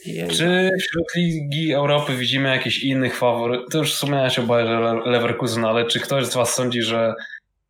Jej. 0.06 0.30
Czy 0.30 0.70
wśród 0.82 1.06
Ligi 1.16 1.74
Europy 1.74 2.16
widzimy 2.18 2.50
jakiś 2.50 2.84
innych 2.84 3.18
faworytów? 3.18 3.66
To 3.72 3.78
już 3.78 3.94
wspomniałeś 3.94 4.40
o 4.40 4.44
Bayerze 4.44 4.80
Le- 4.80 5.12
Leverkusen, 5.12 5.66
ale 5.66 5.86
czy 5.88 6.00
ktoś 6.00 6.26
z 6.26 6.34
was 6.34 6.54
sądzi, 6.54 6.82
że 6.82 7.14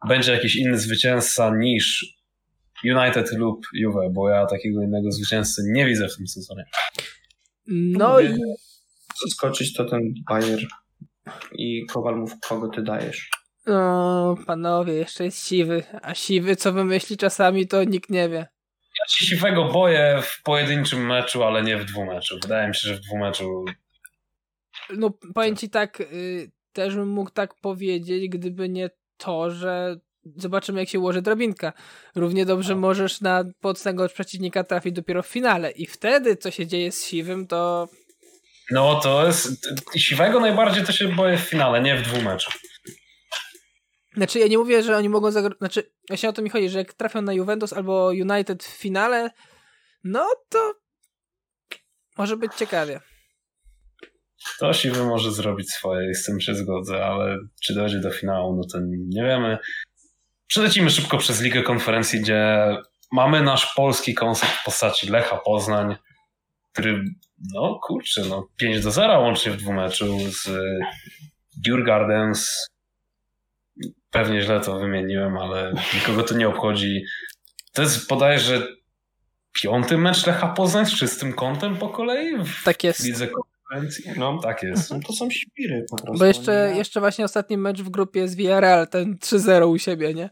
będzie 0.07 0.31
jakiś 0.31 0.55
inny 0.55 0.77
zwycięzca 0.79 1.55
niż 1.57 2.05
United 2.85 3.31
lub 3.31 3.65
Juve? 3.73 4.09
Bo 4.11 4.29
ja 4.29 4.45
takiego 4.45 4.81
innego 4.83 5.11
zwycięzcy 5.11 5.61
nie 5.65 5.85
widzę 5.85 6.07
w 6.09 6.17
tym 6.17 6.27
sezonie. 6.27 6.65
No 7.67 8.19
i 8.19 8.37
Zaskoczyć 9.25 9.73
to 9.73 9.85
ten 9.85 10.13
Bayer. 10.29 10.59
I 11.51 11.85
Kowal 11.85 12.15
mów, 12.17 12.31
kogo 12.47 12.67
ty 12.69 12.83
dajesz. 12.83 13.29
No, 13.65 14.35
panowie, 14.47 14.93
jeszcze 14.93 15.25
jest 15.25 15.47
siwy. 15.47 15.83
A 16.01 16.13
siwy, 16.13 16.55
co 16.55 16.73
wymyśli 16.73 17.17
czasami, 17.17 17.67
to 17.67 17.83
nikt 17.83 18.09
nie 18.09 18.29
wie. 18.29 18.47
Ja 18.99 19.05
się 19.09 19.25
siwego 19.25 19.65
boję 19.65 20.19
w 20.21 20.43
pojedynczym 20.43 21.05
meczu, 21.05 21.43
ale 21.43 21.63
nie 21.63 21.77
w 21.77 21.85
dwumeczu. 21.85 22.39
Wydaje 22.41 22.67
mi 22.67 22.75
się, 22.75 22.89
że 22.89 22.95
w 22.95 22.99
dwumeczu 22.99 23.65
No, 24.89 25.09
powiem 25.33 25.55
ci 25.55 25.69
tak, 25.69 26.01
y, 26.01 26.51
też 26.73 26.95
bym 26.95 27.09
mógł 27.09 27.29
tak 27.29 27.55
powiedzieć, 27.61 28.29
gdyby 28.29 28.69
nie 28.69 28.89
to, 29.17 29.51
że 29.51 29.95
zobaczymy, 30.35 30.79
jak 30.79 30.89
się 30.89 30.99
ułoży 30.99 31.21
drabinka. 31.21 31.73
Równie 32.15 32.45
dobrze 32.45 32.75
możesz 32.75 33.21
na 33.21 33.43
mocnego 33.63 34.09
przeciwnika 34.09 34.63
trafić 34.63 34.93
dopiero 34.93 35.23
w 35.23 35.27
finale. 35.27 35.71
I 35.71 35.85
wtedy, 35.85 36.37
co 36.37 36.51
się 36.51 36.67
dzieje 36.67 36.91
z 36.91 37.05
siwym, 37.05 37.47
to 37.47 37.87
No 38.71 38.99
to 38.99 39.25
jest. 39.27 39.67
Siwego 39.97 40.39
najbardziej 40.39 40.85
to 40.85 40.91
się 40.91 41.07
boję 41.07 41.37
w 41.37 41.41
finale, 41.41 41.81
nie 41.81 41.95
w 41.95 42.01
dwumeczu. 42.01 42.51
Znaczy, 44.17 44.39
ja 44.39 44.47
nie 44.47 44.57
mówię, 44.57 44.83
że 44.83 44.97
oni 44.97 45.09
mogą 45.09 45.31
zagrozić. 45.31 45.57
Znaczy, 45.57 45.91
właśnie 46.07 46.29
o 46.29 46.33
to 46.33 46.41
mi 46.41 46.49
chodzi, 46.49 46.69
że 46.69 46.79
jak 46.79 46.93
trafią 46.93 47.21
na 47.21 47.33
Juventus 47.33 47.73
albo 47.73 48.07
United 48.07 48.63
w 48.63 48.67
finale, 48.67 49.29
no 50.03 50.27
to 50.49 50.73
może 52.17 52.37
być 52.37 52.53
ciekawie. 52.53 52.99
To 54.59 54.73
siwy 54.73 55.03
może 55.03 55.31
zrobić 55.31 55.71
swoje 55.71 56.13
z 56.13 56.25
tym 56.25 56.41
się 56.41 56.53
ale 57.03 57.37
czy 57.63 57.73
dojdzie 57.73 57.99
do 57.99 58.11
finału, 58.11 58.55
no 58.55 58.63
to 58.71 58.79
nie 59.07 59.23
wiemy. 59.23 59.57
Przelecimy 60.47 60.89
szybko 60.89 61.17
przez 61.17 61.41
Ligę 61.41 61.63
Konferencji, 61.63 62.19
gdzie 62.19 62.67
mamy 63.11 63.41
nasz 63.41 63.73
polski 63.75 64.13
koncept 64.13 64.51
w 64.51 64.65
postaci 64.65 65.09
Lecha 65.09 65.37
Poznań, 65.37 65.95
który, 66.71 67.03
no 67.53 67.79
kurczę, 67.83 68.21
no 68.29 68.47
5 68.57 68.83
do 68.83 68.91
0 68.91 69.21
łącznie 69.21 69.51
w 69.51 69.57
dwumeczu 69.57 70.19
z 70.19 70.49
Djurgardens. 71.57 72.67
Pewnie 74.15 74.41
źle 74.41 74.59
to 74.59 74.79
wymieniłem, 74.79 75.37
ale 75.37 75.73
nikogo 75.93 76.23
to 76.23 76.35
nie 76.37 76.47
obchodzi. 76.47 77.03
To 77.73 77.81
jest 77.81 78.07
bodajże 78.07 78.67
piąty 79.61 79.97
mecz 79.97 80.27
Lecha 80.27 80.47
Poznań 80.47 80.85
z 80.85 80.93
czystym 80.93 81.33
kątem 81.33 81.77
po 81.77 81.89
kolei 81.89 82.37
w 82.37 82.63
Tak 82.63 82.83
jest. 82.83 83.03
Lidze 83.05 83.27
Konferencji. 83.27 84.05
No, 84.17 84.39
Tak 84.43 84.63
jest. 84.63 84.91
no 84.91 84.99
to 85.07 85.13
są 85.13 85.29
świry 85.31 85.85
po 85.89 85.95
prostu. 85.97 86.19
Bo 86.19 86.25
jeszcze, 86.25 86.69
Nie? 86.71 86.77
jeszcze 86.77 86.99
właśnie 86.99 87.25
ostatni 87.25 87.57
mecz 87.57 87.81
w 87.81 87.89
grupie 87.89 88.19
jest 88.19 88.35
Villarreal, 88.35 88.87
ten 88.87 89.15
3-0 89.17 89.67
u 89.71 89.77
siebie, 89.77 90.13
nie? 90.13 90.29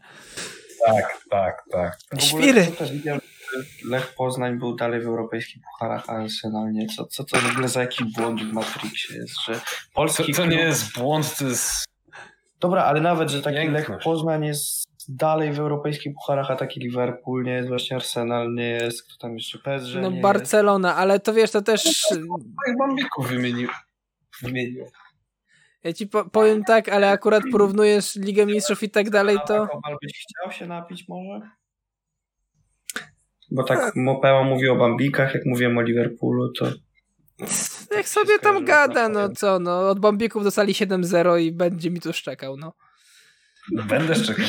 Tak, 0.86 1.18
tak, 1.30 1.62
tak. 1.72 1.98
W 2.12 2.22
Świry. 2.22 2.66
to 2.66 2.72
też 2.72 2.92
widziałem, 2.92 3.20
że 3.52 3.62
Lech 3.90 4.14
Poznań 4.14 4.58
był 4.58 4.76
dalej 4.76 5.00
w 5.00 5.06
europejskich 5.06 5.62
pucharach, 5.62 6.04
a 6.10 6.12
Arsenal 6.12 6.72
nie. 6.72 6.86
Co, 6.96 7.06
co 7.06 7.24
to 7.24 7.36
w 7.38 7.50
ogóle 7.52 7.68
za 7.68 7.80
jakiś 7.80 8.06
błąd 8.16 8.42
w 8.42 8.52
Matrixie 8.52 9.16
jest, 9.16 9.34
że 9.46 9.54
To, 9.54 9.60
polski 9.94 10.32
to 10.34 10.46
nie 10.46 10.56
klub- 10.56 10.66
jest 10.66 10.92
błąd, 10.98 11.36
to 11.38 11.44
jest. 11.44 11.84
Dobra, 12.64 12.84
ale 12.84 13.00
nawet, 13.00 13.30
że 13.30 13.42
taki. 13.42 13.68
Lech 13.68 13.90
Poznań 14.04 14.44
jest 14.44 14.84
dalej 15.08 15.52
w 15.52 15.60
europejskich 15.60 16.14
pucharach, 16.14 16.50
a 16.50 16.56
taki 16.56 16.80
Liverpool 16.80 17.44
nie 17.44 17.52
jest, 17.52 17.68
właśnie 17.68 17.96
Arsenal 17.96 18.54
nie 18.54 18.70
jest, 18.70 19.02
kto 19.02 19.16
tam 19.18 19.34
jeszcze 19.34 19.58
PSG 19.58 19.94
No 20.02 20.10
nie 20.10 20.20
Barcelona, 20.20 20.96
ale 20.96 21.20
to 21.20 21.34
wiesz, 21.34 21.50
to 21.50 21.62
też 21.62 22.10
Jak 22.66 22.78
bambików 22.78 23.28
wymienił. 23.28 23.68
wymienił. 24.42 24.84
ja 25.84 25.92
ci 25.92 26.06
po, 26.06 26.24
powiem 26.24 26.64
tak, 26.64 26.88
ale 26.88 27.10
akurat 27.10 27.42
porównujesz 27.52 28.16
Ligę 28.16 28.46
Mistrzów 28.46 28.82
i 28.82 28.90
tak 28.90 29.10
dalej, 29.10 29.34
jest. 29.34 29.46
to 29.46 29.62
A 29.62 29.66
Kowal 29.66 29.96
byś 30.02 30.24
chciał 30.28 30.52
się 30.52 30.66
napić 30.66 31.04
może? 31.08 31.40
Bo 33.50 33.64
tak 33.64 33.96
Mopeo 33.96 34.44
mówi 34.44 34.68
o 34.68 34.76
Bambikach, 34.76 35.34
jak 35.34 35.46
mówiłem 35.46 35.78
o 35.78 35.82
Liverpoolu, 35.82 36.52
to 36.52 36.66
jak 37.90 38.08
sobie 38.08 38.38
tam 38.38 38.64
gada, 38.64 39.08
no 39.08 39.28
co, 39.28 39.58
no 39.58 39.88
od 39.90 40.00
Bambików 40.00 40.44
dostali 40.44 40.72
7-0 40.72 41.40
i 41.40 41.52
będzie 41.52 41.90
mi 41.90 42.00
tu 42.00 42.12
szczekał, 42.12 42.56
no. 42.56 42.72
Będę 43.72 44.14
szczekał. 44.14 44.46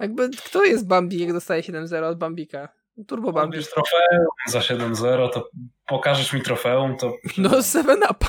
Jakby, 0.00 0.30
kto 0.44 0.64
jest 0.64 0.86
Bambi, 0.86 1.18
jak 1.18 1.32
dostaje 1.32 1.62
7-0 1.62 2.04
od 2.04 2.18
Bambika? 2.18 2.68
Turbo 3.06 3.32
Bambi. 3.32 3.56
Bierz 3.56 3.70
trofeum 3.70 4.26
za 4.48 4.58
7-0, 4.58 5.30
to 5.32 5.50
pokażesz 5.86 6.32
mi 6.32 6.42
trofeum, 6.42 6.96
to. 6.96 7.14
No 7.38 7.50
7-up. 7.50 8.26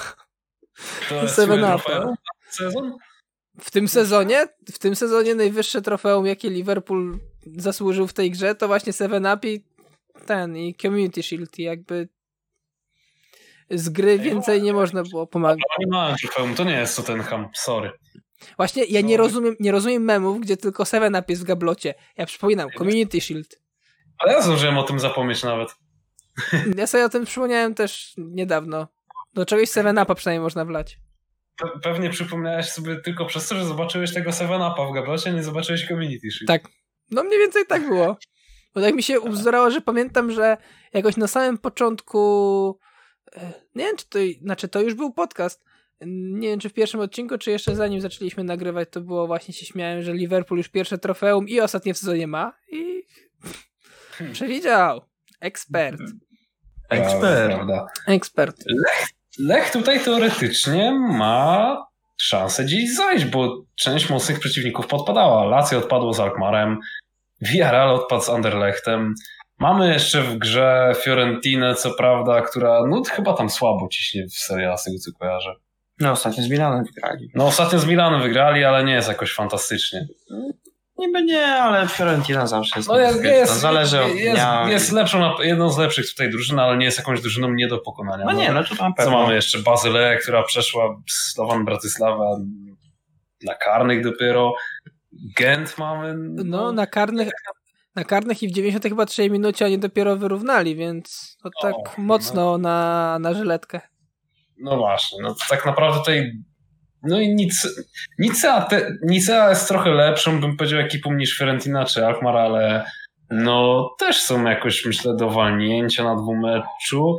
to 1.10 1.16
jest 1.24 1.36
Seven 1.36 1.60
twoje 1.60 1.76
Upa. 1.76 1.84
trofeum 1.84 2.10
na 2.10 2.52
sezon? 2.52 2.98
W 3.60 3.72
tym 3.72 3.88
sezonie, 3.88 4.48
w 4.74 4.80
tym 4.80 4.96
sezonie 4.96 5.36
najwyższe 5.36 5.82
trofeum, 5.82 6.26
jakie 6.26 6.50
Liverpool 6.50 7.20
zasłużył 7.58 8.08
w 8.08 8.14
tej 8.14 8.32
grze, 8.32 8.56
to 8.56 8.68
właśnie 8.68 8.94
7-up 8.94 9.48
i 9.48 9.66
ten, 10.26 10.58
i 10.58 10.76
Community 10.76 11.24
Shield 11.24 11.60
i 11.60 11.64
jakby 11.64 12.10
z 13.72 13.90
gry 13.90 14.20
więcej 14.20 14.62
nie 14.62 14.74
można 14.74 15.04
było 15.04 15.28
pomagać. 15.28 15.64
To 16.56 16.64
nie 16.64 16.74
jest 16.74 16.96
Tottenham, 16.96 17.50
sorry. 17.54 17.92
Właśnie 18.58 18.84
ja 18.86 19.02
nie 19.02 19.18
rozumiem, 19.18 19.56
nie 19.60 19.72
rozumiem 19.72 20.04
memów, 20.04 20.40
gdzie 20.40 20.58
tylko 20.58 20.84
7-up 20.84 21.26
jest 21.30 21.42
w 21.42 21.46
gablocie. 21.46 21.94
Ja 22.18 22.26
przypominam, 22.26 22.70
Community 22.78 23.22
Shield. 23.22 23.62
Ale 24.18 24.34
ja 24.34 24.42
zdążyłem 24.42 24.78
o 24.78 24.84
tym 24.84 25.00
zapomnieć 25.00 25.44
nawet. 25.44 25.70
Ja 26.78 26.88
sobie 26.88 27.06
o 27.06 27.10
tym 27.10 27.26
przypomniałem 27.26 27.76
też 27.76 28.14
niedawno. 28.18 28.88
Do 29.34 29.46
czegoś 29.46 29.70
7-upa 29.70 30.16
przynajmniej 30.16 30.44
można 30.44 30.66
wlać. 30.66 30.98
Pe- 31.64 31.80
pewnie 31.84 32.10
przypomniałeś 32.10 32.70
sobie 32.70 32.96
tylko 32.96 33.26
przez 33.26 33.48
to, 33.48 33.56
że 33.56 33.66
zobaczyłeś 33.66 34.14
tego 34.14 34.32
7-upa 34.32 34.92
w 34.92 34.94
gablocie, 34.94 35.34
nie 35.34 35.44
zobaczyłeś 35.44 35.88
Community 35.88 36.32
Shield. 36.32 36.48
Tak. 36.48 36.72
No 37.12 37.24
mniej 37.24 37.40
więcej 37.40 37.66
tak 37.66 37.90
było. 37.90 38.18
Bo 38.76 38.82
tak 38.82 38.96
mi 38.96 39.04
się 39.04 39.20
ubzdurało, 39.20 39.72
że 39.72 39.82
pamiętam, 39.82 40.32
że 40.32 40.58
jakoś 40.94 41.18
na 41.18 41.28
samym 41.28 41.58
początku 41.58 42.80
nie 43.76 43.86
wiem, 43.86 43.98
czy 43.98 44.06
to, 44.10 44.20
znaczy 44.42 44.68
to 44.68 44.82
już 44.82 44.94
był 44.94 45.14
podcast. 45.14 45.64
Nie 46.06 46.48
wiem, 46.48 46.60
czy 46.60 46.70
w 46.70 46.74
pierwszym 46.74 47.00
odcinku, 47.00 47.38
czy 47.38 47.52
jeszcze 47.52 47.76
zanim 47.76 48.02
zaczęliśmy 48.02 48.44
nagrywać, 48.44 48.90
to 48.92 49.02
było 49.02 49.28
właśnie 49.28 49.54
się 49.54 49.66
śmiałem, 49.66 50.02
że 50.02 50.14
Liverpool 50.14 50.58
już 50.58 50.70
pierwsze 50.70 50.98
trofeum 50.98 51.48
i 51.48 51.60
ostatnie 51.60 51.94
w 51.94 51.98
sezonie 51.98 52.28
ma 52.28 52.54
i 52.72 53.04
przewidział. 54.34 55.02
Ekspert. 55.40 56.02
ekspert. 56.90 57.54
Prawda. 57.54 57.88
Ekspert. 58.08 58.64
Lech 59.40 59.72
tutaj 59.72 60.00
teoretycznie 60.00 60.92
ma 60.92 61.78
szansę 62.18 62.64
gdzieś 62.64 62.96
zajść, 62.96 63.26
bo 63.26 63.64
część 63.76 64.10
mocnych 64.10 64.40
przeciwników 64.40 64.88
podpadała. 64.88 65.46
Lazio 65.46 65.78
odpadło 65.78 66.14
z 66.14 66.20
Alkmarem, 66.20 66.80
Villarreal 67.42 67.90
odpadł 67.90 68.24
z 68.24 68.30
Anderlechtem. 68.30 69.14
Mamy 69.62 69.94
jeszcze 69.94 70.22
w 70.22 70.38
grze 70.38 70.94
Fiorentinę, 71.04 71.76
co 71.76 71.92
prawda, 71.92 72.42
która 72.42 72.86
no 72.88 73.02
chyba 73.12 73.34
tam 73.34 73.50
słabo 73.50 73.88
ciśnie 73.92 74.28
w 74.28 74.34
Serie 74.34 74.72
A, 74.72 74.78
z 74.78 74.84
tego 74.84 74.98
co 74.98 75.12
kojarzę. 75.20 75.54
No 76.00 76.12
ostatnio 76.12 76.44
z 76.44 76.50
Milanem 76.50 76.84
wygrali. 76.86 77.32
No 77.36 77.46
ostatnio 77.48 77.80
z 77.80 77.86
Milanem 77.88 78.22
wygrali, 78.22 78.64
ale 78.64 78.84
nie 78.84 78.94
jest 78.94 79.08
jakoś 79.08 79.34
fantastycznie. 79.34 80.08
Niby 80.98 81.24
nie, 81.24 81.46
ale 81.46 81.88
Fiorentina 81.88 82.48
zawsze 82.48 82.80
jest 82.80 82.90
No 82.90 83.00
jest, 83.00 83.24
jest, 83.24 83.60
Zależy 83.60 84.02
od 84.04 84.10
jest, 84.16 84.34
dnia. 84.36 84.66
jest 84.70 84.92
lepszą, 84.92 85.42
jedną 85.42 85.70
z 85.70 85.78
lepszych 85.78 86.10
tutaj 86.10 86.30
drużyn, 86.30 86.60
ale 86.60 86.78
nie 86.78 86.86
jest 86.86 86.98
jakąś 86.98 87.22
drużyną 87.22 87.50
nie 87.54 87.68
do 87.68 87.78
pokonania. 87.78 88.26
No 88.26 88.32
nie, 88.32 88.52
no 88.52 88.64
to 88.64 88.70
na 88.70 88.90
Co 88.90 88.94
pewno. 88.98 89.12
mamy 89.22 89.36
jeszcze? 89.36 89.60
Bazyleę, 89.60 90.18
która 90.18 90.44
przeszła 90.44 90.96
Slovan 91.10 91.66
Bratysława 91.66 92.38
na 93.44 93.56
karnych 93.56 94.04
dopiero. 94.04 94.54
Gent 95.38 95.78
mamy. 95.78 96.14
No, 96.46 96.72
na 96.72 96.88
karnych, 96.88 97.30
na 97.96 98.04
karnych 98.04 98.44
i 98.44 98.48
w 98.48 98.52
90 98.52 98.84
chyba 98.84 99.06
3 99.06 99.30
minucie 99.30 99.66
oni 99.66 99.80
dopiero 99.80 100.18
wyrównali, 100.18 100.76
więc 100.76 101.38
to 101.44 101.50
tak 101.62 101.74
O, 101.74 102.02
mocno 102.02 102.58
na, 102.58 103.18
na 103.20 103.34
żyletkę. 103.34 103.82
No 104.60 104.78
właśnie, 104.78 105.18
no 105.22 105.30
to 105.30 105.40
tak 105.50 105.66
naprawdę 105.66 106.00
tutaj. 106.00 106.32
No 107.04 107.20
i 107.20 107.36
nic, 107.36 107.68
Nicea, 108.20 108.62
te, 108.62 108.92
Nicea 109.04 109.50
jest 109.50 109.68
trochę 109.68 109.90
lepszą, 109.90 110.42
bym 110.42 110.58
powiedział, 110.58 110.80
ekipą 110.80 111.14
niż 111.14 111.38
Fiorentina 111.38 111.86
czy 111.86 112.06
Alkmaar, 112.06 112.38
ale 112.38 112.86
no 113.32 113.90
też 114.00 114.22
są 114.22 114.44
jakoś, 114.44 114.86
myślę, 114.86 115.16
do 115.16 115.30
walnięcia 115.30 116.04
na 116.04 116.16
dwumeczu. 116.16 117.18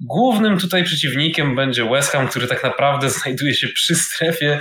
Głównym 0.00 0.58
tutaj 0.58 0.84
przeciwnikiem 0.84 1.56
będzie 1.56 1.84
West 1.90 2.10
Ham, 2.10 2.28
który 2.28 2.46
tak 2.46 2.62
naprawdę 2.64 3.10
znajduje 3.20 3.54
się 3.54 3.68
przy 3.68 3.94
strefie 3.94 4.60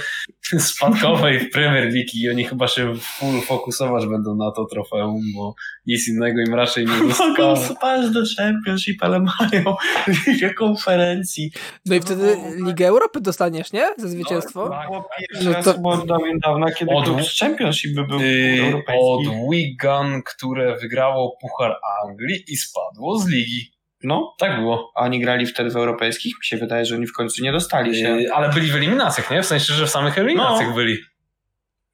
spadkowej 0.60 1.40
w 1.40 1.50
Premier 1.52 1.84
League 1.84 2.10
i 2.14 2.30
oni 2.30 2.44
chyba 2.46 2.68
się 2.68 2.94
full 2.96 3.42
fokusować 3.42 4.06
będą 4.06 4.36
na 4.36 4.52
to 4.52 4.66
trofeum, 4.66 5.22
bo 5.36 5.56
nic 5.86 6.08
innego 6.08 6.42
im 6.48 6.54
raczej 6.54 6.86
nie 6.86 6.92
Mogą 6.98 7.10
zostało. 7.10 7.58
spać 7.58 8.10
do 8.10 8.20
Championship, 8.38 8.98
ale 9.04 9.20
mają 9.20 9.76
Ligę 10.28 10.54
konferencji. 10.54 11.52
No 11.86 11.96
i 11.96 12.02
wtedy 12.02 12.38
Ligę 12.66 12.88
Europy 12.88 13.22
dostaniesz, 13.22 13.74
nie? 13.74 13.88
Za 13.98 14.08
zwycięstwo? 14.08 14.70
tak. 14.70 14.88
Było 14.88 15.10
pierwszy 15.20 15.46
No 15.46 15.54
raz 15.54 15.66
to- 15.66 15.74
chyba 15.74 15.90
od 15.90 16.08
dawna, 16.44 16.72
kiedy 16.72 16.92
Od- 16.92 17.06
klub 17.06 17.22
z 17.24 17.40
Championship 17.40 17.96
by 17.96 18.08
był 18.08 18.20
Yy, 18.20 18.62
europejski. 18.66 19.02
od 19.04 19.22
Wigan, 19.52 20.22
które 20.24 20.78
wygrało 20.78 21.38
Puchar 21.42 21.76
Anglii 22.06 22.44
i 22.48 22.58
spadło 22.58 23.20
z 23.20 23.28
ligi. 23.30 23.75
No, 24.06 24.36
Tak 24.40 24.56
było. 24.60 24.92
a 24.96 25.00
oni 25.02 25.20
grali 25.20 25.46
wtedy 25.46 25.70
w 25.70 25.76
europejskich? 25.76 26.34
Mi 26.40 26.46
się 26.46 26.58
wydaje, 26.58 26.86
że 26.86 26.96
oni 26.96 27.08
w 27.08 27.14
końcu 27.14 27.44
nie 27.44 27.52
dostali 27.52 27.96
się. 27.96 28.10
Yy, 28.10 28.34
ale 28.34 28.50
byli 28.50 28.72
w 28.72 28.76
eliminacjach, 28.76 29.32
nie? 29.32 29.42
W 29.44 29.46
sensie, 29.46 29.74
że 29.74 29.86
w 29.86 29.90
samych 29.90 30.18
eliminacjach 30.18 30.70
No. 30.70 30.76
byli. 30.76 30.98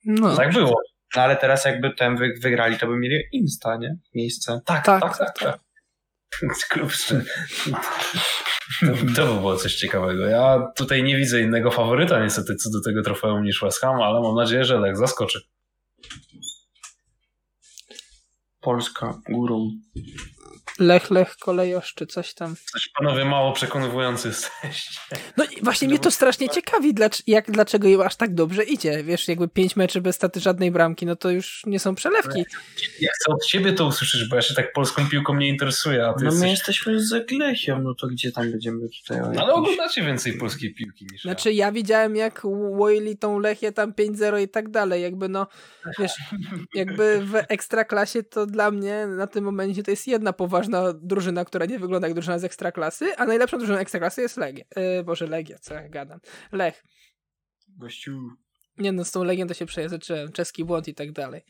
No, 0.06 0.36
Tak 0.36 0.54
było. 0.54 0.82
No 1.16 1.22
ale 1.22 1.36
teraz 1.38 1.66
jakby 1.66 1.94
ten 1.94 2.16
wy, 2.18 2.34
wygrali, 2.42 2.78
to 2.78 2.88
by 2.88 2.98
mieli 2.98 3.24
Insta, 3.32 3.78
nie? 3.78 3.96
Miejsce. 4.16 4.62
Tak, 4.66 4.86
Tak, 4.86 5.02
tak, 5.02 5.18
tak. 5.18 5.40
tak. 5.40 5.60
Klub. 6.70 6.92
To, 8.80 8.88
to 9.16 9.34
by 9.34 9.40
było 9.40 9.56
coś 9.58 9.76
ciekawego. 9.76 10.26
Ja 10.26 10.72
tutaj 10.76 11.04
nie 11.04 11.18
widzę 11.18 11.42
innego 11.42 11.72
faworyta 11.72 12.24
niestety 12.24 12.56
co 12.56 12.70
do 12.70 12.82
tego 12.82 13.02
trofeum 13.02 13.44
niż 13.44 13.62
West 13.62 13.82
Ham, 13.82 14.02
ale 14.02 14.22
mam 14.22 14.36
nadzieję, 14.36 14.64
że 14.66 14.80
Lech 14.80 14.98
zaskoczy. 14.98 15.40
Polska 18.62 19.14
górą. 19.30 19.70
Lech, 20.80 21.12
Lech, 21.12 21.36
kolejosz 21.38 21.94
czy 21.94 22.08
coś 22.08 22.34
tam. 22.34 22.56
Coś 22.74 22.90
panowie 22.98 23.26
mało 23.26 23.52
przekonywujący 23.52 24.28
jesteście. 24.28 25.00
No 25.38 25.46
właśnie 25.64 25.88
mnie 25.88 26.00
to 26.00 26.12
strasznie 26.12 26.50
ciekawi, 26.50 26.94
dlacz, 26.94 27.24
jak, 27.28 27.52
dlaczego 27.52 27.88
im 27.88 28.02
aż 28.02 28.16
tak 28.16 28.34
dobrze 28.34 28.64
idzie. 28.64 29.04
Wiesz, 29.04 29.28
jakby 29.28 29.48
pięć 29.48 29.76
meczy 29.76 30.02
bez 30.02 30.16
staty 30.16 30.40
żadnej 30.40 30.72
bramki, 30.72 31.06
no 31.06 31.16
to 31.16 31.30
już 31.30 31.64
nie 31.66 31.80
są 31.80 31.96
przelewki. 31.96 32.46
Ja 33.02 33.10
chcę 33.16 33.32
od 33.34 33.46
ciebie 33.46 33.74
to 33.74 33.86
usłyszeć, 33.86 34.30
bo 34.30 34.36
ja 34.36 34.42
się 34.42 34.54
tak 34.54 34.74
polską 34.74 35.10
piłką 35.10 35.36
nie 35.36 35.48
interesuję, 35.48 36.06
a 36.06 36.14
ty 36.14 36.24
No 36.24 36.26
jesteś... 36.26 36.42
my 36.42 36.50
jesteśmy 36.50 37.00
z 37.00 37.32
Lechiem, 37.32 37.84
no 37.84 37.94
to 37.94 38.08
gdzie 38.08 38.32
tam 38.32 38.52
będziemy 38.52 38.88
tutaj? 38.90 39.22
o 39.22 39.42
Ale 39.42 39.54
oglądacie 39.54 40.04
więcej 40.04 40.38
polskiej 40.38 40.74
piłki 40.74 41.06
niż 41.12 41.26
ja. 41.26 41.32
Znaczy 41.32 41.54
ja 41.54 41.72
widziałem 41.72 42.16
jak 42.16 42.42
łoili 42.44 43.18
tą 43.18 43.40
Lechię 43.40 43.72
tam 43.72 43.94
5-0 43.94 44.42
i 44.42 44.48
tak 44.48 44.70
dalej, 44.70 45.02
jakby 45.02 45.30
no, 45.30 45.48
wiesz, 46.00 46.14
jakby 46.76 47.26
w 47.26 47.36
Ekstraklasie 47.50 48.24
to 48.24 48.46
dla 48.46 48.72
mnie 48.72 49.08
na 49.08 49.28
tym 49.28 49.44
momencie 49.44 49.84
to 49.84 49.92
jest 49.92 50.08
jedna 50.08 50.34
poważna 50.34 50.94
drużyna, 50.94 51.46
która 51.46 51.66
nie 51.66 51.80
wygląda 51.80 52.08
jak 52.08 52.16
drużyna 52.16 52.40
z 52.40 52.44
Ekstraklasy, 52.44 53.18
a 53.18 53.26
najlepszą 53.26 53.58
drużyną 53.58 53.80
Ekstraklasy 53.80 54.22
jest 54.22 54.38
Legia. 54.38 54.66
Yy, 54.76 55.04
Boże, 55.04 55.28
Legia, 55.28 55.51
co 55.60 55.74
ja 55.74 55.90
gadam. 55.90 56.20
Lech. 56.52 56.84
Gościu. 57.68 58.30
Nie 58.78 58.92
no, 58.92 59.06
z 59.06 59.12
tą 59.12 59.24
Legią 59.24 59.48
to 59.48 59.54
się 59.54 59.66
przejęzyczyłem, 59.66 60.32
czeski 60.32 60.66
błąd 60.66 60.88
i 60.88 60.94
tak 60.94 61.12
dalej. 61.12 61.42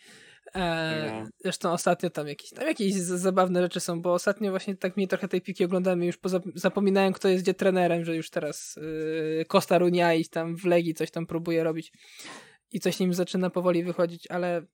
E, 0.56 1.22
No. 1.24 1.30
Zresztą 1.40 1.72
ostatnio 1.72 2.10
tam 2.10 2.28
jakieś, 2.28 2.50
tam 2.50 2.68
jakieś 2.68 2.94
zabawne 2.96 3.62
rzeczy 3.62 3.80
są, 3.80 4.02
bo 4.02 4.14
ostatnio 4.14 4.52
właśnie 4.52 4.76
tak 4.76 4.98
mnie 4.98 5.08
trochę 5.08 5.28
tej 5.28 5.42
piki 5.42 5.66
oglądamy, 5.66 6.06
już 6.06 6.18
poza, 6.18 6.40
zapominałem 6.56 7.14
kto 7.14 7.28
jest 7.28 7.44
gdzie 7.44 7.54
trenerem, 7.54 8.06
że 8.06 8.16
już 8.16 8.30
teraz 8.30 8.76
yy, 9.38 9.46
Costa 9.46 9.78
Runiai 9.78 10.26
tam 10.26 10.56
w 10.58 10.66
Legii 10.66 10.94
coś 10.94 11.12
tam 11.12 11.26
próbuje 11.26 11.64
robić 11.64 11.92
i 12.72 12.80
coś 12.80 13.00
nim 13.00 13.14
zaczyna 13.14 13.50
powoli 13.50 13.84
wychodzić, 13.84 14.28
ale 14.28 14.66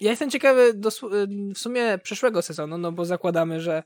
ja 0.00 0.10
jestem 0.10 0.30
ciekawy 0.30 0.74
do, 0.74 0.90
w 1.54 1.58
sumie 1.58 1.98
przyszłego 1.98 2.42
sezonu, 2.42 2.78
no 2.78 2.92
bo 2.92 3.04
zakładamy, 3.04 3.60
że 3.60 3.82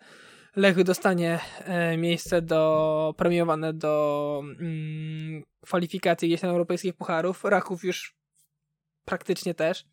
Lech 0.56 0.84
dostanie 0.84 1.40
e, 1.58 1.96
miejsce 1.96 2.42
do 2.42 3.14
premiowane 3.16 3.72
do 3.72 4.42
mm, 4.60 5.42
kwalifikacji 5.60 6.28
gdzieś 6.28 6.40
tam 6.40 6.50
europejskich 6.50 6.94
pucharów. 6.94 7.44
Raków 7.44 7.84
już 7.84 8.16
praktycznie 9.04 9.54
też. 9.54 9.84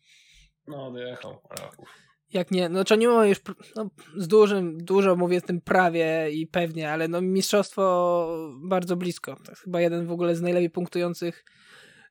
No, 0.66 0.90
dojechał 0.90 1.40
Raków. 1.58 1.88
Jak 2.32 2.50
nie, 2.50 2.68
no 2.68 2.84
czy 2.84 2.98
nie 2.98 3.06
już 3.06 3.38
no, 3.76 3.90
z 4.16 4.28
dużym, 4.28 4.84
dużo 4.84 5.16
mówię 5.16 5.40
z 5.40 5.44
tym 5.44 5.60
prawie 5.60 6.30
i 6.30 6.46
pewnie, 6.46 6.92
ale 6.92 7.08
no 7.08 7.20
mistrzostwo 7.20 8.28
bardzo 8.62 8.96
blisko. 8.96 9.36
To 9.44 9.52
jest 9.52 9.62
chyba 9.62 9.80
jeden 9.80 10.06
w 10.06 10.12
ogóle 10.12 10.36
z 10.36 10.42
najlepiej 10.42 10.70
punktujących 10.70 11.44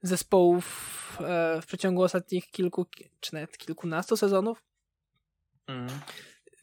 zespołów 0.01 1.17
e, 1.21 1.61
w 1.61 1.65
przeciągu 1.65 2.01
ostatnich 2.01 2.47
kilku, 2.51 2.85
czy 3.19 3.33
nawet 3.33 3.57
kilkunastu 3.57 4.17
sezonów. 4.17 4.63
Mm. 5.67 5.87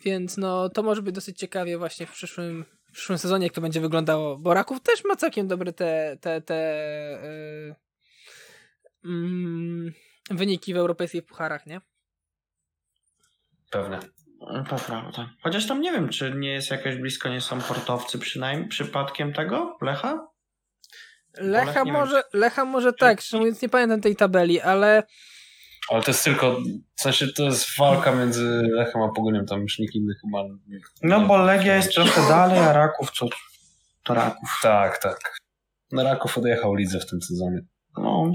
Więc 0.04 0.36
no 0.36 0.68
to 0.68 0.82
może 0.82 1.02
być 1.02 1.14
dosyć 1.14 1.38
ciekawie 1.38 1.78
właśnie 1.78 2.06
w 2.06 2.12
przyszłym, 2.12 2.64
w 2.84 2.92
przyszłym 2.92 3.18
sezonie, 3.18 3.46
jak 3.46 3.54
to 3.54 3.60
będzie 3.60 3.80
wyglądało. 3.80 4.38
Bo 4.38 4.54
Raków 4.54 4.80
też 4.80 5.04
ma 5.04 5.16
całkiem 5.16 5.48
dobre 5.48 5.72
te, 5.72 6.16
te, 6.20 6.40
te 6.40 6.54
yy, 9.02 9.10
mm, 9.10 9.92
wyniki 10.30 10.74
w 10.74 10.76
europejskich 10.76 11.26
pucharach, 11.26 11.66
nie? 11.66 11.80
Pewnie. 13.70 13.98
To 14.68 14.76
prawda. 14.86 15.30
Chociaż 15.42 15.66
tam 15.66 15.80
nie 15.80 15.92
wiem, 15.92 16.08
czy 16.08 16.32
nie 16.36 16.52
jest 16.52 16.70
jakoś 16.70 16.96
blisko, 16.96 17.28
nie 17.28 17.40
są 17.40 17.60
portowcy 17.60 18.18
przynajmniej 18.18 18.68
przypadkiem 18.68 19.32
tego 19.32 19.78
Lecha? 19.80 20.28
Lecha 21.34 21.84
Lech 21.84 21.92
może, 21.92 22.22
Lecha 22.32 22.64
może 22.64 22.92
tak, 22.92 23.20
szczerze 23.20 23.38
mówiąc 23.38 23.62
nie 23.62 23.68
pamiętam 23.68 24.00
tej 24.00 24.16
tabeli, 24.16 24.60
ale 24.60 25.02
Ale 25.90 26.02
to 26.02 26.10
jest 26.10 26.24
tylko, 26.24 26.56
w 26.96 27.00
sensie 27.00 27.26
to 27.28 27.42
jest 27.42 27.78
walka 27.78 28.12
między 28.14 28.68
Lechem 28.72 29.02
a 29.02 29.08
Pogonią, 29.08 29.44
tam 29.44 29.60
już 29.60 29.78
nikt 29.78 29.94
inny 29.94 30.14
chyba... 30.24 30.42
nie- 30.68 30.80
No 31.02 31.20
bo 31.20 31.38
Legia 31.38 31.76
jest 31.76 31.94
trochę 31.94 32.28
dalej, 32.28 32.58
a 32.58 32.72
Raków 32.72 33.10
co? 33.10 33.26
To 34.02 34.14
Raków. 34.14 34.58
Tak, 34.62 34.98
tak. 34.98 35.18
No 35.92 36.02
Raków 36.02 36.38
odjechał 36.38 36.74
lidze 36.74 37.00
w 37.00 37.06
tym 37.06 37.22
sezonie. 37.22 37.58
No, 37.98 38.32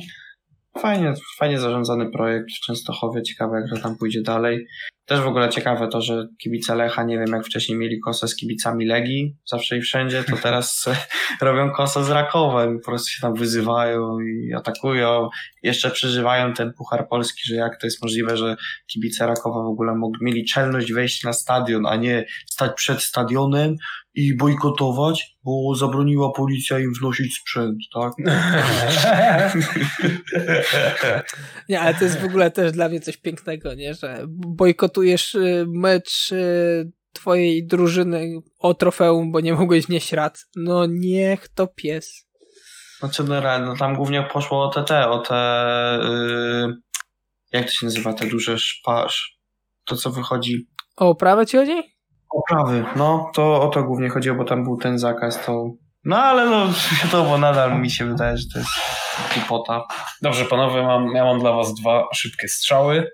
fajnie, 0.78 1.14
fajnie 1.38 1.60
zarządzany 1.60 2.12
projekt 2.12 2.48
w 2.58 2.66
Częstochowie. 2.66 3.24
Ciekawe, 3.24 3.62
jak 3.62 3.70
to 3.70 3.84
tam 3.84 3.98
pójdzie 3.98 4.22
dalej. 4.22 4.68
Też 5.06 5.22
w 5.22 5.28
ogóle 5.28 5.50
ciekawe 5.50 5.88
to, 5.88 6.02
że 6.02 6.28
kibice 6.38 6.76
Lecha, 6.76 7.04
nie 7.04 7.18
wiem 7.18 7.34
jak 7.34 7.46
wcześniej 7.46 7.78
mieli 7.78 8.00
kosę 8.00 8.28
z 8.28 8.36
kibicami 8.36 8.86
Legii, 8.86 9.38
zawsze 9.46 9.78
i 9.78 9.82
wszędzie, 9.82 10.24
to 10.24 10.36
teraz 10.38 10.86
robią 11.42 11.72
kosę 11.72 12.04
z 12.04 12.10
Rakowem. 12.10 12.80
Po 12.80 12.86
prostu 12.86 13.10
się 13.10 13.22
tam 13.22 13.34
wyzywają 13.34 14.20
i 14.20 14.54
atakują. 14.54 15.30
Jeszcze 15.64 15.92
przeżywają 15.92 16.54
ten 16.54 16.74
Puchar 16.74 17.08
Polski, 17.10 17.42
że 17.46 17.56
jak 17.56 17.80
to 17.82 17.88
jest 17.88 18.04
możliwe, 18.04 18.38
że 18.38 18.56
kibice 18.88 19.28
Rakowa 19.28 19.64
w 19.64 19.72
ogóle 19.72 19.96
mogli, 19.96 20.26
mieli 20.26 20.46
czelność 20.46 20.94
wejść 20.94 21.24
na 21.24 21.34
stadion, 21.34 21.86
a 21.86 21.96
nie 21.96 22.26
stać 22.46 22.72
przed 22.76 23.02
stadionem 23.02 23.76
i 24.18 24.38
bojkotować, 24.38 25.38
bo 25.44 25.76
zabroniła 25.76 26.32
policja 26.32 26.80
im 26.80 26.94
wnosić 26.94 27.36
sprzęt, 27.36 27.78
tak? 27.94 28.14
nie, 31.70 31.82
ale 31.82 31.96
to 31.96 32.04
jest 32.04 32.20
w 32.20 32.26
ogóle 32.26 32.52
też 32.52 32.72
dla 32.72 32.90
mnie 32.90 33.00
coś 33.00 33.18
pięknego, 33.18 33.74
nie, 33.74 33.94
że 33.94 34.26
bojkotujesz 34.30 35.36
y, 35.36 35.66
mecz 35.68 36.32
y, 36.32 36.92
twojej 37.14 37.68
drużyny 37.68 38.42
o 38.60 38.74
trofeum, 38.74 39.32
bo 39.32 39.40
nie 39.40 39.54
mogłeś 39.54 39.86
wnieść 39.86 40.14
rad. 40.14 40.46
No 40.56 40.86
niech 40.90 41.48
to 41.48 41.68
pies. 41.68 42.28
Znaczy, 43.00 43.24
no, 43.24 43.60
no 43.60 43.76
tam 43.76 43.96
głównie 43.96 44.24
poszło 44.24 44.64
o 44.64 44.70
te, 44.70 44.84
te 44.84 45.10
o 45.10 45.20
te, 45.20 46.00
yy, 46.04 46.74
jak 47.52 47.66
to 47.66 47.72
się 47.72 47.86
nazywa, 47.86 48.14
te 48.14 48.28
duże 48.28 48.60
szpasz, 48.60 49.40
to 49.86 49.96
co 49.96 50.12
wychodzi, 50.12 50.68
O 50.98 51.16
prawę 51.16 51.46
ci 51.46 51.58
chodzi? 51.58 51.97
Oprawy, 52.30 52.86
no, 52.96 53.32
to 53.34 53.62
o 53.62 53.68
to 53.68 53.84
głównie 53.84 54.10
chodziło, 54.10 54.36
bo 54.36 54.44
tam 54.44 54.64
był 54.64 54.78
ten 54.78 55.00
zakaz, 55.00 55.46
to, 55.46 55.72
no 56.04 56.18
ale 56.18 56.46
no, 56.46 56.68
wiadomo, 57.04 57.38
nadal 57.38 57.82
mi 57.82 57.92
się 57.92 58.06
wydaje, 58.06 58.38
że 58.38 58.44
to 58.54 58.60
jest 58.60 58.72
głupota. 59.34 59.88
Dobrze, 60.22 60.46
panowie, 60.46 60.84
mam, 60.84 61.16
ja 61.16 61.26
mam 61.26 61.40
dla 61.40 61.52
was 61.52 61.74
dwa 61.74 62.08
szybkie 62.14 62.48
strzały. 62.48 63.12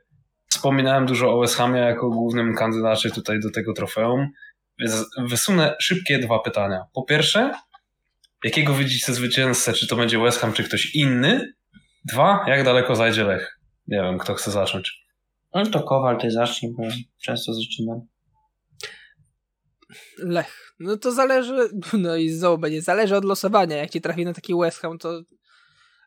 Wspominałem 0.50 1.06
dużo 1.06 1.34
o 1.34 1.40
West 1.40 1.56
Hamie 1.56 1.80
jako 1.80 2.10
głównym 2.10 2.56
kandydacie 2.56 3.12
tutaj 3.12 3.40
do 3.40 3.52
tego 3.52 3.74
trofeum, 3.74 4.30
więc 4.80 5.06
wysunę 5.30 5.76
szybkie 5.80 6.20
dwa 6.20 6.40
pytania. 6.40 6.86
Po 6.94 7.04
pierwsze, 7.04 7.52
jakiego 8.44 8.74
widzicie 8.74 9.14
zwycięzcę? 9.14 9.74
Czy 9.74 9.88
to 9.88 9.96
będzie 9.96 10.20
West 10.20 10.40
Ham, 10.40 10.54
czy 10.54 10.64
ktoś 10.64 10.96
inny? 10.96 11.54
Dwa, 12.06 12.46
jak 12.48 12.64
daleko 12.64 12.96
zajdzie 12.96 13.24
Lech? 13.24 13.60
Nie 13.88 14.02
wiem, 14.02 14.18
kto 14.18 14.34
chce 14.34 14.52
zacząć. 14.52 15.04
No 15.54 15.66
to 15.66 15.84
Kowal, 15.84 16.18
ty 16.18 16.32
zacznij, 16.32 16.74
bo 16.78 16.84
ja 16.84 16.92
często 17.22 17.54
zaczynam. 17.54 18.02
Lech. 20.18 20.74
No 20.80 20.98
to 20.98 21.12
zależy, 21.12 21.70
no 21.94 22.16
i 22.16 22.30
znowu 22.30 22.58
będzie, 22.58 22.82
zależy 22.82 23.16
od 23.16 23.26
losowania. 23.26 23.78
Jak 23.78 23.90
ci 23.90 24.02
trafi 24.02 24.26
na 24.26 24.34
taki 24.34 24.56
West 24.56 24.80
Ham, 24.80 24.98
to 24.98 25.22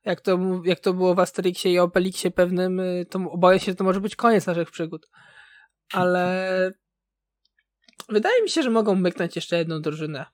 jak 0.05 0.21
to, 0.21 0.39
jak 0.65 0.81
to 0.81 0.95
było 0.95 1.15
w 1.15 1.19
Asterixie 1.19 1.73
i 1.73 1.79
Obelixie 1.79 2.31
pewnym, 2.31 2.81
y, 2.81 3.07
to 3.11 3.19
obawiam 3.31 3.59
się, 3.59 3.73
że 3.73 3.75
to 3.75 3.85
może 3.85 4.01
być 4.01 4.17
koniec 4.17 4.47
naszych 4.47 4.71
przygód. 4.71 5.09
Ale 5.93 6.73
wydaje 8.09 8.43
mi 8.43 8.51
się, 8.51 8.63
że 8.63 8.71
mogą 8.71 8.95
myknąć 8.95 9.37
jeszcze 9.37 9.59
jedną 9.59 9.81
drużynę. 9.81 10.27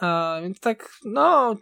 A 0.00 0.38
więc 0.42 0.60
tak, 0.60 0.90
no, 1.04 1.56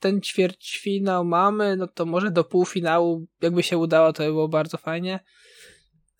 ten 0.00 0.20
ćwierćfinał 0.20 1.24
mamy, 1.24 1.76
no 1.76 1.86
to 1.86 2.06
może 2.06 2.30
do 2.30 2.44
półfinału, 2.44 3.26
jakby 3.42 3.62
się 3.62 3.78
udało, 3.78 4.12
to 4.12 4.22
by 4.22 4.28
było 4.28 4.48
bardzo 4.48 4.78
fajnie. 4.78 5.20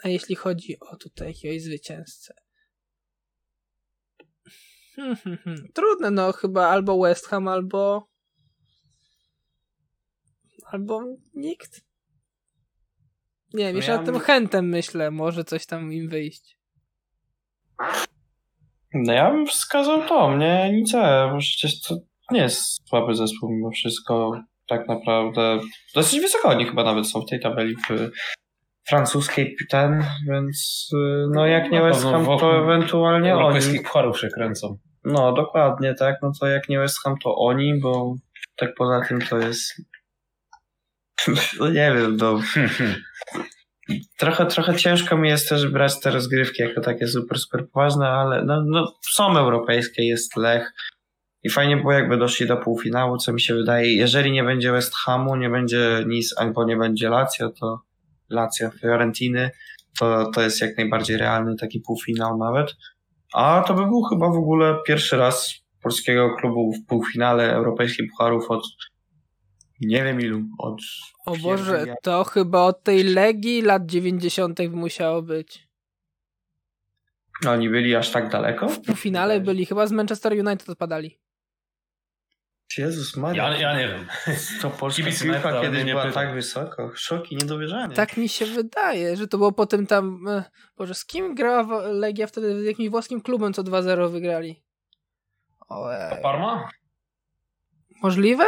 A 0.04 0.08
jeśli 0.08 0.34
chodzi 0.34 0.76
o 0.80 0.96
tutaj 0.96 1.28
jakiegoś 1.28 1.62
zwycięzcę, 1.62 2.34
Hmm, 4.96 5.16
hmm, 5.16 5.38
hmm. 5.44 5.68
Trudne, 5.74 6.10
no 6.10 6.32
chyba 6.32 6.68
albo 6.68 6.98
West 6.98 7.26
Ham, 7.26 7.48
albo. 7.48 8.08
Albo 10.72 11.02
nikt. 11.34 11.80
Nie 13.54 13.64
wiem, 13.64 13.72
No 13.72 13.76
jeszcze 13.76 13.92
ja 13.92 13.98
nad 13.98 14.06
tym 14.06 14.18
chętem 14.18 14.68
myślę, 14.68 15.10
może 15.10 15.44
coś 15.44 15.66
tam 15.66 15.92
im 15.92 16.08
wyjść. 16.08 16.58
No 18.94 19.12
ja 19.12 19.30
bym 19.30 19.46
wskazał 19.46 20.08
to, 20.08 20.30
mnie 20.30 20.70
nic, 20.72 20.92
bo 21.32 21.38
przecież 21.38 21.80
to 21.80 21.96
nie 22.30 22.40
jest 22.40 22.88
słaby 22.88 23.14
zespół 23.14 23.50
mimo 23.50 23.70
wszystko, 23.70 24.40
tak 24.66 24.88
naprawdę. 24.88 25.60
Dosyć 25.94 26.20
wysoko 26.20 26.48
oni 26.48 26.64
chyba 26.64 26.84
nawet 26.84 27.06
są 27.06 27.20
w 27.20 27.30
tej 27.30 27.40
tabeli 27.40 27.76
w 27.76 28.10
francuskiej 28.88 29.56
ten, 29.70 30.04
więc 30.28 30.88
y, 30.94 31.26
no 31.34 31.46
jak 31.46 31.70
nie 31.70 31.82
West 31.82 32.04
Ham, 32.04 32.24
to 32.24 32.62
ewentualnie 32.62 33.34
oni. 33.34 33.42
Europejskich 33.42 33.82
pucharów 33.82 34.20
się 34.20 34.28
kręcą. 34.28 34.78
No 35.04 35.32
dokładnie, 35.32 35.94
tak, 35.94 36.16
no 36.22 36.32
to 36.40 36.46
jak 36.46 36.68
nie 36.68 36.78
West 36.78 37.02
Ham, 37.02 37.14
to 37.24 37.36
oni, 37.36 37.80
bo 37.80 38.14
tak 38.56 38.74
poza 38.74 39.00
tym 39.08 39.20
to 39.20 39.38
jest 39.38 39.74
no 41.60 41.68
nie 41.68 41.92
wiem, 41.94 42.16
no 42.16 42.40
trochę, 44.18 44.46
trochę 44.46 44.76
ciężko 44.76 45.16
mi 45.16 45.28
jest 45.28 45.48
też 45.48 45.68
brać 45.68 46.00
te 46.00 46.10
rozgrywki 46.10 46.62
jako 46.62 46.80
takie 46.80 47.06
super, 47.06 47.38
super 47.38 47.68
poważne, 47.68 48.08
ale 48.08 48.44
no, 48.44 48.64
no, 48.66 48.92
są 49.10 49.38
europejskie, 49.38 50.06
jest 50.06 50.36
Lech, 50.36 50.72
I 51.42 51.50
fajnie 51.50 51.76
było, 51.76 51.92
jakby 51.92 52.16
doszli 52.16 52.46
do 52.46 52.56
półfinału, 52.56 53.16
co 53.16 53.32
mi 53.32 53.40
się 53.40 53.54
wydaje. 53.54 53.96
Jeżeli 53.96 54.32
nie 54.32 54.44
będzie 54.44 54.72
West 54.72 54.94
Hamu, 54.94 55.36
nie 55.36 55.50
będzie 55.50 56.04
nic, 56.06 56.34
albo 56.38 56.64
nie 56.64 56.76
będzie 56.76 57.08
Lazio, 57.08 57.50
to 57.50 57.80
Lazio 58.30 58.70
Fiorentiny, 58.70 59.50
to, 59.98 60.30
to 60.30 60.42
jest 60.42 60.60
jak 60.60 60.76
najbardziej 60.76 61.16
realny 61.16 61.56
taki 61.60 61.80
półfinał 61.80 62.38
nawet. 62.38 62.74
A 63.34 63.64
to 63.66 63.74
by 63.74 63.86
był 63.86 64.02
chyba 64.02 64.28
w 64.28 64.36
ogóle 64.36 64.78
pierwszy 64.86 65.16
raz 65.16 65.54
polskiego 65.82 66.36
klubu 66.36 66.72
w 66.72 66.86
półfinale 66.86 67.52
europejskich 67.52 68.10
pucharów 68.10 68.50
od 68.50 68.62
nie 69.80 70.04
wiem 70.04 70.20
ilu, 70.20 70.42
od... 70.58 70.80
O 71.26 71.36
Boże, 71.36 71.84
to 72.02 72.24
chyba 72.24 72.62
od 72.62 72.82
tej 72.82 73.04
Legii 73.04 73.62
lat 73.62 73.86
90. 73.86 74.60
musiało 74.72 75.22
być. 75.22 75.68
Oni 77.48 77.68
byli 77.68 77.96
aż 77.96 78.10
tak 78.10 78.30
daleko? 78.30 78.68
W 78.68 78.80
półfinale 78.80 79.40
byli, 79.40 79.66
chyba 79.66 79.86
z 79.86 79.92
Manchester 79.92 80.32
United 80.32 80.68
odpadali. 80.68 81.18
Jezus 82.78 83.16
Maria. 83.16 83.50
Ja, 83.50 83.58
ja 83.58 83.78
nie 83.78 83.88
wiem. 83.88 84.06
To 84.62 84.70
polska 84.80 85.02
Kibic 85.02 85.22
piłka 85.22 85.60
kiedyś 85.60 85.84
nie 85.84 85.92
była 85.92 86.06
pytam. 86.06 86.24
tak 86.24 86.34
wysoko. 86.34 86.90
Szok 86.94 87.32
i 87.32 87.36
niedowierzanie. 87.36 87.94
Tak 87.94 88.16
mi 88.16 88.28
się 88.28 88.46
wydaje, 88.46 89.16
że 89.16 89.28
to 89.28 89.38
było 89.38 89.52
potem 89.52 89.86
tam... 89.86 90.28
e, 90.28 90.44
Boże, 90.76 90.94
z 90.94 91.04
kim 91.04 91.34
grała 91.34 91.82
Legia 91.82 92.26
wtedy? 92.26 92.62
Z 92.62 92.64
jakimś 92.64 92.88
włoskim 92.88 93.20
klubem, 93.20 93.52
co 93.52 93.62
2-0 93.62 94.10
wygrali. 94.10 94.62
Ojej. 95.68 96.22
Parma? 96.22 96.68
Możliwe? 98.02 98.44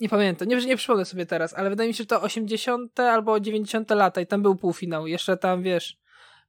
Nie 0.00 0.08
pamiętam, 0.08 0.48
nie, 0.48 0.56
nie 0.56 0.76
przypomnę 0.76 1.04
sobie 1.04 1.26
teraz, 1.26 1.54
ale 1.54 1.70
wydaje 1.70 1.88
mi 1.88 1.94
się, 1.94 2.02
że 2.02 2.06
to 2.06 2.22
80 2.22 3.00
albo 3.00 3.40
90 3.40 3.90
lata 3.90 4.20
i 4.20 4.26
tam 4.26 4.42
był 4.42 4.56
półfinał. 4.56 5.06
Jeszcze 5.06 5.36
tam, 5.36 5.62
wiesz, 5.62 5.98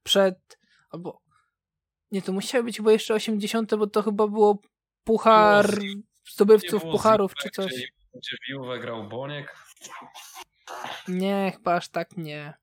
przed... 0.02 0.58
albo... 0.90 1.20
Nie, 2.12 2.22
to 2.22 2.32
musiały 2.32 2.64
być 2.64 2.76
chyba 2.76 2.92
jeszcze 2.92 3.14
80, 3.14 3.74
bo 3.74 3.86
to 3.86 4.02
chyba 4.02 4.28
było 4.28 4.62
puchar 5.10 5.78
zdobywców 6.32 6.82
pucharów 6.82 7.34
czy 7.34 7.50
coś. 7.50 7.72
Gdzie, 7.72 7.88
gdzie 8.14 8.36
w 8.44 8.48
Juve 8.48 8.80
grał 8.80 9.08
Boniek. 9.08 9.54
Nie, 11.08 11.52
chyba 11.56 11.74
aż 11.74 11.88
tak 11.88 12.16
nie. 12.16 12.54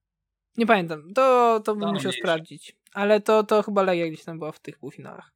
Nie 0.58 0.66
pamiętam, 0.66 1.14
to, 1.14 1.60
to 1.66 1.76
bym 1.76 1.88
No, 1.88 1.94
musiał 1.94 2.12
sprawdzić. 2.12 2.76
Ale 2.94 3.22
to, 3.22 3.44
to 3.44 3.64
chyba 3.64 3.84
Legia 3.84 4.08
gdzieś 4.08 4.24
tam 4.24 4.40
była 4.40 4.52
w 4.52 4.60
tych 4.60 4.78
półfinałach. 4.80 5.32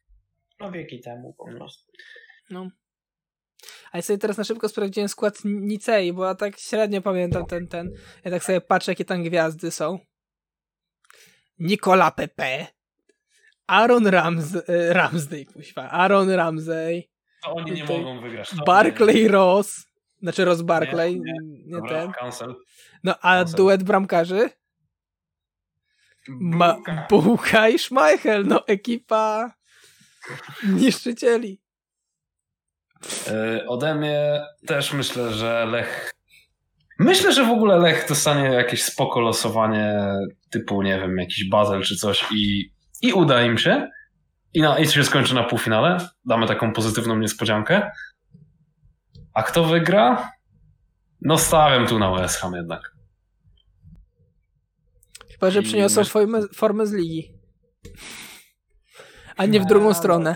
No 0.59 0.71
wieki 0.71 0.99
temu 0.99 1.33
po 1.33 1.45
prostu. 1.51 1.91
No. 2.49 2.69
A 3.91 3.97
ja 3.97 4.01
sobie 4.01 4.19
teraz 4.19 4.37
na 4.37 4.43
szybko 4.43 4.69
sprawdziłem 4.69 5.09
skład 5.09 5.41
Nicei, 5.45 6.13
bo 6.13 6.25
ja 6.25 6.35
tak 6.35 6.59
średnio 6.59 7.01
pamiętam 7.01 7.45
ten, 7.45 7.67
ten. 7.67 7.91
Ja 8.23 8.31
tak 8.31 8.43
sobie 8.43 8.61
patrzę, 8.61 8.91
jakie 8.91 9.05
tam 9.05 9.23
gwiazdy 9.23 9.71
są. 9.71 9.99
Nicola 11.59 12.11
Pepe. 12.11 12.67
Aaron 13.67 14.07
Rams 14.07 14.55
e, 14.55 14.93
Ramsey, 14.93 15.45
kuźwa. 15.45 15.89
Aaron 15.89 16.29
Ramsey. 16.29 17.09
To 17.43 17.53
oni 17.53 17.71
nie 17.71 17.83
mogą 17.85 18.21
wygrać. 18.21 18.49
To 18.49 18.63
Barclay 18.65 19.27
Ross. 19.27 19.85
Znaczy 20.21 20.45
Ross 20.45 20.61
Barclay, 20.61 21.13
nie, 21.19 21.33
nie, 21.43 21.71
Dobra, 21.71 21.89
ten. 22.01 22.11
cancel. 22.11 22.55
No 23.03 23.15
a 23.21 23.37
cancel. 23.37 23.57
duet 23.57 23.83
bramkarzy? 23.83 24.49
Ma 26.27 26.73
Bułka. 26.73 27.07
Bułka 27.09 27.69
i 27.69 27.79
Schmeichel. 27.79 28.45
No 28.47 28.67
ekipa 28.67 29.53
niszczycieli. 30.63 31.61
E, 33.27 33.65
Ode 33.67 33.95
mnie 33.95 34.41
też 34.67 34.93
myślę, 34.93 35.33
że 35.33 35.65
Lech. 35.65 36.11
Myślę, 36.99 37.33
że 37.33 37.45
w 37.45 37.49
ogóle 37.51 37.77
Lech 37.77 38.05
dostanie 38.09 38.43
jakieś 38.43 38.83
spoko 38.83 39.19
losowanie 39.19 39.99
typu, 40.49 40.81
nie 40.81 40.99
wiem, 40.99 41.17
jakiś 41.17 41.49
Basel 41.49 41.81
czy 41.83 41.95
coś 41.95 42.25
i, 42.35 42.71
i 43.01 43.13
uda 43.13 43.43
im 43.43 43.57
się. 43.57 43.89
I, 44.53 44.61
na, 44.61 44.79
I 44.79 44.87
się 44.87 45.03
skończy 45.03 45.35
na 45.35 45.43
półfinale. 45.43 45.97
Damy 46.25 46.47
taką 46.47 46.73
pozytywną 46.73 47.17
niespodziankę. 47.17 47.91
A 49.33 49.43
kto 49.43 49.63
wygra? 49.63 50.31
No 51.21 51.37
stawiam 51.37 51.87
tu 51.87 51.99
na 51.99 52.11
West 52.11 52.37
Ham 52.37 52.53
jednak. 52.53 52.91
Chyba, 55.31 55.51
że 55.51 55.61
przyniosą 55.61 56.03
formę, 56.03 56.39
formę 56.55 56.87
z 56.87 56.93
ligi. 56.93 57.33
A 59.37 59.45
nie 59.45 59.59
w 59.59 59.65
drugą 59.65 59.93
stronę. 59.93 60.35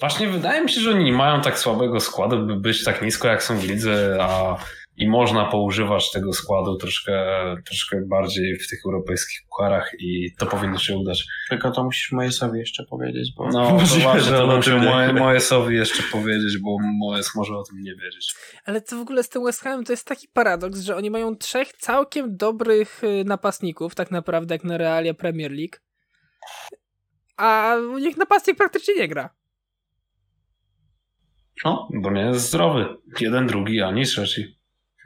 Właśnie 0.00 0.28
wydaje 0.28 0.62
mi 0.62 0.70
się, 0.70 0.80
że 0.80 0.90
oni 0.90 1.04
nie 1.04 1.12
mają 1.12 1.40
tak 1.40 1.58
słabego 1.58 2.00
składu, 2.00 2.46
by 2.46 2.56
być 2.56 2.84
tak 2.84 3.02
nisko 3.02 3.28
jak 3.28 3.42
są 3.42 3.58
w 3.58 3.64
lidze, 3.64 4.18
a 4.20 4.56
i 4.96 5.08
można 5.08 5.44
poużywać 5.44 6.10
tego 6.10 6.32
składu 6.32 6.76
troszkę, 6.76 7.26
troszkę 7.66 8.00
bardziej 8.06 8.58
w 8.58 8.68
tych 8.68 8.80
europejskich 8.86 9.40
pucharach 9.48 9.92
i 9.98 10.34
to 10.38 10.46
powinno 10.46 10.78
się 10.78 10.96
udać. 10.96 11.26
Tylko 11.48 11.70
to 11.70 11.84
musisz 11.84 12.12
Mojesowi 12.12 12.58
jeszcze 12.58 12.84
powiedzieć, 12.84 13.32
bo 13.36 13.48
No, 13.48 13.66
to 13.78 14.00
właśnie, 14.02 14.20
że 14.20 14.38
to 14.38 14.56
muszę 14.56 14.78
moje, 14.78 15.06
wie. 15.06 15.20
Mojesowi 15.20 15.76
jeszcze 15.76 16.02
powiedzieć, 16.12 16.58
bo 16.58 16.76
Mojes 16.98 17.34
może 17.34 17.56
o 17.56 17.62
tym 17.62 17.82
nie 17.82 17.94
wiedzieć. 17.94 18.34
Ale 18.64 18.80
to 18.80 18.96
w 18.96 19.00
ogóle 19.00 19.22
z 19.22 19.28
tym 19.28 19.44
West 19.44 19.62
Hamem 19.62 19.84
to 19.84 19.92
jest 19.92 20.06
taki 20.06 20.28
paradoks, 20.28 20.80
że 20.80 20.96
oni 20.96 21.10
mają 21.10 21.36
trzech 21.36 21.72
całkiem 21.72 22.36
dobrych 22.36 23.04
y, 23.04 23.24
napastników, 23.24 23.94
tak 23.94 24.10
naprawdę 24.10 24.54
jak 24.54 24.64
na 24.64 24.78
realia 24.78 25.14
Premier 25.14 25.52
League. 25.52 25.76
A 27.36 27.76
u 27.94 27.98
nich 27.98 28.16
napastnik 28.16 28.56
praktycznie 28.56 28.94
nie 28.94 29.08
gra. 29.08 29.30
No, 31.64 31.88
Bo 32.02 32.10
nie 32.10 32.20
jest 32.20 32.48
zdrowy. 32.48 32.96
Jeden, 33.20 33.46
drugi, 33.46 33.82
ani 33.82 34.04
trzeci. 34.04 34.55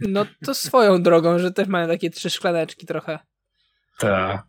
No 0.09 0.27
to 0.47 0.55
swoją 0.55 1.03
drogą, 1.03 1.39
że 1.39 1.53
też 1.53 1.69
mają 1.69 1.89
takie 1.89 2.11
trzy 2.11 2.31
szklaneczki 2.31 2.87
trochę. 2.87 3.19
Tak. 3.99 4.43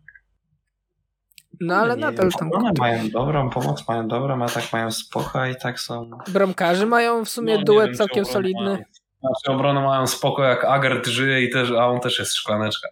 No 1.61 1.75
ale 1.75 1.95
nie 1.95 2.01
nadal 2.01 2.31
tam 2.31 2.49
One 2.53 2.71
mają 2.79 3.09
dobrą 3.09 3.49
pomoc, 3.49 3.87
mają 3.87 4.07
dobrą, 4.07 4.43
a 4.43 4.49
tak 4.49 4.73
mają 4.73 4.91
spoko 4.91 5.45
i 5.45 5.55
tak 5.55 5.79
są. 5.79 6.09
bramkarzy 6.27 6.85
mają 6.85 7.25
w 7.25 7.29
sumie 7.29 7.53
No, 7.53 7.59
nie 7.59 7.65
duet 7.65 7.87
wiem, 7.87 7.95
całkiem 7.95 8.25
solidny. 8.25 8.69
Mają, 8.69 8.83
znaczy 9.19 9.51
obrony 9.57 9.81
mają 9.81 10.07
spoko, 10.07 10.43
jak 10.43 10.63
Agert 10.63 11.07
żyje, 11.07 11.41
i 11.41 11.49
też, 11.49 11.71
a 11.71 11.87
on 11.87 11.99
też 11.99 12.19
jest 12.19 12.35
szklaneczka. 12.35 12.87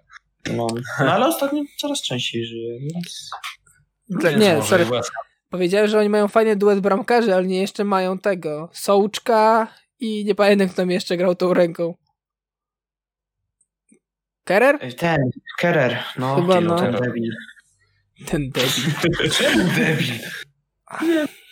No, 0.54 0.68
no 1.00 1.14
ale 1.14 1.28
ostatnio 1.28 1.64
coraz 1.78 2.02
częściej 2.02 2.46
żyje, 2.46 2.80
więc... 2.80 3.30
Więc 4.10 4.42
nie, 4.42 4.56
może 4.56 4.68
sorry. 4.68 4.86
Powiedziałem, 5.50 5.88
że 5.88 6.00
oni 6.00 6.10
mają 6.10 6.28
fajny 6.28 6.56
duet 6.56 6.80
bramkarzy, 6.80 7.36
ale 7.36 7.46
nie 7.46 7.62
jeszcze 7.62 7.84
mają 7.84 8.18
tego. 8.18 8.70
Sołczka 8.74 9.68
i 10.00 10.26
nie 10.26 10.36
pamiętam, 10.36 10.68
kto 10.68 10.78
tam 10.78 10.92
jeszcze 10.92 11.18
grał 11.18 11.36
tą 11.36 11.54
ręką. 11.54 11.94
Kerer? 14.50 14.96
Ten, 14.98 15.22
Kerer, 15.58 16.04
no, 16.18 16.36
Chyba 16.36 16.54
ten, 16.54 16.66
no. 16.66 16.80
ten 16.80 16.92
debil. 16.92 17.34
Ten 18.26 18.50
debil. 18.50 19.32
Czemu 19.38 19.64
debil? 19.64 20.14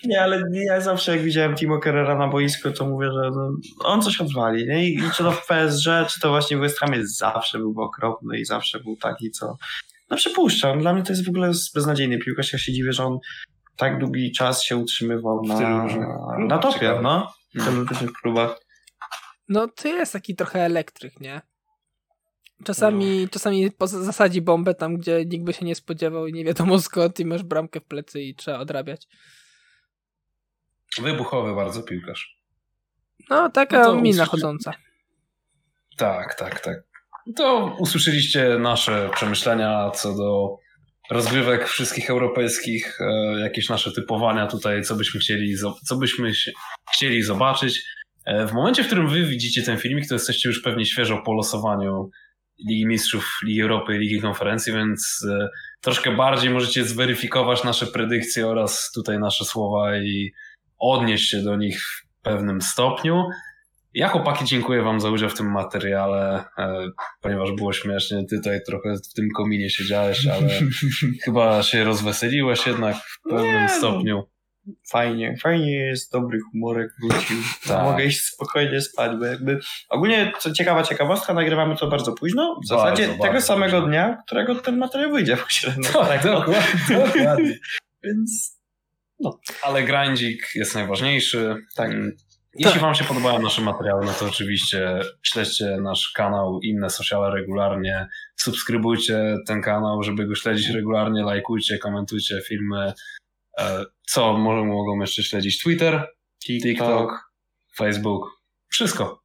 Nie, 0.06 0.22
ale 0.22 0.44
nie, 0.50 0.66
ja 0.66 0.82
zawsze 0.82 1.16
jak 1.16 1.26
widziałem 1.26 1.56
Timo 1.56 1.80
Kerrera 1.80 2.18
na 2.18 2.28
boisku, 2.28 2.72
to 2.72 2.86
mówię, 2.86 3.08
że 3.14 3.32
no, 3.32 3.52
on 3.86 4.02
coś 4.02 4.22
odwali. 4.22 4.68
Nie? 4.68 4.90
I, 4.90 4.96
I 4.96 5.12
czy 5.16 5.24
to 5.24 5.32
w 5.32 5.46
PSG, 5.48 5.86
czy 6.10 6.20
to 6.20 6.30
właśnie 6.30 6.58
w 6.58 6.60
West 6.60 6.80
Hamie 6.80 7.08
zawsze 7.08 7.60
był 7.60 7.82
okropny 7.82 8.40
i 8.40 8.46
zawsze 8.46 8.80
był 8.80 8.96
taki, 8.96 9.32
co... 9.32 9.58
No 10.10 10.18
przypuszczam, 10.18 10.80
dla 10.80 10.94
mnie 10.94 11.04
to 11.04 11.14
jest 11.14 11.26
w 11.26 11.30
ogóle 11.30 11.52
beznadziejny 11.76 12.20
piłkarz. 12.20 12.54
Ja 12.54 12.60
się 12.60 12.74
dziwię, 12.74 12.94
że 12.94 13.06
on 13.06 13.20
tak 13.76 14.00
długi 14.00 14.32
czas 14.32 14.64
się 14.64 14.78
utrzymywał 14.78 15.42
na, 15.46 15.84
różnych 15.84 16.08
na 16.48 16.58
topie, 16.58 17.00
no. 17.02 17.34
W 17.56 17.66
tylu 17.66 17.86
różnych 17.86 18.12
klubach. 18.12 18.60
No 19.50 19.68
to 19.68 19.88
jest 19.88 20.14
taki 20.14 20.36
trochę 20.36 20.60
elektryk, 20.60 21.20
nie? 21.20 21.42
Czasami, 22.64 23.30
czasami 23.30 23.72
poza- 23.72 24.04
zasadzi 24.04 24.42
bombę 24.42 24.74
tam, 24.76 24.98
gdzie 24.98 25.26
nikt 25.26 25.46
by 25.46 25.54
się 25.54 25.66
nie 25.66 25.76
spodziewał 25.76 26.28
i 26.28 26.34
nie 26.34 26.46
wiadomo 26.46 26.80
skąd 26.90 27.20
i 27.20 27.26
masz 27.26 27.44
bramkę 27.44 27.80
w 27.80 27.86
plecy 27.86 28.22
i 28.22 28.36
trzeba 28.36 28.60
odrabiać. 28.60 29.08
Wybuchowy 31.02 31.56
bardzo 31.56 31.84
piłkarz. 31.84 32.38
No 33.30 33.50
taka 33.50 33.84
No 33.84 33.96
mina 33.96 34.24
usłyszy- 34.24 34.30
chodząca. 34.32 34.74
Tak, 35.98 36.36
tak, 36.36 36.60
tak. 36.60 36.84
To 37.36 37.76
usłyszeliście 37.80 38.58
nasze 38.60 39.10
przemyślenia 39.14 39.92
co 39.92 40.14
do 40.16 40.58
rozgrywek 41.12 41.68
wszystkich 41.68 42.10
europejskich, 42.10 43.02
e, 43.02 43.40
jakieś 43.40 43.70
nasze 43.70 43.92
typowania 43.92 44.48
tutaj, 44.48 44.84
co 44.84 44.96
byśmy 44.96 45.20
chcieli, 45.20 45.56
co 45.86 45.96
byśmy 45.96 46.32
chcieli 46.94 47.24
zobaczyć. 47.24 47.84
E, 48.26 48.48
w 48.48 48.54
momencie, 48.54 48.84
w 48.84 48.88
którym 48.88 49.08
wy 49.10 49.26
widzicie 49.26 49.64
ten 49.64 49.78
filmik, 49.78 50.08
to 50.08 50.16
jesteście 50.16 50.50
już 50.50 50.62
pewnie 50.62 50.86
świeżo 50.86 51.22
po 51.26 51.34
losowaniu 51.34 52.10
Ligi 52.60 52.86
Mistrzów, 52.86 53.40
Ligi 53.44 53.62
Europy 53.62 53.96
i 53.96 54.00
Ligi 54.00 54.22
Konferencji, 54.22 54.74
więc 54.74 55.26
e, 55.30 55.48
troszkę 55.82 56.16
bardziej 56.16 56.50
możecie 56.50 56.86
zweryfikować 56.86 57.64
nasze 57.64 57.88
predykcje 57.88 58.48
oraz 58.48 58.92
tutaj 58.96 59.20
nasze 59.20 59.46
słowa 59.46 59.98
i 59.98 60.32
odnieść 60.80 61.30
się 61.30 61.42
do 61.42 61.56
nich 61.56 61.82
w 61.82 62.22
pewnym 62.22 62.62
stopniu. 62.62 63.24
Ja 63.94 64.08
chłopaki 64.08 64.46
dziękuję 64.46 64.82
wam 64.82 65.00
za 65.00 65.10
udział 65.10 65.30
w 65.30 65.38
tym 65.38 65.52
materiale, 65.52 66.44
e, 66.58 66.88
ponieważ 67.22 67.52
było 67.52 67.74
śmiesznie, 67.74 68.26
ty 68.30 68.38
tutaj 68.38 68.60
trochę 68.66 68.96
w 69.10 69.14
tym 69.14 69.30
kominie 69.36 69.70
siedziałeś, 69.70 70.28
ale 70.28 70.50
chyba 71.26 71.64
się 71.64 71.84
rozweseliłeś 71.84 72.68
jednak 72.68 72.96
w 72.96 73.22
pewnym 73.30 73.54
Nie, 73.54 73.62
no. 73.62 73.78
stopniu. 73.78 74.24
Fajnie, 74.90 75.36
fajnie 75.42 75.72
jest, 75.76 76.12
dobry 76.12 76.40
humorek 76.52 76.92
wrócił. 77.02 77.38
Tak. 77.68 77.84
Mogę 77.84 78.06
iść 78.06 78.22
spokojnie 78.22 78.82
spać, 78.82 79.12
bo 79.20 79.26
jakby 79.26 79.60
ogólnie, 79.90 80.32
co 80.40 80.52
ciekawa 80.54 80.84
ciekawostka, 80.84 81.34
nagrywamy 81.34 81.76
to 81.76 81.88
bardzo 81.88 82.14
późno, 82.14 82.56
w 82.66 82.70
Bardzo, 82.70 82.84
zasadzie 82.84 83.08
bardzo 83.08 83.24
tego 83.24 83.42
samego 83.42 83.72
późno. 83.78 83.88
dnia, 83.88 84.18
którego 84.26 84.56
ten 84.56 84.78
materiał 84.78 85.12
wyjdzie 85.12 85.38
w 85.38 85.46
Tak, 85.94 86.24
dokładnie, 86.24 86.64
dokładnie. 86.90 87.60
Więc 88.04 88.58
No, 89.20 89.40
ale 89.64 89.84
grindzik 89.84 90.48
jest 90.56 90.76
najważniejszy. 90.76 91.56
Tak. 91.76 91.92
Jeśli 92.56 92.74
Tak. 92.74 92.82
Wam 92.82 92.96
się 92.96 93.04
podobają 93.04 93.42
nasze 93.42 93.62
materiały, 93.62 94.06
no 94.06 94.12
to 94.14 94.26
oczywiście 94.26 95.00
śledźcie 95.24 95.78
nasz 95.82 96.12
kanał, 96.16 96.60
inne 96.64 96.90
sociale 96.90 97.36
regularnie. 97.36 98.08
Subskrybujcie 98.36 99.38
ten 99.48 99.62
kanał, 99.62 100.04
żeby 100.04 100.28
go 100.28 100.36
śledzić 100.36 100.70
regularnie. 100.70 101.24
Lajkujcie, 101.24 101.78
komentujcie 101.78 102.42
filmy. 102.48 102.94
E, 103.60 103.86
Co 104.08 104.34
może 104.38 104.64
mogą 104.64 105.00
jeszcze 105.02 105.24
śledzić? 105.24 105.64
Twitter, 105.64 106.08
TikTok, 106.46 107.32
Facebook. 107.78 108.42
Wszystko. 108.70 109.22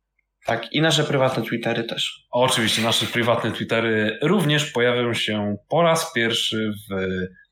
Tak, 0.47 0.73
i 0.73 0.81
nasze 0.81 1.05
prywatne 1.05 1.43
Twittery 1.43 1.85
też. 1.85 2.27
Oczywiście 2.31 2.83
nasze 2.83 3.07
prywatne 3.07 3.53
Twittery 3.53 4.19
również 4.23 4.71
pojawią 4.73 5.15
się 5.15 5.57
po 5.69 5.83
raz 5.83 6.13
pierwszy 6.13 6.73
w 6.91 6.95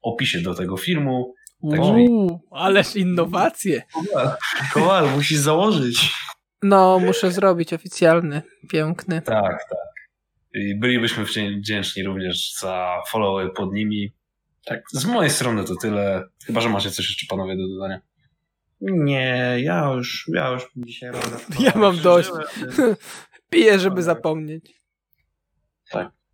opisie 0.03 0.41
do 0.41 0.55
tego 0.55 0.77
filmu. 0.77 1.35
Także- 1.71 1.93
Uuu, 1.93 2.41
ależ 2.51 2.97
innowacje. 2.97 3.83
Kowal, 4.75 5.11
musisz 5.11 5.39
założyć. 5.39 6.13
No, 6.63 6.99
muszę 6.99 7.31
zrobić 7.31 7.73
oficjalny, 7.73 8.43
piękny. 8.71 9.23
Tak, 9.23 9.65
tak. 9.71 9.91
I 10.55 10.75
bylibyśmy 10.79 11.25
wdzięczni 11.59 12.03
również 12.03 12.53
za 12.61 12.97
followy 13.09 13.51
pod 13.51 13.73
nimi. 13.73 14.13
Tak, 14.65 14.81
z 14.93 15.05
mojej 15.05 15.31
strony 15.31 15.65
to 15.65 15.75
tyle. 15.77 16.25
Chyba, 16.47 16.61
że 16.61 16.69
macie 16.69 16.91
coś 16.91 17.09
jeszcze 17.09 17.27
panowie 17.37 17.57
do 17.57 17.69
dodania. 17.69 18.01
Nie, 18.81 19.57
ja 19.61 19.93
już, 19.95 20.31
ja 20.35 20.49
już 20.49 20.63
dzisiaj 20.77 21.11
robię. 21.11 21.27
Ja 21.61 21.73
mam 21.75 21.99
dość. 21.99 22.31
Piję, 23.51 23.79
żeby 23.79 24.03
zapomnieć. 24.03 24.81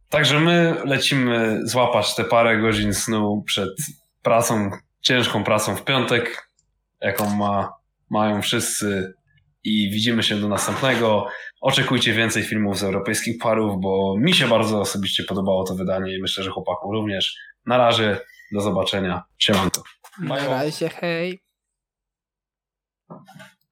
Także 0.09 0.41
my 0.41 0.77
lecimy 0.85 1.61
złapać 1.65 2.15
te 2.15 2.25
parę 2.25 2.61
godzin 2.61 2.95
snu 2.95 3.43
przed 3.47 3.71
pracą, 4.23 4.71
ciężką 5.01 5.45
pracą 5.45 5.77
w 5.77 5.85
piątek, 5.85 6.51
jaką 7.01 7.37
ma, 7.37 7.73
mają 8.11 8.43
wszyscy 8.43 9.15
i 9.65 9.91
widzimy 9.91 10.23
się 10.23 10.37
do 10.37 10.49
następnego. 10.49 11.27
Oczekujcie 11.61 12.13
więcej 12.13 12.43
filmów 12.43 12.79
z 12.79 12.83
europejskich 12.83 13.39
parów, 13.39 13.81
bo 13.81 14.15
mi 14.19 14.35
się 14.35 14.49
bardzo 14.49 14.81
osobiście 14.81 15.25
podobało 15.25 15.65
to 15.65 15.75
wydanie 15.75 16.17
i 16.17 16.23
myślę, 16.23 16.45
że 16.45 16.51
chłopaku 16.51 16.93
również. 16.93 17.37
Na 17.67 17.77
razie, 17.79 18.21
do 18.53 18.61
zobaczenia. 18.61 19.25
Siemanko. 19.39 19.83
Na 20.19 20.49
razie, 20.49 20.89
hej. 20.89 21.41